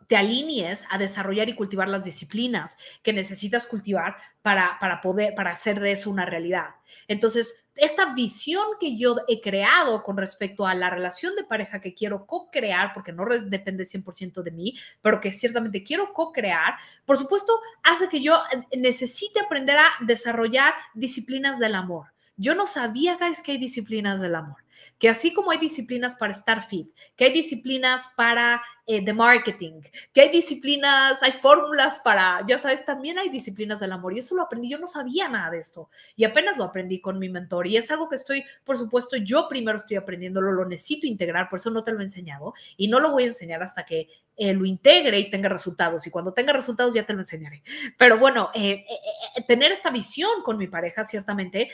te 0.07 0.17
alinees 0.17 0.87
a 0.91 0.99
desarrollar 0.99 1.49
y 1.49 1.55
cultivar 1.55 1.89
las 1.89 2.05
disciplinas 2.05 2.77
que 3.03 3.13
necesitas 3.13 3.67
cultivar 3.67 4.17
para, 4.43 4.79
para 4.81 5.01
poder, 5.01 5.35
para 5.35 5.53
hacer 5.53 5.81
de 5.81 5.93
eso 5.93 6.11
una 6.11 6.27
realidad. 6.27 6.75
Entonces, 7.09 7.69
esta 7.77 8.15
visión 8.15 8.65
que 8.79 8.97
yo 8.97 9.17
he 9.27 9.41
creado 9.41 10.03
con 10.03 10.17
respecto 10.17 10.67
a 10.67 10.75
la 10.75 10.91
relación 10.91 11.35
de 11.35 11.45
pareja 11.45 11.81
que 11.81 11.95
quiero 11.95 12.27
co-crear, 12.27 12.93
porque 12.93 13.13
no 13.13 13.25
depende 13.47 13.85
100% 13.85 14.43
de 14.43 14.51
mí, 14.51 14.75
pero 15.03 15.21
que 15.21 15.33
ciertamente 15.33 15.83
quiero 15.83 16.13
co-crear, 16.13 16.75
por 17.05 17.17
supuesto, 17.17 17.59
hace 17.83 18.09
que 18.09 18.23
yo 18.23 18.43
eh, 18.53 18.79
necesite 18.79 19.41
aprender 19.41 19.77
a 19.77 19.89
desarrollar 20.01 20.75
disciplinas 20.95 21.59
del 21.59 21.75
amor. 21.75 22.09
Yo 22.37 22.55
no 22.55 22.67
sabía, 22.67 23.17
guys, 23.17 23.43
que 23.43 23.53
hay 23.53 23.59
disciplinas 23.59 24.21
del 24.21 24.35
amor 24.35 24.64
que 25.05 25.11
así 25.11 25.35
como 25.35 25.51
hay 25.51 25.59
disciplinas 25.59 26.15
para 26.15 26.33
estar 26.33 26.67
fit, 26.67 26.89
que 27.15 27.27
hay 27.27 27.33
disciplinas 27.35 28.15
para 28.17 28.63
eh, 28.87 29.13
marketing, 29.13 29.83
que 30.15 30.23
hay 30.23 30.31
disciplinas, 30.31 31.23
hay 31.23 31.33
fórmulas 31.33 32.01
para, 32.03 32.41
ya 32.49 32.57
sabes, 32.57 32.87
también 32.87 33.19
hay 33.19 33.29
disciplinas 33.29 33.81
del 33.81 33.93
amor 33.93 34.15
y 34.15 34.21
eso 34.21 34.35
lo 34.35 34.41
aprendí, 34.41 34.71
yo 34.71 34.79
no 34.79 34.87
sabía 34.87 35.29
nada 35.29 35.51
de 35.51 35.59
esto 35.59 35.91
y 36.17 36.25
apenas 36.25 36.57
lo 36.57 36.65
aprendí 36.65 37.03
con 37.03 37.19
mi 37.19 37.29
mentor 37.29 37.67
y 37.67 37.77
es 37.77 37.91
algo 37.91 38.09
que 38.09 38.17
estoy, 38.17 38.45
por 38.65 38.79
supuesto, 38.79 39.19
yo 39.19 39.47
primero 39.47 39.77
estoy 39.77 39.99
aprendiéndolo, 39.99 40.53
lo 40.53 40.65
necesito 40.65 41.07
integrar, 41.07 41.51
por 41.51 41.59
eso 41.59 41.69
no 41.69 41.85
te 41.85 41.93
lo 41.93 42.01
he 42.01 42.05
enseñado 42.05 42.55
y 42.79 42.89
no 42.89 42.99
lo 42.99 43.11
voy 43.11 43.25
a 43.25 43.27
enseñar 43.27 43.63
hasta 43.63 43.85
que 43.85 44.09
eh, 44.37 44.53
lo 44.53 44.65
integre 44.65 45.19
y 45.19 45.31
tenga 45.31 45.49
resultados 45.49 46.07
y 46.07 46.11
cuando 46.11 46.33
tenga 46.33 46.53
resultados 46.53 46.95
ya 46.95 47.05
te 47.07 47.13
lo 47.13 47.21
enseñaré. 47.21 47.63
Pero 47.97 48.19
bueno, 48.19 48.51
eh, 48.55 48.85
tener 49.47 49.73
esta 49.73 49.91
visión 49.91 50.43
con 50.45 50.59
mi 50.59 50.67
pareja 50.67 51.05
ciertamente 51.05 51.71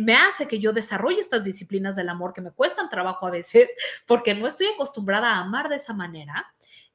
me 0.00 0.16
hace 0.16 0.48
que 0.48 0.58
yo 0.58 0.72
desarrolle 0.72 1.20
estas 1.20 1.44
disciplinas 1.44 1.94
del 1.94 2.08
amor 2.08 2.32
que 2.32 2.40
me 2.40 2.50
cuestan 2.50 2.88
trabajo 2.88 3.28
a 3.28 3.30
veces 3.30 3.70
porque 4.04 4.34
no 4.34 4.48
estoy 4.48 4.66
acostumbrada 4.66 5.28
a 5.28 5.38
amar 5.38 5.68
de 5.68 5.76
esa 5.76 5.94
manera. 5.94 6.52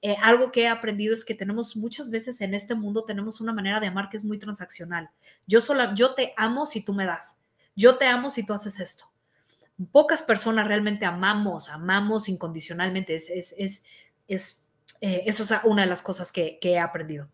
Eh, 0.07 0.15
algo 0.21 0.51
que 0.51 0.61
he 0.61 0.67
aprendido 0.67 1.15
es 1.15 1.25
que 1.25 1.33
tenemos 1.33 1.75
muchas 1.75 2.11
veces 2.11 2.39
en 2.41 2.53
este 2.53 2.75
mundo 2.75 3.05
tenemos 3.05 3.41
una 3.41 3.53
manera 3.53 3.79
de 3.79 3.87
amar 3.87 4.07
que 4.07 4.17
es 4.17 4.23
muy 4.23 4.37
transaccional. 4.37 5.09
Yo 5.47 5.59
sola, 5.61 5.95
yo 5.95 6.13
te 6.13 6.31
amo 6.37 6.67
si 6.67 6.85
tú 6.85 6.93
me 6.93 7.07
das. 7.07 7.41
Yo 7.75 7.97
te 7.97 8.05
amo 8.05 8.29
si 8.29 8.45
tú 8.45 8.53
haces 8.53 8.79
esto. 8.79 9.05
Pocas 9.91 10.21
personas 10.21 10.67
realmente 10.67 11.05
amamos, 11.05 11.69
amamos 11.69 12.29
incondicionalmente. 12.29 13.15
Es, 13.15 13.31
es, 13.31 13.55
es, 13.57 13.85
es 14.27 14.64
eh, 15.01 15.23
eso 15.25 15.43
es 15.43 15.53
una 15.63 15.83
de 15.83 15.89
las 15.89 16.01
cosas 16.01 16.31
que, 16.31 16.59
he 16.61 16.79
aprendido. 16.79 17.29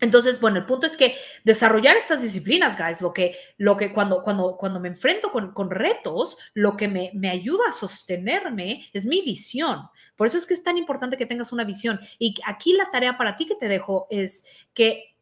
Entonces, 0.00 0.40
bueno, 0.40 0.58
el 0.58 0.64
punto 0.64 0.86
es 0.86 0.96
que 0.96 1.14
desarrollar 1.44 1.94
estas 1.96 2.22
disciplinas, 2.22 2.78
guys, 2.78 3.02
lo 3.02 3.12
que, 3.12 3.36
lo 3.58 3.76
que 3.76 3.92
cuando, 3.92 4.22
cuando, 4.22 4.56
cuando 4.56 4.80
me 4.80 4.88
enfrento 4.88 5.30
con, 5.30 5.52
con 5.52 5.70
retos, 5.70 6.38
lo 6.54 6.74
que 6.76 6.88
me, 6.88 7.10
me, 7.12 7.28
ayuda 7.28 7.64
a 7.68 7.72
sostenerme 7.72 8.88
es 8.94 9.04
mi 9.04 9.20
visión. 9.20 9.82
Por 10.16 10.26
eso 10.26 10.38
es 10.38 10.46
que 10.46 10.54
es 10.54 10.62
tan 10.62 10.78
importante 10.78 11.18
que 11.18 11.26
tengas 11.26 11.52
una 11.52 11.64
visión. 11.64 12.00
Y 12.18 12.34
aquí 12.46 12.72
la 12.72 12.88
tarea 12.88 13.18
para 13.18 13.36
ti 13.36 13.44
que 13.44 13.56
te 13.56 13.68
dejo 13.68 14.06
es 14.10 14.46
que 14.72 15.16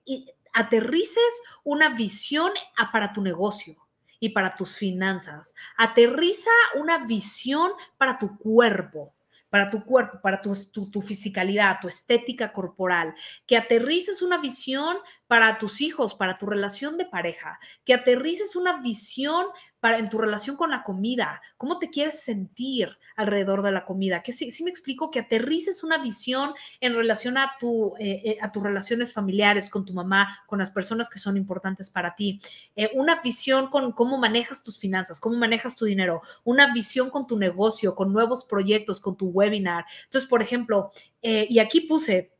aterrices 0.52 1.42
una 1.64 1.90
visión 1.90 2.52
para 2.92 3.12
tu 3.12 3.22
negocio 3.22 3.76
y 4.20 4.30
para 4.30 4.54
tus 4.54 4.76
finanzas. 4.76 5.54
Aterriza 5.76 6.50
una 6.76 7.04
visión 7.06 7.72
para 7.96 8.18
tu 8.18 8.36
cuerpo 8.38 9.14
para 9.50 9.70
tu 9.70 9.84
cuerpo, 9.84 10.20
para 10.22 10.40
tu, 10.40 10.54
tu, 10.72 10.90
tu, 10.90 11.00
fisicalidad, 11.00 11.78
tu 11.80 11.88
estética 11.88 12.52
corporal, 12.52 13.14
que 13.46 13.56
aterrices 13.56 14.22
una 14.22 14.38
visión 14.38 14.96
para 15.28 15.58
tus 15.58 15.82
hijos, 15.82 16.14
para 16.14 16.38
tu 16.38 16.46
relación 16.46 16.96
de 16.96 17.04
pareja, 17.04 17.60
que 17.84 17.94
aterrices 17.94 18.56
una 18.56 18.80
visión 18.80 19.46
para 19.78 19.98
en 19.98 20.08
tu 20.08 20.18
relación 20.18 20.56
con 20.56 20.70
la 20.70 20.82
comida, 20.82 21.40
cómo 21.56 21.78
te 21.78 21.90
quieres 21.90 22.20
sentir 22.20 22.98
alrededor 23.14 23.62
de 23.62 23.70
la 23.70 23.84
comida, 23.84 24.22
que 24.22 24.32
sí, 24.32 24.64
me 24.64 24.70
explico, 24.70 25.10
que 25.10 25.20
aterrices 25.20 25.84
una 25.84 25.98
visión 25.98 26.52
en 26.80 26.94
relación 26.94 27.36
a, 27.36 27.52
tu, 27.60 27.94
eh, 27.98 28.22
eh, 28.24 28.38
a 28.40 28.50
tus 28.50 28.62
relaciones 28.62 29.12
familiares, 29.12 29.70
con 29.70 29.84
tu 29.84 29.92
mamá, 29.92 30.42
con 30.46 30.58
las 30.58 30.70
personas 30.70 31.08
que 31.08 31.18
son 31.18 31.36
importantes 31.36 31.90
para 31.90 32.14
ti, 32.16 32.40
eh, 32.74 32.90
una 32.94 33.20
visión 33.20 33.68
con 33.68 33.92
cómo 33.92 34.18
manejas 34.18 34.64
tus 34.64 34.78
finanzas, 34.80 35.20
cómo 35.20 35.36
manejas 35.36 35.76
tu 35.76 35.84
dinero, 35.84 36.22
una 36.42 36.72
visión 36.72 37.10
con 37.10 37.26
tu 37.26 37.38
negocio, 37.38 37.94
con 37.94 38.12
nuevos 38.12 38.44
proyectos, 38.44 38.98
con 38.98 39.16
tu 39.16 39.26
webinar. 39.28 39.84
Entonces, 40.04 40.28
por 40.28 40.42
ejemplo, 40.42 40.90
y 41.20 41.58
aquí 41.58 41.82
puse, 41.82 42.32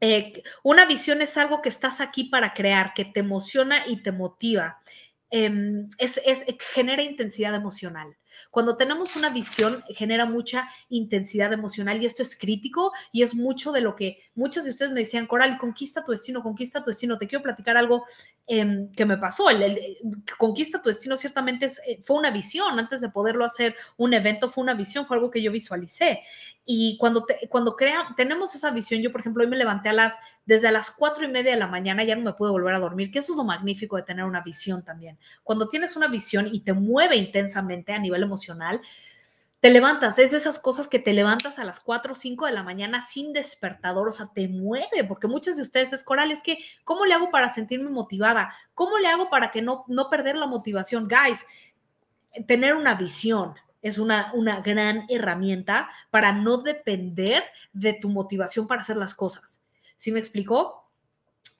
eh, 0.00 0.42
una 0.62 0.86
visión 0.86 1.22
es 1.22 1.36
algo 1.36 1.62
que 1.62 1.68
estás 1.68 2.00
aquí 2.00 2.24
para 2.24 2.52
crear, 2.52 2.92
que 2.94 3.04
te 3.04 3.20
emociona 3.20 3.86
y 3.86 4.02
te 4.02 4.12
motiva. 4.12 4.78
Em, 5.30 5.88
es, 5.98 6.20
genera 6.74 7.02
intensidad 7.02 7.54
emocional. 7.54 8.16
Cuando 8.50 8.76
tenemos 8.76 9.16
una 9.16 9.30
visión, 9.30 9.82
genera 9.88 10.24
mucha 10.26 10.68
intensidad 10.88 11.52
emocional 11.52 12.00
y 12.00 12.06
esto 12.06 12.22
es 12.22 12.38
crítico 12.38 12.92
y 13.10 13.22
es 13.22 13.34
mucho 13.34 13.72
de 13.72 13.80
lo 13.80 13.96
que 13.96 14.18
muchos 14.34 14.64
de 14.64 14.70
ustedes 14.70 14.92
me 14.92 15.00
decían, 15.00 15.26
Coral, 15.26 15.58
conquista 15.58 16.04
tu 16.04 16.12
destino, 16.12 16.42
conquista 16.42 16.82
tu 16.82 16.90
destino. 16.90 17.18
Te 17.18 17.26
quiero 17.26 17.42
platicar 17.42 17.76
algo 17.76 18.04
em, 18.46 18.90
que 18.92 19.04
me 19.04 19.16
pasó. 19.16 19.50
El, 19.50 19.96
conquista 20.38 20.80
tu 20.80 20.88
destino 20.88 21.16
ciertamente 21.16 21.66
eh, 21.66 22.00
fue 22.02 22.16
una 22.16 22.30
visión. 22.30 22.78
Antes 22.78 23.00
de 23.00 23.10
poderlo 23.10 23.44
hacer 23.44 23.74
un 23.96 24.14
evento, 24.14 24.50
fue 24.50 24.62
una 24.62 24.74
visión, 24.74 25.06
fue 25.06 25.16
algo 25.16 25.30
que 25.30 25.42
yo 25.42 25.50
visualicé. 25.52 26.20
Y 26.64 26.96
cuando, 26.98 27.24
cuando 27.48 27.76
crea, 27.76 28.08
tenemos 28.16 28.54
esa 28.54 28.70
visión, 28.70 29.00
yo 29.00 29.12
por 29.12 29.20
ejemplo 29.20 29.44
hoy 29.44 29.48
me 29.48 29.56
levanté 29.56 29.88
a 29.88 29.92
las, 29.92 30.18
desde 30.44 30.72
las 30.72 30.90
cuatro 30.90 31.24
y 31.24 31.28
media 31.28 31.52
de 31.52 31.58
la 31.58 31.68
mañana, 31.68 32.02
ya 32.02 32.16
no 32.16 32.22
me 32.22 32.32
puedo 32.32 32.52
volver 32.52 32.74
a 32.74 32.80
dormir, 32.80 33.10
que 33.10 33.20
eso 33.20 33.32
es 33.32 33.36
lo 33.36 33.44
magnífico 33.44 33.96
de 33.96 34.02
tener 34.02 34.24
una 34.24 34.42
visión 34.42 34.82
también. 34.82 35.16
Cuando 35.44 35.68
tienes 35.68 35.96
una 35.96 36.08
visión 36.08 36.48
y 36.50 36.60
te 36.60 36.72
mueve 36.72 37.16
intensamente 37.16 37.92
a 37.92 37.98
nivel 38.00 38.24
emocional, 38.24 38.80
te 39.66 39.72
levantas, 39.72 40.20
es 40.20 40.32
esas 40.32 40.60
cosas 40.60 40.86
que 40.86 41.00
te 41.00 41.12
levantas 41.12 41.58
a 41.58 41.64
las 41.64 41.80
4 41.80 42.12
o 42.12 42.14
5 42.14 42.46
de 42.46 42.52
la 42.52 42.62
mañana 42.62 43.00
sin 43.00 43.32
despertador, 43.32 44.06
o 44.06 44.12
sea, 44.12 44.28
te 44.32 44.46
mueve, 44.46 45.02
porque 45.08 45.26
muchas 45.26 45.56
de 45.56 45.62
ustedes 45.62 45.92
es 45.92 46.04
coral, 46.04 46.30
es 46.30 46.40
que, 46.40 46.58
¿cómo 46.84 47.04
le 47.04 47.14
hago 47.14 47.32
para 47.32 47.52
sentirme 47.52 47.90
motivada? 47.90 48.54
¿Cómo 48.74 48.96
le 48.98 49.08
hago 49.08 49.28
para 49.28 49.50
que 49.50 49.62
no, 49.62 49.84
no 49.88 50.08
perder 50.08 50.36
la 50.36 50.46
motivación? 50.46 51.08
Guys, 51.08 51.44
tener 52.46 52.76
una 52.76 52.94
visión, 52.94 53.54
es 53.82 53.98
una, 53.98 54.30
una 54.34 54.60
gran 54.60 55.04
herramienta 55.08 55.90
para 56.12 56.30
no 56.30 56.58
depender 56.58 57.42
de 57.72 57.92
tu 57.94 58.08
motivación 58.08 58.68
para 58.68 58.82
hacer 58.82 58.96
las 58.96 59.16
cosas. 59.16 59.66
¿Sí 59.96 60.12
me 60.12 60.20
explicó? 60.20 60.88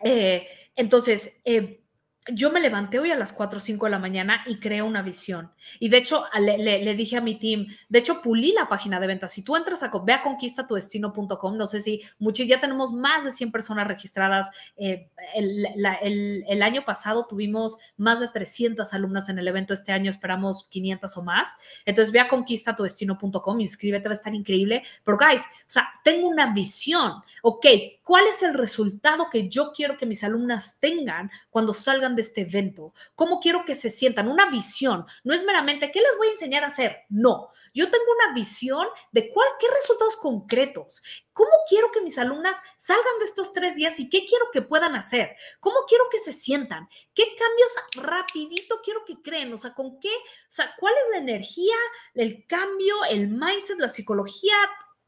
Eh, 0.05 0.47
entonces, 0.77 1.41
eh, 1.45 1.83
yo 2.29 2.51
me 2.51 2.61
levanté 2.61 2.99
hoy 2.99 3.11
a 3.11 3.17
las 3.17 3.33
4 3.33 3.59
o 3.59 3.63
5 3.63 3.87
de 3.87 3.91
la 3.91 3.99
mañana 3.99 4.43
y 4.47 4.59
creé 4.59 4.83
una 4.83 5.03
visión. 5.03 5.53
Y 5.79 5.89
de 5.89 5.99
hecho, 5.99 6.25
le, 6.39 6.95
dije 6.95 7.17
a 7.17 7.21
mi 7.21 7.39
team, 7.39 7.67
de 7.89 7.99
hecho, 7.99 8.21
pulí 8.21 8.53
la 8.53 8.69
página 8.69 8.99
de 9.01 9.07
ventas. 9.07 9.33
Si 9.33 9.43
tú 9.43 9.57
entras 9.57 9.83
a 9.83 9.91
ve 10.05 10.13
a 10.13 10.23
conquistatudestino.com, 10.23 11.57
no 11.57 11.67
sé 11.67 11.81
si 11.81 12.03
muchos, 12.19 12.47
ya 12.47 12.61
tenemos 12.61 12.93
más 12.93 13.25
de 13.25 13.33
100 13.33 13.53
personas 13.53 13.87
registradas. 13.87 14.51
Eh, 14.77 15.09
el, 15.35 16.63
año 16.63 16.85
pasado 16.85 17.27
tuvimos 17.29 17.79
más 17.97 18.21
de 18.21 18.29
300 18.29 18.93
alumnas 18.93 19.29
en 19.29 19.39
el 19.39 19.49
evento. 19.49 19.73
Este 19.73 19.93
año 19.93 20.11
esperamos 20.11 20.67
500 20.71 21.17
o 21.17 21.23
más. 21.23 21.57
Entonces, 21.85 22.13
ve 22.13 22.21
a 22.21 22.29
conquistatudestino.com, 22.29 23.61
inscríbete, 23.61 24.09
va 24.09 24.15
a 24.15 24.17
estar 24.17 24.35
increíble. 24.35 24.83
Pero, 25.05 25.17
guys, 25.19 25.43
o 25.43 25.69
sea, 25.69 25.89
tengo 26.03 26.29
una 26.29 26.53
visión. 26.53 27.23
Ok, 27.43 27.67
¿cuál 28.07 28.29
es 28.29 28.41
el 28.45 28.55
resultado 28.55 29.29
que 29.31 29.49
yo 29.49 29.73
quiero 29.73 29.99
que 29.99 30.07
mis 30.07 30.23
alumnas 30.23 30.79
tengan 30.79 31.29
cuando 31.51 31.75
salgan 31.75 32.15
de 32.15 32.23
este 32.23 32.43
evento? 32.43 32.95
¿Cómo 33.17 33.41
quiero 33.41 33.65
que 33.65 33.75
se 33.75 33.91
sientan? 33.91 34.29
Una 34.29 34.49
visión. 34.49 35.05
No 35.25 35.35
es 35.35 35.45
meramente, 35.45 35.91
¿qué 35.91 36.01
les 36.01 36.17
voy 36.17 36.29
a 36.29 36.31
enseñar 36.31 36.63
a 36.63 36.69
hacer? 36.69 36.99
No, 37.09 37.49
yo 37.75 37.91
tengo 37.91 38.05
una 38.17 38.33
visión 38.33 38.87
de 39.11 39.29
cuál, 39.33 39.49
qué 39.59 39.67
resultados 39.69 40.17
concretos. 40.19 41.03
¿Cómo 41.33 41.51
quiero 41.69 41.91
que 41.91 42.01
mis 42.01 42.17
alumnas 42.17 42.57
salgan 42.79 43.19
de 43.19 43.25
estos 43.25 43.53
tres 43.53 43.75
días 43.75 43.99
y 43.99 44.09
qué 44.09 44.25
quiero 44.25 44.47
que 44.53 44.63
puedan 44.63 44.95
hacer? 44.95 45.35
¿Cómo 45.59 45.81
quiero 45.89 46.05
que 46.09 46.21
se 46.21 46.33
sientan? 46.33 46.89
¿Qué 47.13 47.25
cambios 47.37 48.07
rapidito 48.09 48.81
quiero 48.85 49.05
que 49.05 49.21
creen? 49.21 49.53
O 49.53 49.59
sea, 49.59 49.75
¿con 49.75 49.99
qué? 49.99 50.15
O 50.15 50.51
sea, 50.53 50.73
¿cuál 50.79 50.95
es 50.95 51.11
la 51.11 51.19
energía, 51.19 51.75
el 52.15 52.47
cambio, 52.47 53.05
el 53.11 53.27
mindset, 53.29 53.81
la 53.81 53.89
psicología? 53.89 54.55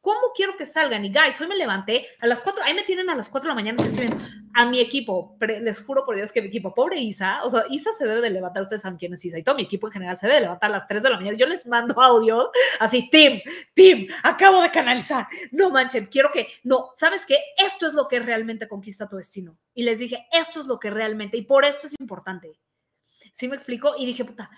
¿Cómo 0.01 0.33
quiero 0.35 0.57
que 0.57 0.65
salgan? 0.65 1.05
Y 1.05 1.13
guys, 1.13 1.41
hoy 1.41 1.49
me 1.49 1.57
levanté 1.57 2.07
a 2.21 2.27
las 2.27 2.41
4, 2.41 2.63
ahí 2.63 2.73
me 2.73 2.85
tienen 2.85 3.11
a 3.11 3.17
las 3.17 3.29
4 3.29 3.49
de 3.49 3.51
la 3.51 3.55
mañana 3.55 3.83
escribiendo 3.83 4.25
a 4.55 4.65
mi 4.67 4.81
equipo, 4.81 5.37
les 5.41 5.85
juro 5.85 6.05
por 6.05 6.17
Dios 6.17 6.33
que 6.33 6.41
mi 6.41 6.49
equipo, 6.49 6.73
pobre 6.73 6.99
Isa, 6.99 7.41
o 7.45 7.51
sea, 7.51 7.65
Isa 7.71 7.93
se 7.93 8.07
debe 8.07 8.21
de 8.21 8.31
levantar, 8.31 8.63
ustedes 8.63 8.83
saben 8.83 8.97
quién 8.97 9.13
es 9.15 9.25
Isa, 9.25 9.39
y 9.39 9.43
todo 9.43 9.57
mi 9.57 9.63
equipo 9.63 9.89
en 9.89 9.93
general 9.93 10.19
se 10.19 10.27
debe 10.27 10.37
de 10.37 10.43
levantar 10.43 10.71
a 10.71 10.75
las 10.75 10.87
3 10.87 11.03
de 11.03 11.11
la 11.11 11.17
mañana. 11.17 11.37
Yo 11.37 11.47
les 11.47 11.67
mando 11.67 12.01
audio 12.01 12.51
así, 12.81 13.09
Tim, 13.11 13.41
Tim, 13.75 14.09
acabo 14.23 14.63
de 14.63 14.71
canalizar, 14.71 15.27
no 15.51 15.71
manchen, 15.71 16.07
quiero 16.07 16.31
que, 16.33 16.49
no, 16.63 16.93
¿sabes 16.97 17.27
qué? 17.27 17.39
Esto 17.57 17.87
es 17.87 17.95
lo 17.95 18.09
que 18.09 18.21
realmente 18.21 18.69
conquista 18.69 19.09
tu 19.09 19.17
destino. 19.17 19.57
Y 19.75 19.83
les 19.83 19.99
dije, 19.99 20.27
esto 20.31 20.61
es 20.61 20.67
lo 20.67 20.79
que 20.79 20.91
realmente, 20.91 21.37
y 21.37 21.43
por 21.43 21.65
esto 21.65 21.87
es 21.87 21.95
importante. 22.01 22.59
¿Sí 23.33 23.47
me 23.47 23.55
explico? 23.55 23.95
Y 23.97 24.07
dije, 24.07 24.25
puta, 24.25 24.51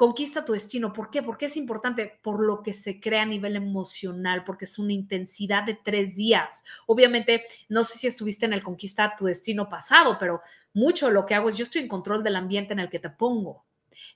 conquista 0.00 0.46
tu 0.46 0.54
destino. 0.54 0.94
¿Por 0.94 1.10
qué? 1.10 1.22
Porque 1.22 1.44
es 1.44 1.58
importante 1.58 2.18
por 2.22 2.42
lo 2.42 2.62
que 2.62 2.72
se 2.72 3.02
crea 3.02 3.20
a 3.20 3.26
nivel 3.26 3.54
emocional, 3.54 4.44
porque 4.44 4.64
es 4.64 4.78
una 4.78 4.94
intensidad 4.94 5.62
de 5.62 5.74
tres 5.74 6.16
días. 6.16 6.64
Obviamente, 6.86 7.44
no 7.68 7.84
sé 7.84 7.98
si 7.98 8.06
estuviste 8.06 8.46
en 8.46 8.54
el 8.54 8.62
conquista 8.62 9.14
tu 9.14 9.26
destino 9.26 9.68
pasado, 9.68 10.16
pero 10.18 10.40
mucho 10.72 11.10
lo 11.10 11.26
que 11.26 11.34
hago 11.34 11.50
es 11.50 11.58
yo 11.58 11.64
estoy 11.64 11.82
en 11.82 11.88
control 11.88 12.22
del 12.22 12.36
ambiente 12.36 12.72
en 12.72 12.78
el 12.78 12.88
que 12.88 12.98
te 12.98 13.10
pongo. 13.10 13.66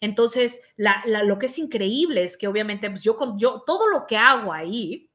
Entonces, 0.01 0.63
lo 0.79 1.39
que 1.39 1.47
es 1.47 1.59
increíble 1.59 2.25
es 2.25 2.39
que 2.39 2.49
obviamente 2.49 2.89
pues 2.89 3.03
yo, 3.03 3.19
yo 3.37 3.63
todo 3.67 3.87
lo 3.89 4.07
que 4.07 4.17
hago 4.17 4.55
ahí, 4.55 5.11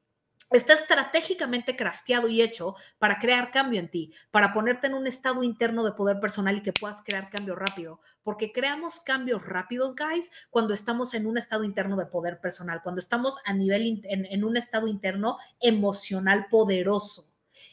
está 0.50 0.74
estratégicamente 0.74 1.76
crafteado 1.76 2.28
y 2.28 2.42
hecho 2.42 2.74
para 2.98 3.18
crear 3.18 3.50
cambio 3.50 3.80
en 3.80 3.88
ti, 3.88 4.12
para 4.30 4.52
ponerte 4.52 4.88
en 4.88 4.94
un 4.94 5.06
estado 5.06 5.42
interno 5.42 5.84
de 5.84 5.92
poder 5.92 6.20
personal 6.20 6.56
y 6.56 6.62
que 6.62 6.72
puedas 6.72 7.02
crear 7.02 7.30
cambio 7.30 7.54
rápido. 7.54 8.00
Porque 8.22 8.52
creamos 8.52 9.00
cambios 9.00 9.46
rápidos, 9.46 9.94
guys, 9.94 10.30
cuando 10.50 10.74
estamos 10.74 11.14
en 11.14 11.26
un 11.26 11.38
estado 11.38 11.64
interno 11.64 11.96
de 11.96 12.06
poder 12.06 12.40
personal, 12.40 12.82
cuando 12.82 12.98
estamos 12.98 13.38
a 13.44 13.54
nivel, 13.54 14.02
en, 14.04 14.26
en 14.26 14.44
un 14.44 14.56
estado 14.56 14.88
interno 14.88 15.38
emocional 15.60 16.46
poderoso. 16.50 17.29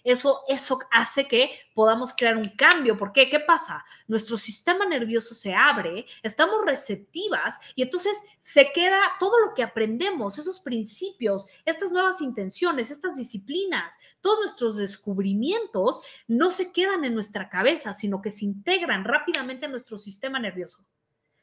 Eso, 0.08 0.43
eso 0.47 0.80
hace 0.89 1.28
que 1.28 1.51
podamos 1.74 2.14
crear 2.16 2.38
un 2.38 2.55
cambio. 2.55 2.95
¿Por 2.95 3.12
qué? 3.12 3.28
¿Qué 3.28 3.41
pasa? 3.41 3.84
Nuestro 4.08 4.38
sistema 4.38 4.86
nervioso 4.86 5.36
se 5.36 5.53
abre, 5.53 6.05
estamos 6.24 6.64
receptivas 6.66 7.60
y 7.76 7.82
entonces 7.82 8.24
se 8.39 8.72
queda 8.72 9.01
todo 9.20 9.38
lo 9.41 9.53
que 9.53 9.64
aprendemos, 9.64 10.38
esos 10.38 10.62
principios, 10.62 11.47
estas 11.66 11.91
nuevas 11.91 12.22
intenciones, 12.22 12.89
estas 12.89 13.18
disciplinas, 13.18 13.95
todos 14.22 14.39
nuestros 14.39 14.78
descubrimientos 14.78 15.99
no 16.26 16.51
se 16.51 16.72
quedan 16.72 17.03
en 17.03 17.14
nuestra 17.14 17.49
cabeza, 17.49 17.91
sino 17.91 18.22
que 18.22 18.32
se 18.32 18.45
integran 18.45 19.03
rápidamente 19.03 19.66
en 19.66 19.72
nuestro 19.72 19.97
sistema 19.97 20.39
nervioso. 20.39 20.86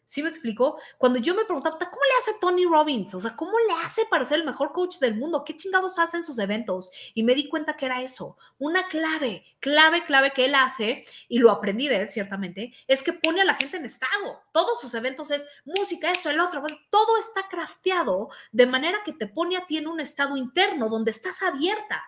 ¿Sí 0.07 0.23
me 0.23 0.29
explicó? 0.29 0.79
Cuando 0.99 1.19
yo 1.19 1.35
me 1.35 1.45
preguntaba, 1.45 1.79
¿cómo 1.79 2.03
le 2.05 2.21
hace 2.21 2.39
Tony 2.41 2.65
Robbins? 2.67 3.15
O 3.15 3.21
sea, 3.21 3.35
¿cómo 3.37 3.53
le 3.67 3.75
hace 3.85 4.07
para 4.07 4.25
ser 4.25 4.41
el 4.41 4.47
mejor 4.47 4.73
coach 4.73 4.99
del 4.99 5.15
mundo? 5.17 5.45
¿Qué 5.45 5.57
chingados 5.57 5.99
hace 5.99 6.19
en 6.19 6.25
sus 6.25 6.39
eventos? 6.39 6.91
Y 7.15 7.23
me 7.23 7.35
di 7.35 7.49
cuenta 7.49 7.77
que 7.77 7.87
era 7.87 8.03
eso. 8.03 8.37
Una 8.59 8.89
clave, 8.89 9.45
clave, 9.61 10.05
clave 10.05 10.33
que 10.33 10.45
él 10.45 10.55
hace, 10.55 11.05
y 11.29 11.39
lo 11.39 11.51
aprendí 11.51 11.89
de 11.89 12.03
él, 12.03 12.11
ciertamente, 12.11 12.73
es 12.87 13.03
que 13.03 13.13
pone 13.13 13.41
a 13.41 13.45
la 13.45 13.55
gente 13.55 13.77
en 13.77 13.87
estado. 13.87 14.43
Todos 14.53 14.81
sus 14.81 14.95
eventos 14.95 15.31
es 15.31 15.47
música, 15.65 16.11
esto, 16.11 16.31
el 16.31 16.41
otro. 16.41 16.63
todo 16.91 17.19
está 17.19 17.49
crafteado 17.49 18.29
de 18.53 18.67
manera 18.67 18.99
que 19.05 19.13
te 19.13 19.27
pone 19.27 19.57
a 19.57 19.67
ti 19.67 19.79
en 19.79 19.89
un 19.89 20.01
estado 20.01 20.37
interno 20.37 20.89
donde 20.89 21.11
estás 21.11 21.43
abierta 21.43 22.03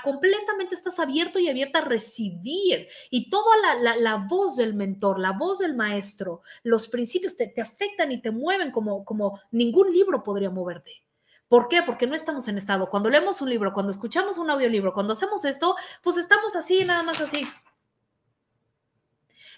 completamente 0.00 0.74
estás 0.74 0.98
abierto 0.98 1.38
y 1.38 1.48
abierta 1.48 1.80
a 1.80 1.84
recibir. 1.84 2.88
Y 3.10 3.28
toda 3.28 3.56
la, 3.98 4.26
voz 4.28 4.56
del 4.56 4.74
mentor, 4.74 5.18
la 5.18 5.32
voz 5.32 5.58
del 5.58 5.74
maestro, 5.74 6.40
los 6.62 6.88
principios 6.88 7.36
te, 7.36 7.48
te 7.48 7.60
afectan 7.60 8.12
y 8.12 8.22
te 8.22 8.30
mueven 8.30 8.70
como, 8.70 9.04
como 9.04 9.40
ningún 9.50 9.92
libro 9.92 10.22
podría 10.22 10.50
moverte. 10.50 11.02
¿Por 11.48 11.68
qué? 11.68 11.82
Porque 11.82 12.06
no 12.06 12.14
estamos 12.14 12.48
en 12.48 12.56
estado. 12.56 12.88
Cuando 12.88 13.10
leemos 13.10 13.42
un 13.42 13.50
libro, 13.50 13.74
cuando 13.74 13.92
escuchamos 13.92 14.38
un 14.38 14.48
audiolibro, 14.48 14.94
cuando 14.94 15.12
hacemos 15.12 15.44
esto, 15.44 15.76
pues 16.02 16.16
estamos 16.16 16.56
así, 16.56 16.82
nada 16.84 17.02
más 17.02 17.20
así. 17.20 17.46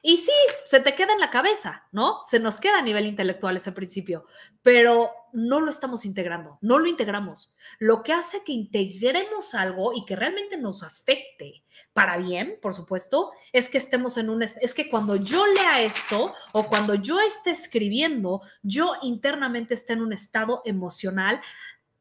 Y 0.06 0.18
sí, 0.18 0.32
se 0.66 0.80
te 0.80 0.94
queda 0.94 1.14
en 1.14 1.18
la 1.18 1.30
cabeza, 1.30 1.88
¿no? 1.90 2.18
Se 2.28 2.38
nos 2.38 2.60
queda 2.60 2.76
a 2.76 2.82
nivel 2.82 3.06
intelectual 3.06 3.56
ese 3.56 3.72
principio, 3.72 4.26
pero 4.60 5.10
no 5.32 5.62
lo 5.62 5.70
estamos 5.70 6.04
integrando, 6.04 6.58
no 6.60 6.78
lo 6.78 6.86
integramos. 6.88 7.54
Lo 7.78 8.02
que 8.02 8.12
hace 8.12 8.44
que 8.44 8.52
integremos 8.52 9.54
algo 9.54 9.94
y 9.94 10.04
que 10.04 10.14
realmente 10.14 10.58
nos 10.58 10.82
afecte 10.82 11.64
para 11.94 12.18
bien, 12.18 12.58
por 12.60 12.74
supuesto, 12.74 13.32
es 13.50 13.70
que 13.70 13.78
estemos 13.78 14.18
en 14.18 14.28
un, 14.28 14.42
es 14.42 14.74
que 14.74 14.90
cuando 14.90 15.16
yo 15.16 15.46
lea 15.46 15.80
esto 15.80 16.34
o 16.52 16.66
cuando 16.66 16.96
yo 16.96 17.18
esté 17.20 17.52
escribiendo, 17.52 18.42
yo 18.62 18.96
internamente 19.00 19.72
esté 19.72 19.94
en 19.94 20.02
un 20.02 20.12
estado 20.12 20.60
emocional 20.66 21.40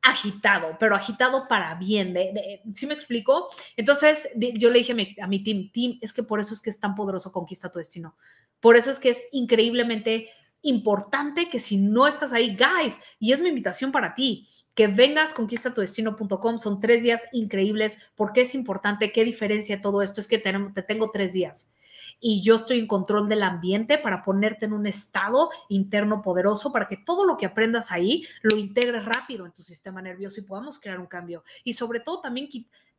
agitado, 0.04 0.76
pero 0.80 0.96
agitado 0.96 1.48
para 1.48 1.74
bien. 1.76 2.14
De, 2.14 2.62
¿Sí 2.74 2.86
me 2.86 2.94
explico? 2.94 3.50
Entonces 3.76 4.30
yo 4.36 4.70
le 4.70 4.80
dije 4.80 4.92
a 5.22 5.28
mi, 5.28 5.44
team, 5.44 5.72
team, 5.72 5.98
es 6.02 6.14
que 6.14 6.24
por 6.24 6.40
eso 6.40 6.54
es 6.54 6.62
que 6.62 6.70
es 6.70 6.80
tan 6.80 6.94
poderoso 6.94 7.32
Conquista 7.32 7.72
tu 7.72 7.80
Destino. 7.80 8.16
Por 8.60 8.78
eso 8.78 8.92
es 8.92 9.00
que 9.00 9.10
es 9.10 9.24
increíblemente 9.32 10.30
importante 10.62 11.50
que 11.50 11.60
si 11.60 11.78
no 11.78 12.08
estás 12.08 12.32
ahí, 12.32 12.56
guys, 12.56 13.00
y 13.20 13.34
es 13.34 13.42
mi 13.42 13.50
invitación 13.50 13.92
para 13.92 14.14
ti, 14.14 14.48
que 14.74 14.88
vengas 14.88 15.34
conquistatudestino.com, 15.34 16.58
son 16.60 16.80
tres 16.80 17.04
días 17.04 17.28
increíbles. 17.32 18.00
¿Por 18.16 18.34
qué 18.34 18.42
es 18.42 18.56
importante? 18.56 19.12
¿Qué 19.12 19.24
diferencia 19.24 19.82
todo 19.82 20.02
esto? 20.02 20.22
Es 20.22 20.28
que 20.28 20.38
te 20.38 20.84
tengo 20.84 21.12
tres 21.12 21.34
días 21.34 21.74
y 22.20 22.42
yo 22.42 22.56
estoy 22.56 22.80
en 22.80 22.88
control 22.88 23.28
del 23.28 23.44
ambiente 23.44 23.98
para 23.98 24.24
ponerte 24.24 24.66
en 24.66 24.74
un 24.74 24.88
estado 24.88 25.50
interno 25.70 26.22
poderoso 26.22 26.72
para 26.72 26.88
que 26.88 26.98
todo 26.98 27.26
lo 27.26 27.38
que 27.38 27.46
aprendas 27.46 27.92
ahí 27.92 28.26
lo 28.42 28.58
integres 28.58 29.06
rápido 29.06 29.46
en 29.46 29.52
tu 29.52 29.64
sistema 29.64 30.02
nervioso 30.02 30.40
y 30.40 30.44
podamos 30.44 30.80
crear 30.80 31.00
un 31.00 31.08
cambio. 31.08 31.44
Y 31.64 31.74
sobre 31.74 32.00
todo 32.00 32.22
también 32.22 32.50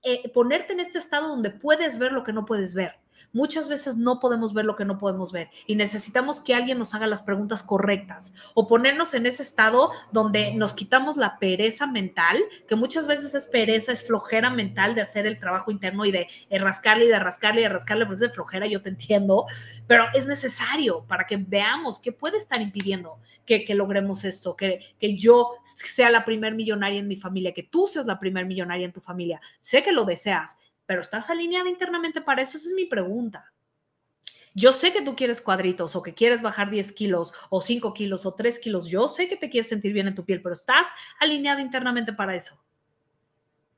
eh, 0.02 0.28
ponerte 0.30 0.72
en 0.72 0.80
este 0.80 0.98
estado 0.98 1.28
donde 1.28 1.50
puedes 1.50 1.98
ver 1.98 2.12
lo 2.12 2.24
que 2.24 2.32
no 2.32 2.44
puedes 2.44 2.74
ver 2.74 2.94
muchas 3.32 3.68
veces 3.68 3.96
no 3.96 4.20
podemos 4.20 4.54
ver 4.54 4.64
lo 4.64 4.76
que 4.76 4.84
no 4.84 4.98
podemos 4.98 5.32
ver 5.32 5.50
y 5.66 5.76
necesitamos 5.76 6.40
que 6.40 6.54
alguien 6.54 6.78
nos 6.78 6.94
haga 6.94 7.06
las 7.06 7.22
preguntas 7.22 7.62
correctas 7.62 8.34
o 8.54 8.68
ponernos 8.68 9.14
en 9.14 9.26
ese 9.26 9.42
estado 9.42 9.90
donde 10.12 10.54
nos 10.54 10.74
quitamos 10.74 11.16
la 11.16 11.38
pereza 11.38 11.86
mental, 11.86 12.38
que 12.68 12.76
muchas 12.76 13.06
veces 13.06 13.34
es 13.34 13.46
pereza, 13.46 13.92
es 13.92 14.06
flojera 14.06 14.50
mental 14.50 14.94
de 14.94 15.02
hacer 15.02 15.26
el 15.26 15.38
trabajo 15.38 15.70
interno 15.70 16.04
y 16.04 16.12
de 16.12 16.28
rascarle 16.50 17.06
y 17.06 17.08
de 17.08 17.18
rascarle 17.18 17.60
y 17.60 17.64
de 17.64 17.70
rascarle, 17.70 18.06
pues 18.06 18.18
es 18.18 18.28
de 18.28 18.34
flojera, 18.34 18.66
yo 18.66 18.82
te 18.82 18.88
entiendo, 18.88 19.46
pero 19.86 20.04
es 20.14 20.26
necesario 20.26 21.04
para 21.06 21.26
que 21.26 21.36
veamos 21.36 22.00
qué 22.00 22.12
puede 22.12 22.38
estar 22.38 22.60
impidiendo 22.60 23.18
que, 23.44 23.74
logremos 23.74 24.24
esto, 24.24 24.56
que, 24.56 24.80
que 24.98 25.16
yo 25.16 25.50
sea 25.64 26.10
la 26.10 26.24
primer 26.24 26.54
millonaria 26.54 26.98
en 26.98 27.08
mi 27.08 27.16
familia, 27.16 27.52
que 27.52 27.62
tú 27.62 27.86
seas 27.86 28.06
la 28.06 28.18
primer 28.18 28.46
millonaria 28.46 28.86
en 28.86 28.92
tu 28.92 29.00
familia. 29.00 29.40
Sé 29.60 29.82
que 29.82 29.92
lo 29.92 30.04
deseas, 30.04 30.58
pero 30.86 31.00
¿estás 31.00 31.30
alineada 31.30 31.68
internamente 31.68 32.20
para 32.20 32.42
eso? 32.42 32.56
Esa 32.58 32.68
es 32.68 32.74
mi 32.74 32.86
pregunta. 32.86 33.52
Yo 34.56 34.72
sé 34.72 34.92
que 34.92 35.02
tú 35.02 35.16
quieres 35.16 35.40
cuadritos 35.40 35.96
o 35.96 36.02
que 36.02 36.14
quieres 36.14 36.40
bajar 36.40 36.70
10 36.70 36.92
kilos 36.92 37.32
o 37.50 37.60
5 37.60 37.92
kilos 37.92 38.24
o 38.24 38.34
3 38.34 38.60
kilos. 38.60 38.86
Yo 38.86 39.08
sé 39.08 39.26
que 39.26 39.36
te 39.36 39.50
quieres 39.50 39.68
sentir 39.68 39.92
bien 39.92 40.06
en 40.06 40.14
tu 40.14 40.24
piel, 40.24 40.40
pero 40.42 40.52
¿estás 40.52 40.86
alineada 41.18 41.60
internamente 41.60 42.12
para 42.12 42.36
eso? 42.36 42.64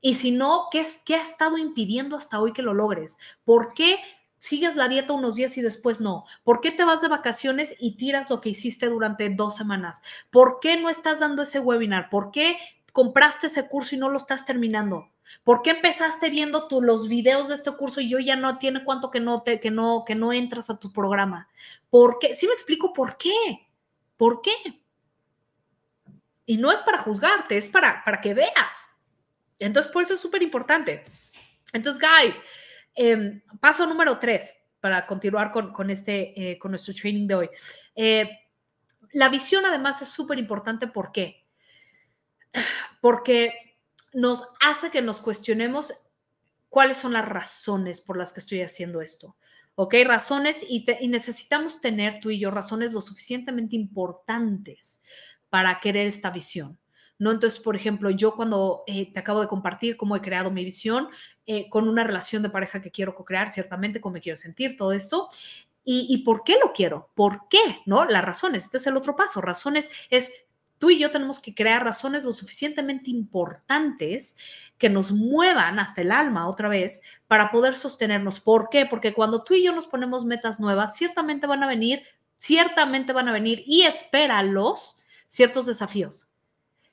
Y 0.01 0.15
si 0.15 0.31
no, 0.31 0.67
¿qué, 0.71 0.85
¿qué 1.03 1.15
ha 1.15 1.23
estado 1.23 1.57
impidiendo 1.57 2.15
hasta 2.15 2.39
hoy 2.39 2.53
que 2.53 2.61
lo 2.61 2.75
logres? 2.75 3.17
¿Por 3.43 3.73
qué 3.73 3.97
sigues 4.37 4.75
la 4.75 4.87
dieta 4.87 5.13
unos 5.13 5.33
días 5.33 5.57
y 5.57 5.61
después 5.63 5.99
no? 5.99 6.25
¿Por 6.43 6.61
qué 6.61 6.71
te 6.71 6.85
vas 6.85 7.01
de 7.01 7.07
vacaciones 7.07 7.73
y 7.79 7.97
tiras 7.97 8.29
lo 8.29 8.39
que 8.39 8.49
hiciste 8.49 8.87
durante 8.87 9.33
dos 9.33 9.55
semanas? 9.55 10.03
¿Por 10.29 10.59
qué 10.61 10.79
no 10.79 10.89
estás 10.89 11.19
dando 11.19 11.41
ese 11.41 11.59
webinar? 11.59 12.11
¿Por 12.11 12.29
qué 12.29 12.57
compraste 12.93 13.47
ese 13.47 13.67
curso 13.67 13.95
y 13.95 13.97
no 13.97 14.09
lo 14.09 14.17
estás 14.17 14.45
terminando? 14.45 15.09
¿Por 15.43 15.61
qué 15.61 15.71
empezaste 15.71 16.29
viendo 16.29 16.67
tú 16.67 16.81
los 16.81 17.07
videos 17.07 17.47
de 17.47 17.55
este 17.55 17.71
curso 17.71 18.01
y 18.01 18.09
yo 18.09 18.19
ya 18.19 18.35
no 18.35 18.57
tiene 18.57 18.83
cuánto 18.83 19.11
que 19.11 19.19
no 19.19 19.43
te, 19.43 19.59
que 19.59 19.71
no 19.71 20.03
que 20.05 20.15
no 20.15 20.33
entras 20.33 20.69
a 20.69 20.79
tu 20.79 20.91
programa? 20.91 21.47
¿Por 21.89 22.19
qué? 22.19 22.35
Sí 22.35 22.47
me 22.47 22.53
explico 22.53 22.93
por 22.93 23.17
qué. 23.17 23.33
¿Por 24.17 24.41
qué? 24.41 24.81
Y 26.45 26.57
no 26.57 26.71
es 26.71 26.81
para 26.81 26.99
juzgarte, 26.99 27.57
es 27.57 27.69
para, 27.69 28.03
para 28.03 28.21
que 28.21 28.33
veas. 28.33 28.87
Entonces, 29.59 29.91
por 29.91 30.03
eso 30.03 30.13
es 30.13 30.19
súper 30.19 30.41
importante. 30.41 31.03
Entonces, 31.73 32.01
guys, 32.01 32.41
em, 32.95 33.41
paso 33.59 33.85
número 33.85 34.17
tres 34.19 34.57
para 34.79 35.05
continuar 35.05 35.51
con, 35.51 35.89
este, 35.89 36.51
eh, 36.51 36.57
con 36.59 36.71
nuestro 36.71 36.93
training 36.93 37.27
de 37.27 37.35
hoy. 37.35 37.49
Eh, 37.95 38.29
la 39.13 39.29
visión 39.29 39.65
además 39.65 40.01
es 40.01 40.07
súper 40.09 40.39
importante. 40.39 40.87
¿Por 40.87 41.11
qué? 41.11 41.45
Porque 43.01 43.66
nos 44.17 44.47
hace 44.59 44.89
que 44.89 45.03
nos 45.03 45.19
cuestionemos 45.19 45.93
cuáles 46.69 46.97
son 46.97 47.13
las 47.13 47.23
razones 47.23 48.01
por 48.01 48.17
las 48.17 48.33
que 48.33 48.39
estoy 48.39 48.61
haciendo 48.63 48.99
esto. 48.99 49.35
¿Ok? 49.75 49.93
Razones 50.05 50.65
y, 50.67 50.87
necesitamos 51.07 51.81
tener 51.81 52.19
tú 52.19 52.31
y 52.31 52.39
yo 52.39 52.49
razones 52.49 52.93
lo 52.93 53.01
suficientemente 53.01 53.75
importantes 53.75 55.03
para 55.51 55.79
querer 55.79 56.07
esta 56.07 56.31
visión. 56.31 56.79
¿no? 57.19 57.31
Entonces, 57.31 57.59
por 57.59 57.75
ejemplo, 57.75 58.09
yo 58.09 58.35
cuando 58.35 58.83
eh, 58.87 59.13
te 59.13 59.19
acabo 59.19 59.39
de 59.39 59.47
compartir 59.47 59.97
cómo 59.97 60.15
he 60.15 60.21
creado 60.21 60.49
mi 60.49 60.65
visión 60.65 61.09
eh, 61.45 61.69
con 61.69 61.87
una 61.87 62.03
relación 62.03 62.41
de 62.41 62.49
pareja 62.49 62.81
que 62.81 62.89
quiero 62.89 63.13
co-crear, 63.13 63.51
ciertamente 63.51 64.01
cómo 64.01 64.13
me 64.13 64.21
quiero 64.21 64.35
sentir, 64.35 64.77
todo 64.77 64.93
esto, 64.93 65.29
y, 65.83 66.07
y, 66.09 66.23
por 66.23 66.43
qué 66.43 66.57
lo 66.61 66.73
quiero, 66.73 67.11
por 67.13 67.47
qué, 67.49 67.81
¿no? 67.85 68.03
Las 68.05 68.25
razones, 68.25 68.65
este 68.65 68.77
es 68.77 68.87
el 68.87 68.97
otro 68.97 69.15
paso, 69.15 69.41
razones 69.41 69.91
es 70.09 70.33
Tú 70.79 70.89
y 70.89 70.99
yo 70.99 71.11
tenemos 71.11 71.39
que 71.39 71.55
crear 71.55 71.83
razones 71.83 72.23
lo 72.23 72.31
suficientemente 72.31 73.09
importantes 73.09 74.37
que 74.77 74.89
nos 74.89 75.11
muevan 75.11 75.79
hasta 75.79 76.01
el 76.01 76.11
alma 76.11 76.47
otra 76.47 76.69
vez 76.69 77.01
para 77.27 77.51
poder 77.51 77.75
sostenernos. 77.75 78.39
¿Por 78.39 78.69
qué? 78.69 78.85
Porque 78.85 79.13
cuando 79.13 79.43
tú 79.43 79.55
y 79.55 79.63
yo 79.63 79.73
nos 79.73 79.87
ponemos 79.87 80.25
metas 80.25 80.59
nuevas, 80.59 80.95
ciertamente 80.95 81.47
van 81.47 81.63
a 81.63 81.67
venir, 81.67 82.03
ciertamente 82.37 83.13
van 83.13 83.27
a 83.27 83.33
venir 83.33 83.63
y 83.65 83.83
espéralos 83.83 85.01
ciertos 85.27 85.65
desafíos. 85.65 86.31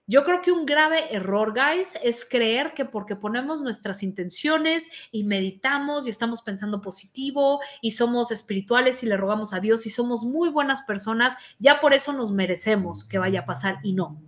Yo 0.07 0.23
creo 0.23 0.43
que 0.43 0.53
un 0.53 0.67
grave 0.67 1.15
error, 1.15 1.55
guys, 1.55 1.99
es 2.03 2.27
creer 2.29 2.75
que 2.75 2.85
porque 2.85 3.17
ponemos 3.17 3.63
nuestras 3.63 4.03
intenciones 4.03 4.87
y 5.11 5.25
meditamos 5.25 6.07
y 6.07 6.11
estamos 6.11 6.43
pensando 6.43 6.83
positivo 6.83 7.61
y 7.81 7.93
somos 7.93 8.31
espirituales 8.31 9.03
y 9.03 9.07
le 9.07 9.17
rogamos 9.17 9.55
a 9.55 9.61
Dios 9.61 9.87
y 9.87 9.91
somos 9.91 10.25
muy 10.25 10.51
buenas 10.51 10.83
personas, 10.83 11.35
ya 11.59 11.81
por 11.81 11.95
eso 11.95 12.13
nos 12.13 12.33
merecemos 12.33 13.03
que 13.03 13.17
vaya 13.17 13.41
a 13.41 13.47
pasar 13.47 13.79
y 13.83 13.95
no. 13.95 14.21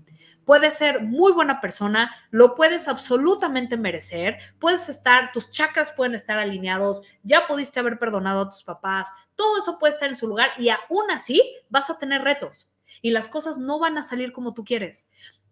Puedes 0.47 0.74
ser 0.74 1.03
muy 1.03 1.33
buena 1.33 1.61
persona, 1.61 2.11
lo 2.31 2.55
puedes 2.55 2.89
absolutamente 2.89 3.77
merecer, 3.77 4.39
puedes 4.59 4.89
estar, 4.89 5.31
tus 5.31 5.51
chakras 5.51 5.93
pueden 5.93 6.14
estar 6.14 6.39
alineados, 6.39 7.03
ya 7.22 7.47
pudiste 7.47 7.81
haber 7.81 7.99
perdonado 7.99 8.43
a 8.43 8.49
tus 8.49 8.62
papás, 8.62 9.11
todo 9.35 9.59
eso 9.59 9.79
puede 9.79 9.93
estar 9.93 10.09
en 10.09 10.16
su 10.16 10.27
lugar 10.27 10.53
y 10.59 10.70
aún 10.70 11.11
así 11.11 11.43
vas 11.68 11.91
a 11.91 11.99
tener 11.99 12.22
retos 12.22 12.70
y 13.03 13.11
las 13.11 13.29
cosas 13.29 13.59
no 13.59 13.79
van 13.79 13.99
a 13.99 14.03
salir 14.03 14.33
como 14.33 14.55
tú 14.55 14.64
quieres 14.64 15.07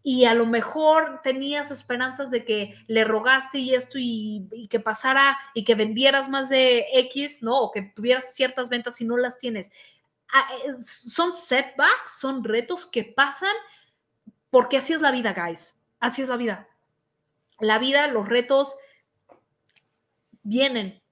y 0.07 0.27
a 0.27 0.35
lo 0.35 0.45
mejor 0.45 1.23
tenías 1.23 1.71
esperanzas 1.71 2.31
de 2.31 2.45
que 2.45 2.75
le 2.89 3.05
rogaste 3.05 3.59
y 3.59 3.75
esto 3.75 3.97
y, 3.99 4.69
que 4.69 4.79
pasara 4.79 5.39
y 5.55 5.65
que 5.65 5.75
vendieras 5.75 6.29
más 6.29 6.51
de 6.51 6.85
X, 6.93 7.43
¿no? 7.43 7.59
O 7.59 7.71
que 7.73 7.81
tuvieras 7.81 8.35
ciertas 8.35 8.69
ventas 8.69 9.01
y 9.01 9.07
no 9.07 9.17
las 9.17 9.39
tienes. 9.39 9.73
Ah, 10.31 10.47
son 10.85 11.33
setbacks, 11.33 12.21
son 12.21 12.45
retos 12.45 12.85
que 12.85 13.03
pasan 13.03 13.55
porque 14.51 14.77
así 14.77 14.93
es 14.93 15.01
la 15.01 15.11
vida, 15.11 15.33
guys. 15.33 15.81
Así 16.01 16.21
es 16.21 16.29
la 16.29 16.37
vida. 16.37 16.69
La 17.59 17.79
vida, 17.79 18.07
los 18.07 18.29
retos 18.29 18.77
vienen, 20.43 21.03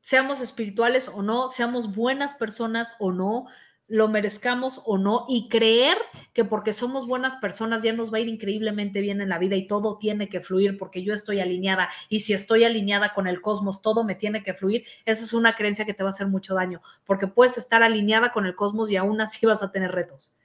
seamos 0.00 0.40
espirituales 0.40 1.08
o 1.08 1.20
no, 1.20 1.48
seamos 1.48 1.94
buenas 1.94 2.32
personas 2.32 2.94
o 3.00 3.12
no, 3.12 3.48
lo 3.90 4.06
merezcamos 4.06 4.80
o 4.86 4.98
no 4.98 5.26
y 5.28 5.48
creer 5.48 5.98
que 6.32 6.44
porque 6.44 6.72
somos 6.72 7.08
buenas 7.08 7.36
personas 7.36 7.82
ya 7.82 7.92
nos 7.92 8.12
va 8.12 8.18
a 8.18 8.20
ir 8.20 8.28
increíblemente 8.28 9.00
bien 9.00 9.20
en 9.20 9.28
la 9.28 9.38
vida 9.38 9.56
y 9.56 9.66
todo 9.66 9.98
tiene 9.98 10.28
que 10.28 10.40
fluir 10.40 10.78
porque 10.78 11.02
yo 11.02 11.12
estoy 11.12 11.40
alineada 11.40 11.90
y 12.08 12.20
si 12.20 12.32
estoy 12.32 12.62
alineada 12.62 13.12
con 13.12 13.26
el 13.26 13.40
cosmos 13.40 13.82
todo 13.82 14.04
me 14.04 14.14
tiene 14.14 14.44
que 14.44 14.54
fluir, 14.54 14.84
esa 15.04 15.24
es 15.24 15.32
una 15.32 15.56
creencia 15.56 15.84
que 15.84 15.92
te 15.92 16.04
va 16.04 16.10
a 16.10 16.10
hacer 16.10 16.28
mucho 16.28 16.54
daño 16.54 16.80
porque 17.04 17.26
puedes 17.26 17.58
estar 17.58 17.82
alineada 17.82 18.30
con 18.30 18.46
el 18.46 18.54
cosmos 18.54 18.90
y 18.92 18.96
aún 18.96 19.20
así 19.20 19.44
vas 19.46 19.62
a 19.64 19.72
tener 19.72 19.90
retos 19.90 20.36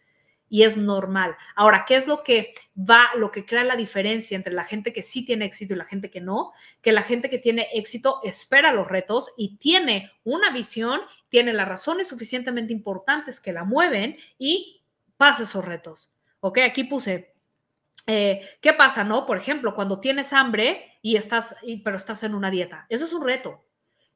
y 0.49 0.63
es 0.63 0.77
normal. 0.77 1.35
Ahora, 1.55 1.85
¿qué 1.87 1.95
es 1.95 2.07
lo 2.07 2.23
que 2.23 2.53
va, 2.77 3.09
lo 3.15 3.31
que 3.31 3.45
crea 3.45 3.63
la 3.63 3.75
diferencia 3.75 4.35
entre 4.35 4.53
la 4.53 4.63
gente 4.63 4.93
que 4.93 5.03
sí 5.03 5.25
tiene 5.25 5.45
éxito 5.45 5.73
y 5.73 5.77
la 5.77 5.85
gente 5.85 6.09
que 6.09 6.21
no? 6.21 6.53
Que 6.81 6.91
la 6.91 7.01
gente 7.01 7.29
que 7.29 7.39
tiene 7.39 7.67
éxito 7.73 8.19
espera 8.23 8.71
los 8.71 8.87
retos 8.87 9.31
y 9.37 9.57
tiene 9.57 10.11
una 10.23 10.51
visión, 10.51 11.01
tiene 11.29 11.53
las 11.53 11.67
razones 11.67 12.07
suficientemente 12.07 12.73
importantes 12.73 13.39
que 13.39 13.53
la 13.53 13.63
mueven 13.63 14.17
y 14.37 14.83
pasa 15.17 15.43
esos 15.43 15.65
retos. 15.65 16.13
Ok, 16.39 16.59
aquí 16.59 16.83
puse, 16.83 17.33
eh, 18.07 18.47
¿qué 18.61 18.73
pasa, 18.73 19.03
no? 19.03 19.25
Por 19.25 19.37
ejemplo, 19.37 19.73
cuando 19.73 19.99
tienes 19.99 20.31
hambre 20.31 20.99
y 21.01 21.15
estás, 21.15 21.55
pero 21.83 21.97
estás 21.97 22.23
en 22.23 22.35
una 22.35 22.51
dieta, 22.51 22.85
eso 22.89 23.05
es 23.05 23.13
un 23.13 23.23
reto. 23.23 23.63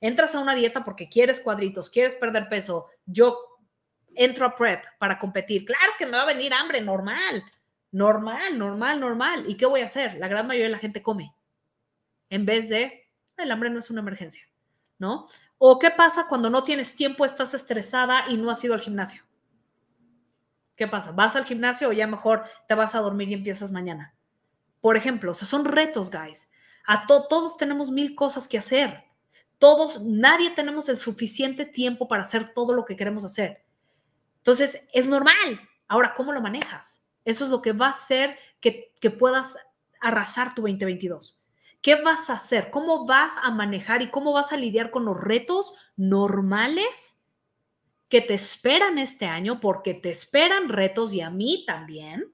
Entras 0.01 0.33
a 0.35 0.39
una 0.39 0.55
dieta 0.55 0.85
porque 0.85 1.09
quieres 1.09 1.41
cuadritos, 1.41 1.89
quieres 1.89 2.15
perder 2.15 2.47
peso. 2.47 2.87
Yo 3.05 3.48
entro 4.15 4.45
a 4.45 4.55
prep 4.55 4.83
para 4.97 5.17
competir. 5.17 5.65
Claro 5.65 5.93
que 5.97 6.05
me 6.05 6.13
va 6.13 6.23
a 6.23 6.33
venir 6.33 6.53
hambre, 6.53 6.81
normal, 6.81 7.43
normal, 7.91 8.57
normal, 8.57 8.99
normal. 8.99 9.45
¿Y 9.47 9.55
qué 9.55 9.65
voy 9.65 9.81
a 9.81 9.85
hacer? 9.85 10.15
La 10.15 10.27
gran 10.27 10.47
mayoría 10.47 10.67
de 10.67 10.73
la 10.73 10.77
gente 10.77 11.01
come. 11.01 11.33
En 12.29 12.45
vez 12.45 12.69
de, 12.69 13.09
el 13.37 13.51
hambre 13.51 13.69
no 13.69 13.79
es 13.79 13.89
una 13.89 14.01
emergencia, 14.01 14.43
¿no? 14.97 15.27
¿O 15.57 15.79
qué 15.79 15.91
pasa 15.91 16.27
cuando 16.27 16.49
no 16.49 16.63
tienes 16.63 16.95
tiempo, 16.95 17.25
estás 17.25 17.53
estresada 17.53 18.25
y 18.29 18.37
no 18.37 18.49
has 18.49 18.63
ido 18.63 18.73
al 18.73 18.81
gimnasio? 18.81 19.23
¿Qué 20.75 20.87
pasa? 20.87 21.11
¿Vas 21.11 21.35
al 21.35 21.45
gimnasio 21.45 21.89
o 21.89 21.91
ya 21.91 22.07
mejor 22.07 22.43
te 22.67 22.75
vas 22.75 22.95
a 22.95 22.99
dormir 22.99 23.29
y 23.29 23.33
empiezas 23.33 23.71
mañana? 23.71 24.13
Por 24.79 24.95
ejemplo, 24.95 25.31
o 25.31 25.33
son 25.33 25.65
retos, 25.65 26.09
guys. 26.09 26.51
A 26.85 27.05
todos 27.05 27.57
tenemos 27.57 27.91
mil 27.91 28.15
cosas 28.15 28.47
que 28.47 28.57
hacer. 28.57 29.03
Todos, 29.57 30.05
nadie 30.05 30.51
tenemos 30.51 30.87
el 30.87 30.97
suficiente 30.97 31.65
tiempo 31.65 32.07
para 32.07 32.21
hacer 32.21 32.53
todo 32.53 32.73
lo 32.73 32.85
que 32.85 32.95
queremos 32.95 33.25
hacer. 33.25 33.61
Entonces, 34.39 34.87
es 34.93 35.07
normal. 35.07 35.61
Ahora, 35.87 36.13
¿cómo 36.13 36.33
lo 36.33 36.41
manejas? 36.41 37.05
Eso 37.25 37.45
es 37.45 37.51
lo 37.51 37.61
que 37.61 37.73
va 37.73 37.87
a 37.87 37.91
hacer 37.91 38.37
que, 38.59 38.91
puedas 39.17 39.57
arrasar 40.01 40.53
tu 40.55 40.61
2022. 40.61 41.43
¿Qué 41.81 41.95
vas 41.95 42.29
a 42.29 42.33
hacer? 42.33 42.71
¿Cómo 42.71 43.05
vas 43.05 43.33
a 43.43 43.51
manejar 43.51 44.01
y 44.01 44.09
cómo 44.09 44.33
vas 44.33 44.51
a 44.51 44.57
lidiar 44.57 44.91
con 44.91 45.05
los 45.05 45.19
retos 45.19 45.75
normales 45.95 47.21
que 48.07 48.21
te 48.21 48.33
esperan 48.33 48.97
este 48.97 49.25
año? 49.25 49.59
Porque 49.59 49.93
te 49.93 50.09
esperan 50.09 50.69
retos 50.69 51.13
y 51.13 51.21
a 51.21 51.29
mí 51.29 51.63
también. 51.67 52.33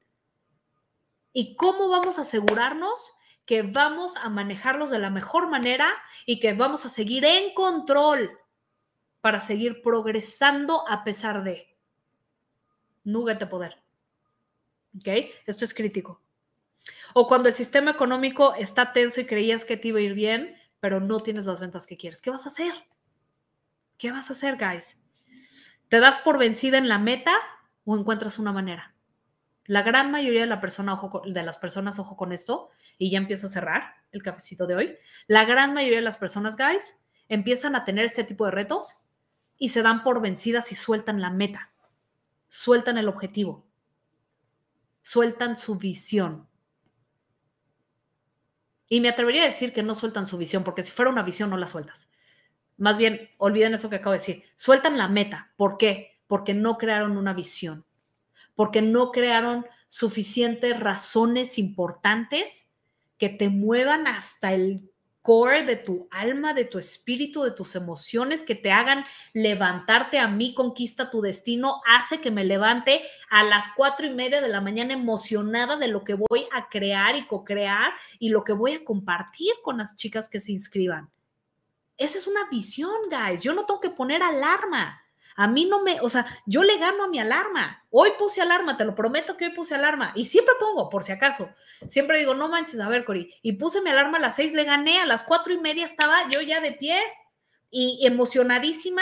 ¿Y 1.33 1.55
cómo 1.55 1.89
vamos 1.89 2.17
a 2.17 2.21
asegurarnos 2.21 3.11
que 3.45 3.61
vamos 3.61 4.15
a 4.15 4.29
manejarlos 4.29 4.89
de 4.89 4.99
la 4.99 5.09
mejor 5.09 5.49
manera 5.49 5.93
y 6.25 6.39
que 6.39 6.53
vamos 6.53 6.85
a 6.85 6.89
seguir 6.89 7.25
en 7.25 7.53
control 7.53 8.39
para 9.21 9.41
seguir 9.41 9.81
progresando 9.81 10.87
a 10.87 11.03
pesar 11.03 11.43
de? 11.43 11.74
Nugget 13.05 13.39
de 13.39 13.47
poder. 13.47 13.81
¿Ok? 14.97 15.07
Esto 15.45 15.63
es 15.63 15.73
crítico. 15.73 16.21
O 17.13 17.27
cuando 17.27 17.47
el 17.47 17.55
sistema 17.55 17.91
económico 17.91 18.55
está 18.55 18.91
tenso 18.91 19.21
y 19.21 19.25
creías 19.25 19.63
que 19.63 19.77
te 19.77 19.87
iba 19.89 19.99
a 19.99 20.03
ir 20.03 20.13
bien, 20.13 20.55
pero 20.79 20.99
no 20.99 21.19
tienes 21.19 21.45
las 21.45 21.61
ventas 21.61 21.87
que 21.87 21.97
quieres. 21.97 22.21
¿Qué 22.21 22.29
vas 22.29 22.45
a 22.45 22.49
hacer? 22.49 22.73
¿Qué 23.97 24.11
vas 24.11 24.29
a 24.29 24.33
hacer, 24.33 24.57
guys? 24.57 25.01
¿Te 25.89 25.99
das 25.99 26.19
por 26.19 26.37
vencida 26.37 26.77
en 26.77 26.89
la 26.89 26.99
meta 26.99 27.33
o 27.85 27.97
encuentras 27.97 28.39
una 28.39 28.51
manera? 28.51 28.93
La 29.65 29.81
gran 29.81 30.11
mayoría 30.11 30.45
de, 30.45 30.47
de 30.47 31.43
las 31.43 31.57
personas, 31.57 31.99
ojo 31.99 32.17
con 32.17 32.31
esto, 32.31 32.69
y 32.97 33.09
ya 33.09 33.17
empiezo 33.17 33.47
a 33.47 33.49
cerrar 33.49 33.95
el 34.11 34.21
cafecito 34.21 34.67
de 34.67 34.75
hoy, 34.75 34.97
la 35.27 35.45
gran 35.45 35.73
mayoría 35.73 35.97
de 35.97 36.03
las 36.03 36.17
personas, 36.17 36.55
guys, 36.57 37.03
empiezan 37.29 37.75
a 37.75 37.83
tener 37.83 38.05
este 38.05 38.23
tipo 38.23 38.45
de 38.45 38.51
retos 38.51 39.09
y 39.57 39.69
se 39.69 39.81
dan 39.81 40.03
por 40.03 40.21
vencidas 40.21 40.71
y 40.71 40.75
sueltan 40.75 41.21
la 41.21 41.29
meta 41.29 41.71
sueltan 42.55 42.97
el 42.97 43.09
objetivo, 43.09 43.67
sueltan 45.01 45.57
su 45.57 45.75
visión. 45.75 46.47
Y 48.87 49.01
me 49.01 49.09
atrevería 49.09 49.43
a 49.43 49.47
decir 49.47 49.73
que 49.73 49.83
no 49.83 49.93
sueltan 49.93 50.25
su 50.25 50.37
visión, 50.37 50.63
porque 50.63 50.81
si 50.81 50.91
fuera 50.91 51.11
una 51.11 51.23
visión 51.23 51.49
no 51.49 51.57
la 51.57 51.67
sueltas. 51.67 52.09
Más 52.77 52.97
bien, 52.97 53.29
olviden 53.39 53.73
eso 53.73 53.89
que 53.89 53.97
acabo 53.97 54.13
de 54.13 54.19
decir. 54.19 54.43
Sueltan 54.55 54.97
la 54.97 55.09
meta. 55.09 55.51
¿Por 55.57 55.77
qué? 55.77 56.21
Porque 56.27 56.53
no 56.53 56.77
crearon 56.77 57.17
una 57.17 57.33
visión, 57.33 57.85
porque 58.55 58.81
no 58.81 59.11
crearon 59.11 59.65
suficientes 59.89 60.79
razones 60.79 61.57
importantes 61.57 62.71
que 63.17 63.27
te 63.27 63.49
muevan 63.49 64.07
hasta 64.07 64.53
el 64.53 64.91
core 65.26 65.63
de 65.63 65.76
tu 65.76 66.07
alma, 66.11 66.53
de 66.53 66.65
tu 66.65 66.78
espíritu, 66.78 67.41
de 67.41 67.49
tus 67.49 67.76
emociones 67.76 68.43
que 68.43 68.53
te 68.53 68.71
hagan 68.71 69.05
levantarte 69.34 70.19
a 70.19 70.28
mí, 70.28 70.53
conquista 70.53 71.09
tu 71.09 71.19
destino, 71.19 71.82
hace 71.88 72.21
que 72.21 72.30
me 72.30 72.43
levante 72.45 73.01
a 73.32 73.43
las 73.43 73.69
cuatro 73.76 74.05
y 74.05 74.11
media 74.11 74.39
de 74.39 74.49
la 74.49 74.61
mañana 74.61 74.93
emocionada 74.93 75.78
de 75.78 75.88
lo 75.88 76.03
que 76.03 76.13
voy 76.13 76.45
a 76.51 76.69
crear 76.69 77.15
y 77.15 77.26
co-crear 77.26 77.91
y 78.19 78.30
lo 78.30 78.43
que 78.43 78.53
voy 78.53 78.73
a 78.73 78.86
compartir 78.86 79.51
con 79.63 79.80
las 79.80 79.95
chicas 79.95 80.30
que 80.30 80.39
se 80.39 80.51
inscriban. 80.51 81.09
Esa 81.97 82.19
es 82.19 82.28
una 82.28 82.47
visión, 82.51 82.93
guys. 83.09 83.41
Yo 83.41 83.55
no 83.55 83.65
tengo 83.65 83.80
que 83.80 83.89
poner 83.89 84.21
alarma. 84.21 85.01
A 85.36 85.47
mí 85.47 85.65
no 85.65 85.83
me, 85.83 85.99
o 86.01 86.07
sea, 86.07 86.25
yo 86.45 86.63
le 86.63 86.77
gano 86.77 87.03
a 87.03 87.07
mi 87.09 87.19
alarma. 87.19 87.83
Hoy 87.89 88.11
puse 88.17 88.41
alarma, 88.41 88.77
te 88.77 88.86
lo 88.86 88.95
prometo 88.95 89.36
que 89.36 89.45
hoy 89.45 89.51
puse 89.51 89.75
alarma. 89.75 90.13
Y 90.15 90.25
siempre 90.25 90.55
pongo, 90.59 90.89
por 90.89 91.03
si 91.03 91.11
acaso. 91.11 91.49
Siempre 91.88 92.19
digo, 92.19 92.33
no 92.33 92.47
manches, 92.47 92.79
a 92.79 92.88
ver, 92.88 93.03
Cori. 93.03 93.33
Y 93.41 93.53
puse 93.53 93.81
mi 93.81 93.89
alarma 93.89 94.17
a 94.17 94.21
las 94.21 94.38
seis, 94.38 94.53
le 94.53 94.63
gané, 94.63 94.99
a 94.99 95.05
las 95.05 95.23
cuatro 95.23 95.53
y 95.53 95.57
media 95.57 95.86
estaba 95.86 96.29
yo 96.29 96.41
ya 96.41 96.61
de 96.61 96.71
pie 96.71 96.99
y 97.69 98.05
emocionadísima 98.05 99.01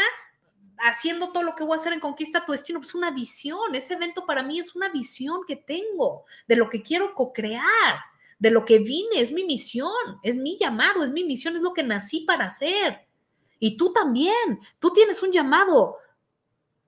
haciendo 0.79 1.31
todo 1.31 1.43
lo 1.43 1.53
que 1.53 1.63
voy 1.63 1.77
a 1.77 1.79
hacer 1.79 1.93
en 1.93 1.99
Conquista 1.99 2.43
tu 2.43 2.51
Destino. 2.51 2.79
Pues 2.79 2.95
una 2.95 3.11
visión. 3.11 3.75
Ese 3.75 3.93
evento 3.93 4.25
para 4.25 4.41
mí 4.41 4.57
es 4.57 4.75
una 4.75 4.89
visión 4.89 5.41
que 5.47 5.55
tengo 5.55 6.25
de 6.47 6.55
lo 6.55 6.69
que 6.69 6.81
quiero 6.81 7.13
co-crear, 7.13 7.99
de 8.39 8.49
lo 8.49 8.65
que 8.65 8.79
vine. 8.79 9.21
Es 9.21 9.31
mi 9.31 9.43
misión, 9.43 10.19
es 10.23 10.35
mi 10.35 10.57
llamado, 10.57 11.03
es 11.03 11.11
mi 11.11 11.23
misión, 11.23 11.55
es 11.55 11.61
lo 11.61 11.73
que 11.73 11.83
nací 11.83 12.21
para 12.21 12.45
hacer. 12.45 13.07
Y 13.59 13.77
tú 13.77 13.93
también, 13.93 14.59
tú 14.79 14.91
tienes 14.91 15.21
un 15.23 15.31
llamado 15.31 15.97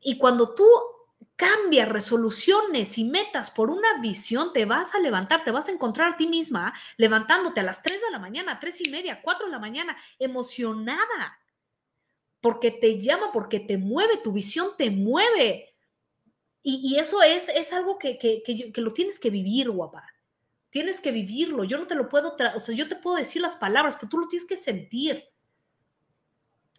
y 0.08 0.20
cuando 0.20 0.54
tú 0.54 0.68
cambias 1.36 1.90
resoluciones 1.90 3.00
y 3.00 3.06
metas 3.06 3.50
por 3.50 3.72
una 3.72 4.00
visión, 4.00 4.54
te 4.54 4.66
vas 4.66 4.94
a 4.94 5.00
levantar, 5.00 5.44
te 5.44 5.50
vas 5.50 5.68
a 5.68 5.72
encontrar 5.72 6.14
a 6.14 6.16
ti 6.16 6.28
misma 6.28 6.74
levantándote 6.98 7.62
a 7.62 7.64
las 7.64 7.82
3 7.82 8.00
de 8.00 8.12
la 8.12 8.20
mañana, 8.20 8.60
3 8.60 8.82
y 8.88 8.92
media, 8.92 9.20
4 9.24 9.48
de 9.48 9.52
la 9.52 9.58
mañana, 9.58 9.98
emocionada, 10.20 11.40
porque 12.40 12.70
te 12.70 13.00
llama, 13.00 13.32
porque 13.34 13.60
te 13.60 13.80
mueve, 13.80 14.18
tu 14.18 14.32
visión 14.32 14.78
te 14.78 14.92
mueve. 14.92 15.74
Y, 16.62 17.00
eso 17.00 17.24
es, 17.24 17.50
es 17.50 17.74
algo 17.74 17.98
que, 17.98 18.20
que, 18.20 18.44
que, 18.44 18.82
lo 18.82 18.92
tienes 18.92 19.18
que 19.18 19.32
vivir, 19.32 19.72
guapa. 19.72 20.08
Tienes 20.70 21.00
que 21.00 21.12
vivirlo. 21.12 21.64
Yo 21.64 21.80
no 21.80 21.88
te 21.88 21.96
lo 21.96 22.10
puedo, 22.10 22.36
o 22.56 22.60
sea, 22.60 22.76
yo 22.76 22.88
te 22.88 22.96
puedo 22.96 23.18
decir 23.18 23.42
las 23.42 23.56
palabras, 23.56 23.96
pero 23.96 24.10
tú 24.10 24.20
lo 24.20 24.28
tienes 24.28 24.48
que 24.48 24.56
sentir. 24.56 25.24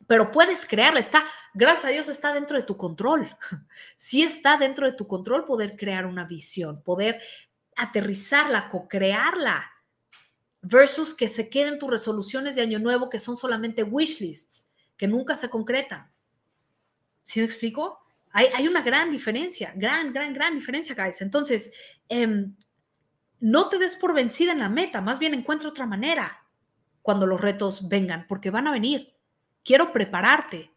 Pero 0.06 0.30
puedes 0.30 0.64
crearla, 0.64 1.00
está, 1.00 1.24
gracias 1.52 1.84
a 1.84 1.88
Dios, 1.88 2.08
está 2.08 2.32
dentro 2.32 2.56
de 2.56 2.62
tu 2.62 2.76
control. 2.76 3.28
Sí 3.96 4.22
está 4.22 4.56
dentro 4.58 4.86
de 4.86 4.96
tu 4.96 5.06
control 5.06 5.44
poder 5.44 5.76
crear 5.76 6.06
una 6.06 6.24
visión, 6.24 6.82
poder 6.82 7.20
aterrizarla, 7.76 8.68
co-crearla, 8.68 9.70
versus 10.62 11.14
que 11.14 11.28
se 11.28 11.48
queden 11.48 11.78
tus 11.78 11.90
resoluciones 11.90 12.56
de 12.56 12.62
año 12.62 12.78
nuevo 12.78 13.08
que 13.08 13.18
son 13.18 13.36
solamente 13.36 13.82
wish 13.82 14.20
lists, 14.20 14.72
que 14.96 15.06
nunca 15.06 15.36
se 15.36 15.48
concretan. 15.48 16.10
¿Sí 17.22 17.40
me 17.40 17.46
explico? 17.46 18.00
Hay, 18.32 18.68
una 18.68 18.82
gran 18.82 19.10
diferencia, 19.10 19.72
gran, 19.74 20.12
gran, 20.12 20.34
gran 20.34 20.54
diferencia, 20.54 20.94
guys. 20.94 21.22
Entonces, 21.22 21.72
em, 22.06 22.54
no 23.40 23.68
te 23.70 23.78
des 23.78 23.96
por 23.96 24.12
vencida 24.12 24.52
en 24.52 24.58
la 24.58 24.68
meta, 24.68 25.00
más 25.00 25.18
bien 25.18 25.32
encuentra 25.32 25.70
otra 25.70 25.86
manera 25.86 26.44
cuando 27.00 27.26
los 27.26 27.40
retos 27.40 27.88
vengan, 27.88 28.26
porque 28.28 28.50
van 28.50 28.66
a 28.66 28.72
venir. 28.72 29.15
Quiero 29.66 29.92
prepararte 29.92 30.70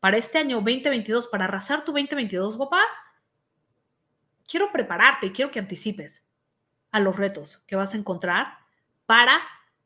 para 0.00 0.18
este 0.18 0.36
año 0.36 0.56
2022, 0.56 1.28
para 1.28 1.46
arrasar 1.46 1.82
tu 1.82 1.92
2022, 1.92 2.54
guapa. 2.54 2.82
Quiero 4.46 4.70
prepararte 4.70 5.28
y 5.28 5.30
quiero 5.30 5.50
que 5.50 5.58
anticipes 5.58 6.28
a 6.90 7.00
los 7.00 7.16
retos 7.16 7.64
que 7.66 7.74
vas 7.74 7.94
a 7.94 7.96
encontrar 7.96 8.58
para, 9.06 9.40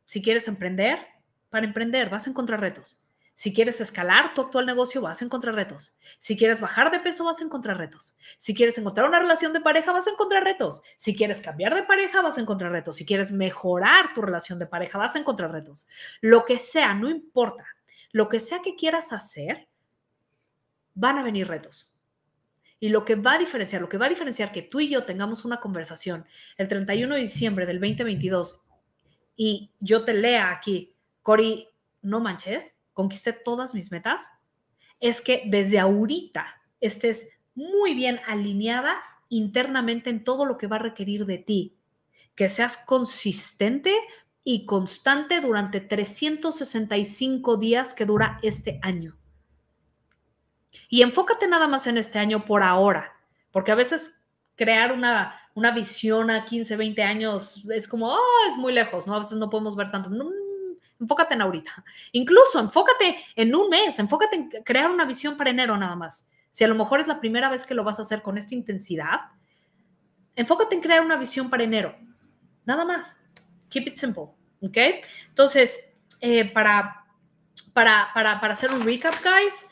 si 0.07 0.21
quieres 0.21 0.49
emprender, 0.49 1.07
para 1.51 1.65
emprender 1.65 2.11
vas 2.11 2.27
a 2.27 2.31
encontrar 2.31 2.59
retos. 2.59 3.07
Si 3.33 3.55
quieres 3.55 3.81
escalar 3.81 4.35
tu 4.35 4.41
actual 4.41 4.67
negocio, 4.67 5.01
vas 5.01 5.23
a 5.23 5.25
encontrar 5.25 5.55
retos. 5.55 5.97
Si 6.19 6.37
quieres 6.37 6.61
bajar 6.61 6.91
de 6.91 6.99
peso, 6.99 7.25
vas 7.25 7.41
a 7.41 7.45
encontrar 7.45 7.79
retos. 7.79 8.17
Si 8.37 8.55
quieres 8.55 8.77
encontrar 8.77 9.07
una 9.07 9.21
relación 9.21 9.53
de 9.53 9.61
pareja, 9.61 9.93
vas 9.93 10.09
a 10.09 10.11
encontrar 10.11 10.43
retos. 10.43 10.83
Si 10.97 11.15
quieres 11.15 11.41
cambiar 11.41 11.77
de 11.77 11.85
pareja, 11.85 12.23
vas 12.23 12.39
a 12.39 12.41
encontrar 12.41 12.73
retos. 12.73 12.97
Si 12.97 13.07
quieres 13.07 13.31
mejorar 13.31 14.13
tu 14.13 14.21
relación 14.21 14.59
de 14.59 14.67
pareja, 14.67 14.99
vas 14.99 15.15
a 15.15 15.21
encontrar 15.21 15.53
retos. 15.53 15.89
Lo 16.21 16.45
que 16.45 16.59
sea, 16.59 16.93
no 16.93 17.09
importa. 17.09 17.65
Lo 18.13 18.29
que 18.29 18.41
sea 18.41 18.61
que 18.61 18.77
quieras 18.77 19.13
hacer, 19.13 19.69
van 20.95 21.19
a 21.19 21.23
venir 21.23 21.49
retos. 21.49 21.97
Y 22.79 22.89
lo 22.89 23.05
que 23.05 23.15
va 23.15 23.35
a 23.35 23.39
diferenciar, 23.39 23.83
lo 23.83 23.89
que 23.89 23.99
va 23.99 24.07
a 24.07 24.11
diferenciar 24.11 24.53
que 24.53 24.63
tú 24.63 24.81
y 24.81 24.89
yo 24.89 25.05
tengamos 25.05 25.45
una 25.45 25.61
conversación 25.61 26.25
el 26.57 26.69
31 26.69 27.15
de 27.15 27.21
diciembre 27.21 27.67
del 27.67 27.79
2022 27.79 28.63
y 29.37 29.71
yo 29.81 30.05
te 30.05 30.15
lea 30.15 30.51
aquí, 30.51 30.95
Cori, 31.23 31.69
no 32.03 32.21
manches, 32.21 32.75
conquisté 32.93 33.33
todas 33.33 33.75
mis 33.75 33.93
metas, 33.93 34.31
es 34.99 35.21
que 35.21 35.45
desde 35.47 35.79
ahorita 35.79 36.47
estés 36.81 37.31
muy 37.55 37.95
bien 37.95 38.21
alineada 38.27 39.01
internamente 39.29 40.11
en 40.11 40.25
todo 40.25 40.45
lo 40.45 40.59
que 40.59 40.67
va 40.67 40.77
a 40.77 40.81
requerir 40.81 41.27
de 41.27 41.39
ti, 41.39 41.77
que 42.35 42.49
seas 42.49 42.77
consistente 42.77 43.95
y 44.45 44.67
constante 44.67 45.41
durante 45.41 45.81
365 45.81 47.57
días 47.57 47.95
que 47.95 48.07
dura 48.07 48.39
este 48.43 48.79
año. 48.83 49.17
Y 50.89 51.03
enfócate 51.03 51.47
nada 51.47 51.69
más 51.69 51.87
en 51.87 51.99
este 51.99 52.19
año 52.19 52.45
por 52.45 52.63
ahora, 52.63 53.13
porque 53.53 53.73
a 53.73 53.77
veces 53.77 54.15
crear 54.57 54.93
una, 54.93 55.35
una 55.55 55.71
visión 55.73 56.31
a 56.31 56.45
15, 56.45 56.77
20 56.77 57.03
años 57.03 57.65
es 57.71 57.89
como, 57.89 58.13
oh, 58.13 58.47
es 58.49 58.57
muy 58.57 58.73
lejos, 58.73 59.07
¿no? 59.07 59.15
A 59.15 59.19
veces 59.19 59.39
no 59.39 59.51
podemos 59.51 59.77
ver 59.77 59.91
tanto. 59.91 60.11
Enfócate 60.99 61.35
en 61.35 61.41
ahorita. 61.41 61.85
Incluso 62.13 62.61
enfócate 62.61 63.17
en 63.37 63.55
un 63.55 63.69
mes, 63.69 63.99
enfócate 63.99 64.37
en 64.37 64.51
crear 64.65 64.91
una 64.91 65.05
visión 65.05 65.37
para 65.37 65.51
enero 65.51 65.77
nada 65.77 65.97
más. 65.97 66.29
Si 66.51 66.65
a 66.65 66.69
lo 66.69 66.75
mejor 66.75 67.01
es 67.01 67.07
la 67.07 67.21
primera 67.21 67.49
vez 67.49 67.67
que 67.67 67.75
lo 67.75 67.85
vas 67.85 67.99
a 67.99 68.03
hacer 68.03 68.23
con 68.23 68.37
esta 68.37 68.55
intensidad, 68.55 69.21
enfócate 70.35 70.75
en 70.75 70.83
crear 70.83 71.03
una 71.03 71.17
visión 71.17 71.49
para 71.49 71.63
enero. 71.63 71.97
Nada 72.65 72.85
más. 72.85 73.20
Keep 73.71 73.89
it 73.89 73.97
simple. 73.97 74.25
¿Ok? 74.61 74.77
Entonces, 75.29 75.95
eh, 76.21 76.45
para, 76.53 77.07
para, 77.73 78.11
para, 78.13 78.41
para, 78.41 78.53
hacer 78.53 78.71
un 78.71 78.85
recap, 78.85 79.15
guys, 79.23 79.67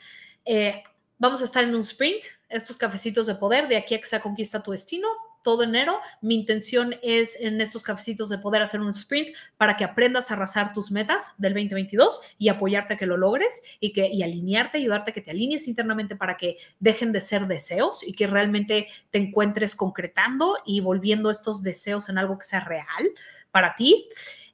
eh, 0.47 0.83
vamos 1.19 1.43
a 1.43 1.45
estar 1.45 1.63
en 1.63 1.75
un 1.75 1.83
sprint, 1.83 2.25
estos 2.49 2.77
cafecitos 2.79 3.27
de 3.27 3.35
poder, 3.35 3.69
de 3.69 3.77
aquí 3.77 3.95
a 3.95 4.01
que 4.01 4.07
se 4.07 4.21
conquista 4.21 4.63
tu 4.63 4.71
destino 4.71 5.09
todo 5.49 5.63
enero. 5.63 6.01
Mi 6.21 6.35
intención 6.35 6.97
es 7.03 7.41
en 7.41 7.61
estos 7.61 7.83
cafecitos 7.83 8.29
de 8.29 8.39
poder 8.39 8.63
hacer 8.63 8.81
un 8.81 8.91
sprint 8.91 9.35
para 9.57 9.77
que 9.77 9.85
aprendas 9.85 10.31
a 10.31 10.35
arrasar 10.35 10.73
tus 10.73 10.91
metas 10.91 11.33
del 11.39 11.55
2022 11.55 12.21
y 12.39 12.49
apoyarte 12.49 12.95
a 12.95 12.97
que 12.97 13.07
lo 13.07 13.17
logres 13.17 13.63
y, 13.81 13.95
que, 13.95 14.09
y 14.09 14.23
alinearte, 14.23 14.79
ayudarte 14.79 15.11
a 15.11 15.15
que 15.15 15.23
te 15.23 15.31
alinees 15.31 15.69
internamente 15.69 16.17
para 16.17 16.37
que 16.37 16.59
dejen 16.81 17.13
de 17.13 17.21
ser 17.21 17.47
deseos 17.47 18.07
y 18.07 18.13
que 18.13 18.27
realmente 18.27 18.89
te 19.11 19.19
encuentres 19.19 19.75
concretando 19.75 20.59
y 20.67 20.81
volviendo 20.81 21.31
estos 21.31 21.63
deseos 21.63 22.09
en 22.09 22.19
algo 22.19 22.39
que 22.39 22.45
sea 22.45 22.61
real 22.61 23.11
para 23.59 23.75
ti. 23.75 24.09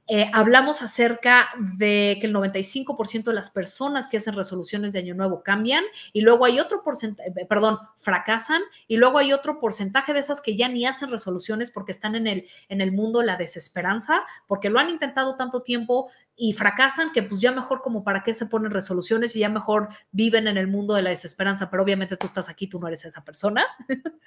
Eh, 0.07 0.29
hablamos 0.33 0.81
acerca 0.81 1.49
de 1.57 2.17
que 2.19 2.27
el 2.27 2.33
95% 2.33 3.23
de 3.23 3.33
las 3.33 3.51
personas 3.51 4.09
que 4.09 4.17
hacen 4.17 4.35
resoluciones 4.35 4.93
de 4.93 4.99
año 4.99 5.13
nuevo 5.15 5.43
cambian 5.43 5.83
y 6.11 6.21
luego 6.21 6.45
hay 6.45 6.59
otro 6.59 6.83
porcentaje, 6.83 7.29
eh, 7.35 7.45
perdón, 7.47 7.77
fracasan 7.97 8.61
y 8.87 8.97
luego 8.97 9.19
hay 9.19 9.31
otro 9.33 9.59
porcentaje 9.59 10.13
de 10.13 10.19
esas 10.19 10.41
que 10.41 10.55
ya 10.55 10.67
ni 10.69 10.87
hacen 10.87 11.11
resoluciones 11.11 11.69
porque 11.69 11.91
están 11.91 12.15
en 12.15 12.25
el, 12.25 12.47
en 12.69 12.81
el 12.81 12.91
mundo 12.91 13.19
de 13.19 13.27
la 13.27 13.37
desesperanza, 13.37 14.21
porque 14.47 14.69
lo 14.69 14.79
han 14.79 14.89
intentado 14.89 15.35
tanto 15.35 15.61
tiempo 15.61 16.09
y 16.37 16.53
fracasan 16.53 17.11
que 17.11 17.23
pues 17.23 17.39
ya 17.39 17.51
mejor 17.51 17.81
como 17.81 18.03
para 18.03 18.23
qué 18.23 18.33
se 18.33 18.45
ponen 18.45 18.71
resoluciones 18.71 19.35
y 19.35 19.39
ya 19.39 19.49
mejor 19.49 19.89
viven 20.11 20.47
en 20.47 20.57
el 20.57 20.67
mundo 20.67 20.93
de 20.93 21.01
la 21.01 21.09
desesperanza, 21.09 21.69
pero 21.69 21.83
obviamente 21.83 22.17
tú 22.17 22.27
estás 22.27 22.49
aquí, 22.49 22.67
tú 22.67 22.79
no 22.79 22.87
eres 22.87 23.05
esa 23.05 23.23
persona. 23.23 23.65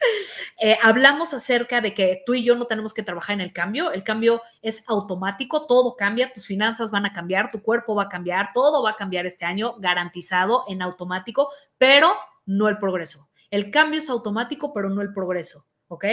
Eh, 0.61 0.77
hablamos 0.83 1.35
acerca 1.35 1.81
de 1.81 1.95
que 1.95 2.23
tú 2.27 2.35
y 2.35 2.45
yo 2.45 2.57
no 2.57 2.67
tenemos 2.67 2.93
que 2.93 3.03
trabajar 3.03 3.35
en 3.35 3.41
el 3.41 3.53
cambio, 3.53 3.93
el 3.93 4.03
cambio 4.03 4.43
es 4.61 4.83
automático, 4.89 5.67
todo 5.67 5.95
cambia, 5.97 6.33
tus 6.33 6.47
finanzas 6.47 6.91
van 6.91 7.07
a 7.07 7.13
cambiar, 7.13 7.51
tu 7.51 7.63
cuerpo 7.63 7.95
va 7.95 8.05
a 8.05 8.09
cambiar, 8.09 8.51
todo 8.53 8.83
va 8.83 8.91
a 8.91 8.97
cambiar 8.97 9.27
este 9.27 9.45
año, 9.45 9.77
garantizado 9.79 10.65
en 10.69 10.83
automático, 10.83 11.49
pero 11.79 12.13
no 12.47 12.69
el 12.69 12.79
progreso. 12.79 13.29
El 13.51 13.71
cambio 13.71 13.99
es 13.99 14.11
automático, 14.11 14.73
pero 14.73 14.91
no 14.91 15.01
el 15.01 15.13
progreso, 15.13 15.67
¿ok? 15.89 16.05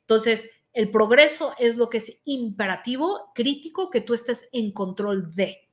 Entonces, 0.00 0.50
el 0.74 0.90
progreso 0.90 1.54
es 1.58 1.76
lo 1.76 1.88
que 1.88 1.98
es 1.98 2.20
imperativo, 2.24 3.30
crítico, 3.34 3.90
que 3.90 4.00
tú 4.00 4.12
estés 4.12 4.48
en 4.52 4.72
control 4.72 5.34
de 5.34 5.68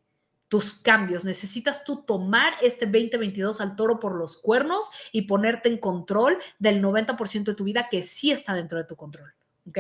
tus 0.47 0.75
cambios. 0.75 1.25
Necesitas 1.25 1.83
tú 1.83 2.03
tomar 2.03 2.53
este 2.61 2.85
2022 2.85 3.61
al 3.61 3.75
toro 3.75 3.99
por 3.99 4.15
los 4.15 4.37
cuernos 4.37 4.91
y 5.11 5.23
ponerte 5.23 5.69
en 5.69 5.77
control 5.77 6.37
del 6.59 6.83
90% 6.83 7.43
de 7.43 7.55
tu 7.55 7.63
vida 7.63 7.87
que 7.89 8.03
sí 8.03 8.31
está 8.31 8.53
dentro 8.53 8.77
de 8.77 8.83
tu 8.83 8.95
control. 8.95 9.33
¿Ok? 9.67 9.79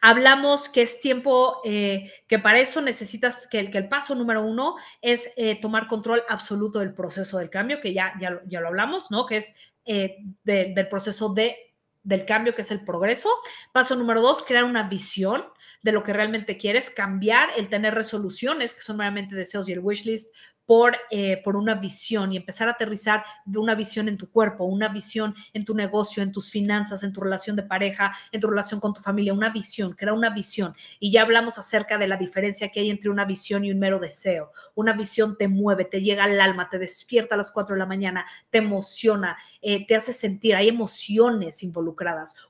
Hablamos 0.00 0.68
que 0.68 0.82
es 0.82 1.00
tiempo, 1.00 1.60
eh, 1.64 2.10
que 2.26 2.38
para 2.38 2.60
eso 2.60 2.80
necesitas 2.80 3.46
que 3.46 3.58
el, 3.58 3.70
que 3.70 3.78
el 3.78 3.88
paso 3.88 4.14
número 4.14 4.42
uno 4.42 4.76
es 5.02 5.32
eh, 5.36 5.60
tomar 5.60 5.88
control 5.88 6.22
absoluto 6.28 6.78
del 6.78 6.94
proceso 6.94 7.38
del 7.38 7.50
cambio, 7.50 7.80
que 7.80 7.92
ya, 7.92 8.14
ya, 8.20 8.40
ya 8.46 8.60
lo 8.60 8.68
hablamos, 8.68 9.10
¿no? 9.10 9.26
Que 9.26 9.38
es 9.38 9.52
eh, 9.84 10.18
del 10.44 10.88
proceso 10.88 11.34
de 11.34 11.73
del 12.04 12.24
cambio, 12.24 12.54
que 12.54 12.62
es 12.62 12.70
el 12.70 12.84
progreso. 12.84 13.28
Paso 13.72 13.96
número 13.96 14.20
dos, 14.20 14.42
crear 14.42 14.64
una 14.64 14.88
visión 14.88 15.44
de 15.82 15.92
lo 15.92 16.02
que 16.02 16.12
realmente 16.12 16.56
quieres, 16.56 16.90
cambiar 16.90 17.48
el 17.56 17.68
tener 17.68 17.94
resoluciones, 17.94 18.72
que 18.72 18.80
son 18.80 18.96
meramente 18.96 19.34
deseos 19.34 19.68
y 19.68 19.72
el 19.72 19.80
wish 19.80 20.04
list, 20.04 20.28
por, 20.66 20.96
eh, 21.10 21.40
por 21.44 21.56
una 21.56 21.74
visión 21.74 22.32
y 22.32 22.36
empezar 22.36 22.68
a 22.68 22.72
aterrizar 22.72 23.24
de 23.44 23.58
una 23.58 23.74
visión 23.74 24.08
en 24.08 24.16
tu 24.16 24.30
cuerpo, 24.30 24.64
una 24.64 24.88
visión 24.88 25.34
en 25.52 25.64
tu 25.64 25.74
negocio, 25.74 26.22
en 26.22 26.32
tus 26.32 26.50
finanzas, 26.50 27.02
en 27.02 27.12
tu 27.12 27.20
relación 27.20 27.56
de 27.56 27.62
pareja, 27.62 28.16
en 28.32 28.40
tu 28.40 28.48
relación 28.48 28.80
con 28.80 28.94
tu 28.94 29.00
familia, 29.00 29.34
una 29.34 29.50
visión, 29.50 29.92
crea 29.92 30.14
una 30.14 30.30
visión. 30.30 30.74
Y 30.98 31.10
ya 31.12 31.22
hablamos 31.22 31.58
acerca 31.58 31.98
de 31.98 32.08
la 32.08 32.16
diferencia 32.16 32.68
que 32.70 32.80
hay 32.80 32.90
entre 32.90 33.10
una 33.10 33.24
visión 33.24 33.64
y 33.64 33.72
un 33.72 33.78
mero 33.78 33.98
deseo. 33.98 34.52
Una 34.74 34.94
visión 34.94 35.36
te 35.36 35.48
mueve, 35.48 35.84
te 35.84 36.00
llega 36.00 36.24
al 36.24 36.40
alma, 36.40 36.68
te 36.70 36.78
despierta 36.78 37.34
a 37.34 37.38
las 37.38 37.50
4 37.52 37.74
de 37.74 37.80
la 37.80 37.86
mañana, 37.86 38.24
te 38.50 38.58
emociona, 38.58 39.36
eh, 39.60 39.86
te 39.86 39.96
hace 39.96 40.12
sentir, 40.12 40.54
hay 40.54 40.68
emociones 40.68 41.62
involucradas. 41.62 41.93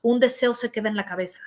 Un 0.01 0.19
deseo 0.19 0.53
se 0.53 0.71
queda 0.71 0.89
en 0.89 0.95
la 0.95 1.05
cabeza 1.05 1.39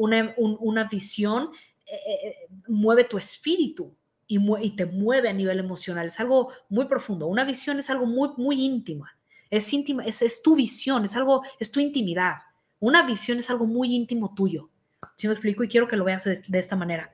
una, 0.00 0.84
visión 0.84 1.50
eh, 1.86 1.94
eh, 2.24 2.34
mueve 2.68 3.04
tu 3.04 3.18
espíritu 3.18 3.94
y, 4.26 4.38
y, 4.62 4.70
te 4.76 4.86
mueve 4.86 5.28
a 5.28 5.32
nivel 5.32 5.58
emocional. 5.58 6.06
Es 6.06 6.20
algo 6.20 6.52
muy 6.68 6.86
profundo. 6.86 7.26
Una 7.26 7.44
visión 7.44 7.78
es 7.78 7.90
algo 7.90 8.06
muy, 8.06 8.30
muy 8.36 8.64
íntima. 8.64 9.14
Es 9.50 9.72
íntima, 9.72 10.04
es, 10.04 10.22
es 10.22 10.42
tu 10.42 10.54
visión, 10.54 11.04
es 11.04 11.16
algo, 11.16 11.42
es 11.58 11.70
tu 11.72 11.80
intimidad. 11.80 12.36
Una 12.78 13.04
visión 13.04 13.38
es 13.38 13.50
algo 13.50 13.66
muy 13.66 13.94
íntimo 13.94 14.32
tuyo. 14.34 14.70
Si 15.16 15.26
me 15.26 15.34
explico? 15.34 15.64
Y 15.64 15.68
quiero 15.68 15.88
que 15.88 15.96
lo 15.96 16.04
veas 16.04 16.24
de, 16.24 16.58
esta 16.58 16.76
manera. 16.76 17.12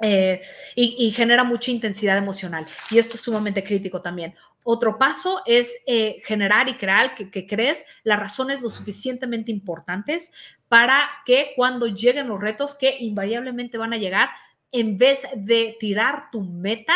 Y, 0.00 1.10
genera 1.10 1.44
mucha 1.44 1.70
intensidad 1.70 2.16
emocional. 2.16 2.66
Y 2.90 2.98
esto 2.98 3.16
es 3.16 3.22
sumamente 3.22 3.64
crítico 3.64 4.00
también. 4.00 4.34
Otro 4.64 4.98
paso 4.98 5.42
es 5.46 5.82
eh, 5.86 6.20
generar 6.24 6.68
y 6.68 6.76
crear 6.76 7.14
que, 7.14 7.46
crees 7.46 7.84
las 8.04 8.18
razones 8.18 8.60
lo 8.60 8.70
suficientemente 8.70 9.50
importantes 9.50 10.32
para 10.68 11.08
que 11.24 11.52
cuando 11.56 11.86
lleguen 11.86 12.28
los 12.28 12.40
retos 12.40 12.76
que 12.76 12.98
invariablemente 12.98 13.78
van 13.78 13.94
a 13.94 13.96
llegar, 13.96 14.28
en 14.70 14.98
vez 14.98 15.22
de 15.34 15.76
tirar 15.80 16.30
tu 16.30 16.42
meta 16.42 16.94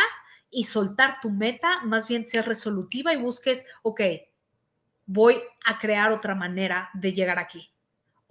y 0.51 0.65
soltar 0.65 1.19
tu 1.23 1.31
meta, 1.31 1.81
más 1.85 2.07
bien 2.07 2.27
ser 2.27 2.47
resolutiva 2.47 3.15
y 3.15 3.17
busques, 3.17 3.65
ok, 3.81 4.03
voy 5.07 5.41
a 5.65 5.79
crear 5.79 6.13
otra 6.13 6.35
manera 6.35 6.91
de 6.93 7.13
llegar 7.15 7.39
aquí. 7.39 7.72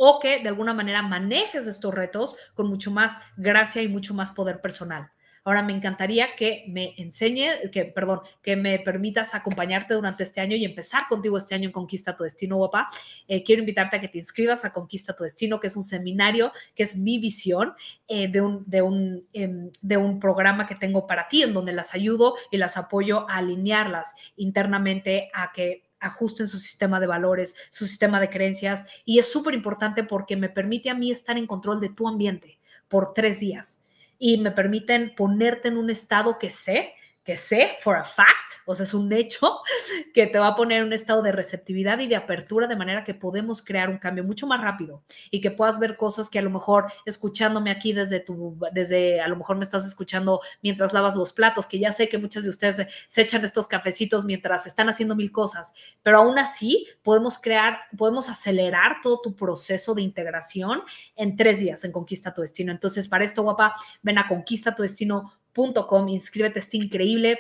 O 0.04 0.20
que 0.20 0.40
de 0.40 0.50
alguna 0.50 0.74
manera 0.74 1.04
manejes 1.04 1.68
estos 1.68 1.94
retos 1.94 2.36
con 2.56 2.68
mucho 2.68 2.90
más 2.90 3.20
gracia 3.38 3.84
y 3.84 3.88
mucho 3.88 4.16
más 4.16 4.32
poder 4.32 4.60
personal. 4.60 5.12
Ahora 5.44 5.62
me 5.62 5.74
encantaría 5.74 6.36
que 6.36 6.66
me 6.70 6.96
enseñe, 6.98 7.70
que, 7.72 7.86
perdón, 7.86 8.22
que 8.42 8.56
me 8.56 8.80
permitas 8.80 9.36
acompañarte 9.36 9.94
durante 9.94 10.24
este 10.24 10.42
año 10.42 10.56
y 10.56 10.66
empezar 10.66 11.04
contigo 11.08 11.38
este 11.38 11.54
año 11.54 11.68
en 11.68 11.72
Conquista 11.72 12.16
tu 12.16 12.24
Destino, 12.24 12.58
guapa. 12.58 12.90
Eh, 13.28 13.44
quiero 13.44 13.60
invitarte 13.60 13.98
a 13.98 14.02
que 14.02 14.08
te 14.08 14.18
inscribas 14.18 14.66
a 14.66 14.74
Conquista 14.74 15.16
tu 15.16 15.24
Destino, 15.24 15.60
que 15.60 15.68
es 15.68 15.78
un 15.78 15.84
seminario, 15.84 16.52
que 16.74 16.82
es 16.82 16.98
mi 16.98 17.20
visión 17.20 17.74
eh, 18.08 18.28
de, 18.28 18.42
un, 18.42 18.64
de, 18.66 18.82
un, 18.82 19.28
em, 19.34 19.70
de 19.84 19.98
un 19.98 20.20
programa 20.20 20.66
que 20.66 20.74
tengo 20.74 21.06
para 21.06 21.28
ti, 21.28 21.44
en 21.44 21.54
donde 21.54 21.74
las 21.74 21.94
ayudo 21.94 22.38
y 22.50 22.58
las 22.58 22.76
apoyo 22.76 23.30
a 23.30 23.38
alinearlas 23.38 24.16
internamente 24.36 25.30
a 25.32 25.52
que 25.52 25.91
ajusten 26.02 26.48
su 26.48 26.58
sistema 26.58 27.00
de 27.00 27.08
valores, 27.08 27.56
su 27.70 27.88
sistema 27.88 28.20
de 28.20 28.30
creencias. 28.30 28.86
Y 29.06 29.20
es 29.20 29.32
súper 29.32 29.54
importante 29.54 30.04
porque 30.04 30.36
me 30.36 30.50
permite 30.50 30.90
a 30.90 30.96
mí 30.96 31.12
estar 31.12 31.38
en 31.38 31.48
control 31.48 31.80
de 31.80 31.90
tu 31.90 32.08
ambiente 32.08 32.60
por 32.90 33.14
tres 33.14 33.40
días 33.40 33.86
y 34.20 34.38
me 34.38 34.52
permiten 34.52 35.16
ponerte 35.16 35.70
en 35.70 35.78
un 35.78 35.90
estado 35.90 36.38
que 36.38 36.52
sé, 36.52 36.94
que 37.24 37.38
sé 37.38 37.78
for 37.82 37.96
a 37.96 38.04
fact, 38.04 38.62
o 38.66 38.74
sea, 38.74 38.84
es 38.84 38.94
un 38.94 39.12
hecho 39.14 39.60
que 40.14 40.28
te 40.28 40.40
va 40.40 40.48
a 40.48 40.56
poner 40.56 40.80
en 40.80 40.88
un 40.88 40.94
estado 40.94 41.22
de 41.22 41.32
receptividad 41.32 42.00
y 42.00 42.08
de 42.08 42.16
apertura 42.16 42.68
de 42.68 42.76
manera 42.76 43.04
que 43.04 43.14
podemos 43.14 43.64
crear 43.64 43.90
un 43.90 44.00
cambio 44.00 44.24
mucho 44.24 44.48
más 44.48 44.62
rápido 44.62 45.04
y 45.30 45.40
que 45.40 45.52
puedas 45.52 45.80
ver 45.80 45.98
cosas 45.98 46.30
que 46.30 46.40
a 46.40 46.42
lo 46.42 46.50
mejor 46.50 46.92
escuchándome 47.06 47.70
aquí 47.70 47.94
desde 47.94 48.20
tu, 48.20 48.58
desde, 48.72 49.22
a 49.22 49.28
lo 49.28 49.36
mejor 49.36 49.58
me 49.58 49.64
estás 49.64 49.86
escuchando 49.86 50.42
mientras 50.64 50.94
lavas 50.94 51.16
los 51.16 51.32
platos, 51.32 51.68
que 51.68 51.80
ya 51.80 51.92
sé 51.92 52.10
que 52.10 52.18
muchos 52.18 52.44
de 52.44 52.50
ustedes 52.50 52.88
se 53.08 53.22
echan 53.22 53.46
estos 53.46 53.68
cafecitos 53.68 54.26
mientras 54.26 54.66
están 54.66 54.90
haciendo 54.90 55.16
mil 55.16 55.32
cosas, 55.32 55.74
pero 56.02 56.18
aún 56.18 56.40
así 56.40 56.88
podemos 57.04 57.40
crear, 57.40 57.80
podemos 57.98 58.30
acelerar 58.30 58.98
todo 59.04 59.22
tu 59.22 59.36
proceso 59.36 59.94
de 59.94 60.02
integración 60.02 60.82
en 61.16 61.36
tres 61.36 61.60
días 61.60 61.84
en 61.84 61.92
Conquista 61.92 62.34
tu 62.34 62.42
Destino. 62.42 62.72
Entonces, 62.72 63.08
para 63.08 63.24
esto, 63.24 63.44
guapa, 63.44 63.76
ven 64.02 64.18
a 64.18 64.28
Conquista 64.28 64.74
tu 64.74 64.82
Destino 64.82 65.34
com, 65.54 66.08
inscríbete, 66.10 66.60
está 66.60 66.78
increíble. 66.78 67.40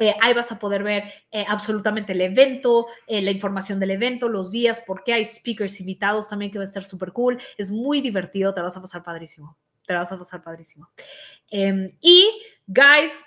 Eh, 0.00 0.14
ahí 0.22 0.32
vas 0.32 0.50
a 0.50 0.58
poder 0.58 0.82
ver 0.82 1.04
eh, 1.30 1.44
absolutamente 1.46 2.12
el 2.12 2.22
evento, 2.22 2.86
eh, 3.06 3.20
la 3.20 3.30
información 3.30 3.78
del 3.78 3.90
evento, 3.90 4.30
los 4.30 4.50
días, 4.50 4.82
porque 4.86 5.12
hay 5.12 5.26
speakers 5.26 5.78
invitados 5.78 6.26
también 6.26 6.50
que 6.50 6.56
va 6.56 6.64
a 6.64 6.66
estar 6.66 6.84
súper 6.84 7.12
cool. 7.12 7.38
Es 7.58 7.70
muy 7.70 8.00
divertido, 8.00 8.54
te 8.54 8.62
vas 8.62 8.76
a 8.76 8.80
pasar 8.80 9.02
padrísimo. 9.02 9.58
Te 9.86 9.94
vas 9.94 10.10
a 10.10 10.18
pasar 10.18 10.42
padrísimo. 10.42 10.88
Em, 11.50 11.90
y, 12.00 12.30
guys, 12.66 13.24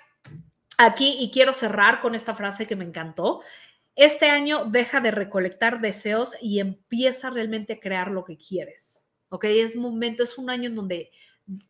aquí, 0.76 1.16
y 1.20 1.30
quiero 1.30 1.52
cerrar 1.52 2.00
con 2.00 2.16
esta 2.16 2.34
frase 2.34 2.66
que 2.66 2.74
me 2.74 2.84
encantó. 2.84 3.42
Este 3.94 4.26
año 4.26 4.64
deja 4.64 5.00
de 5.00 5.12
recolectar 5.12 5.80
deseos 5.80 6.34
y 6.40 6.58
empieza 6.58 7.30
realmente 7.30 7.74
a 7.74 7.80
crear 7.80 8.10
lo 8.10 8.24
que 8.24 8.36
quieres. 8.36 9.06
¿Ok? 9.28 9.44
Es 9.44 9.76
momento, 9.76 10.24
es 10.24 10.38
un 10.38 10.50
año 10.50 10.68
en 10.68 10.74
donde 10.74 11.12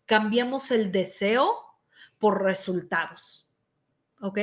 cambiamos 0.06 0.70
el 0.70 0.90
deseo 0.92 1.52
por 2.18 2.42
resultados. 2.42 3.48
¿Ok? 4.20 4.38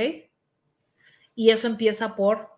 Y 1.36 1.50
eso 1.50 1.68
empieza 1.68 2.16
por 2.16 2.50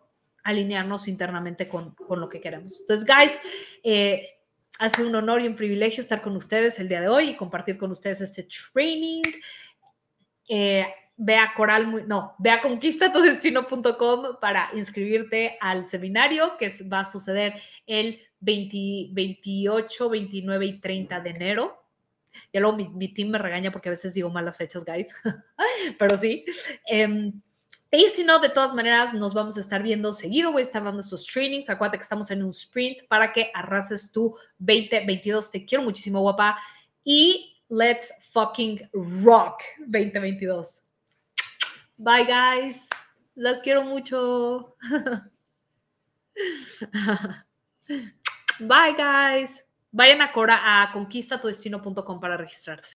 alinearnos 0.43 1.07
internamente 1.07 1.67
con, 1.67 1.95
lo 2.09 2.29
que 2.29 2.41
queremos. 2.41 2.81
Entonces, 2.81 3.07
guys, 3.07 3.39
eh, 3.83 4.27
un 4.99 5.15
honor 5.15 5.41
y 5.41 5.47
un 5.47 5.55
privilegio 5.55 6.01
estar 6.01 6.21
con 6.21 6.35
ustedes 6.35 6.79
el 6.79 6.89
día 6.89 7.01
de 7.01 7.07
hoy 7.07 7.29
y 7.29 7.35
compartir 7.35 7.77
con 7.77 7.91
ustedes 7.91 8.21
este 8.21 8.43
training. 8.43 9.21
Eh, 10.49 10.85
ve 11.15 11.37
a 11.37 11.53
coral, 11.53 12.07
no, 12.07 12.35
ve 12.39 12.49
a 12.49 12.61
conquistatudestino.com 12.61 14.39
para 14.41 14.69
inscribirte 14.73 15.57
al 15.61 15.87
seminario 15.87 16.57
que 16.57 16.69
va 16.91 17.01
a 17.01 17.05
suceder 17.05 17.53
el 17.85 18.19
28, 18.39 20.09
29 20.09 20.65
y 20.65 20.79
30 20.79 21.19
de 21.21 21.29
enero. 21.29 21.82
Ya 22.51 22.59
luego 22.59 22.77
mi, 22.77 23.13
team 23.13 23.29
me 23.29 23.37
regaña 23.37 23.71
porque 23.71 23.89
a 23.89 23.91
veces 23.91 24.13
digo 24.13 24.29
malas 24.29 24.57
fechas, 24.57 24.85
guys, 24.85 25.13
pero 25.99 26.17
sí. 26.17 26.45
Em, 26.85 27.41
y 27.91 28.09
si 28.09 28.23
no, 28.23 28.39
de 28.39 28.49
todas 28.49 28.73
maneras, 28.73 29.13
nos 29.13 29.35
vamos 29.35 29.55
a 29.57 29.61
estar 29.61 29.83
viendo 29.83 30.13
seguido. 30.13 30.51
Voy 30.51 30.61
a 30.61 30.63
estar 30.63 30.83
dando 30.83 31.01
estos 31.01 31.27
trainings. 31.27 31.69
Acuérdate 31.69 31.99
que 31.99 32.03
estamos 32.03 32.31
en 32.31 32.41
un 32.41 32.49
sprint 32.49 33.07
para 33.07 33.31
que 33.31 33.51
arrases 33.53 34.11
tu 34.11 34.35
2022. 34.57 35.51
Te 35.51 35.63
quiero 35.63 35.83
muchísimo, 35.83 36.19
guapa. 36.21 36.57
Y 37.03 37.61
let's 37.69 38.11
fucking 38.31 38.89
rock 39.23 39.61
2022. 39.85 40.83
Bye, 41.97 42.25
guys. 42.25 42.89
Las 43.35 43.61
quiero 43.61 43.83
mucho. 43.83 44.75
Bye, 48.59 48.95
guys. 48.97 49.63
Vayan 49.97 50.21
a, 50.25 50.31
Cora, 50.35 50.57
a 50.81 50.91
conquistatudestino.com 50.91 52.17
para 52.19 52.35
registrarse. 52.35 52.91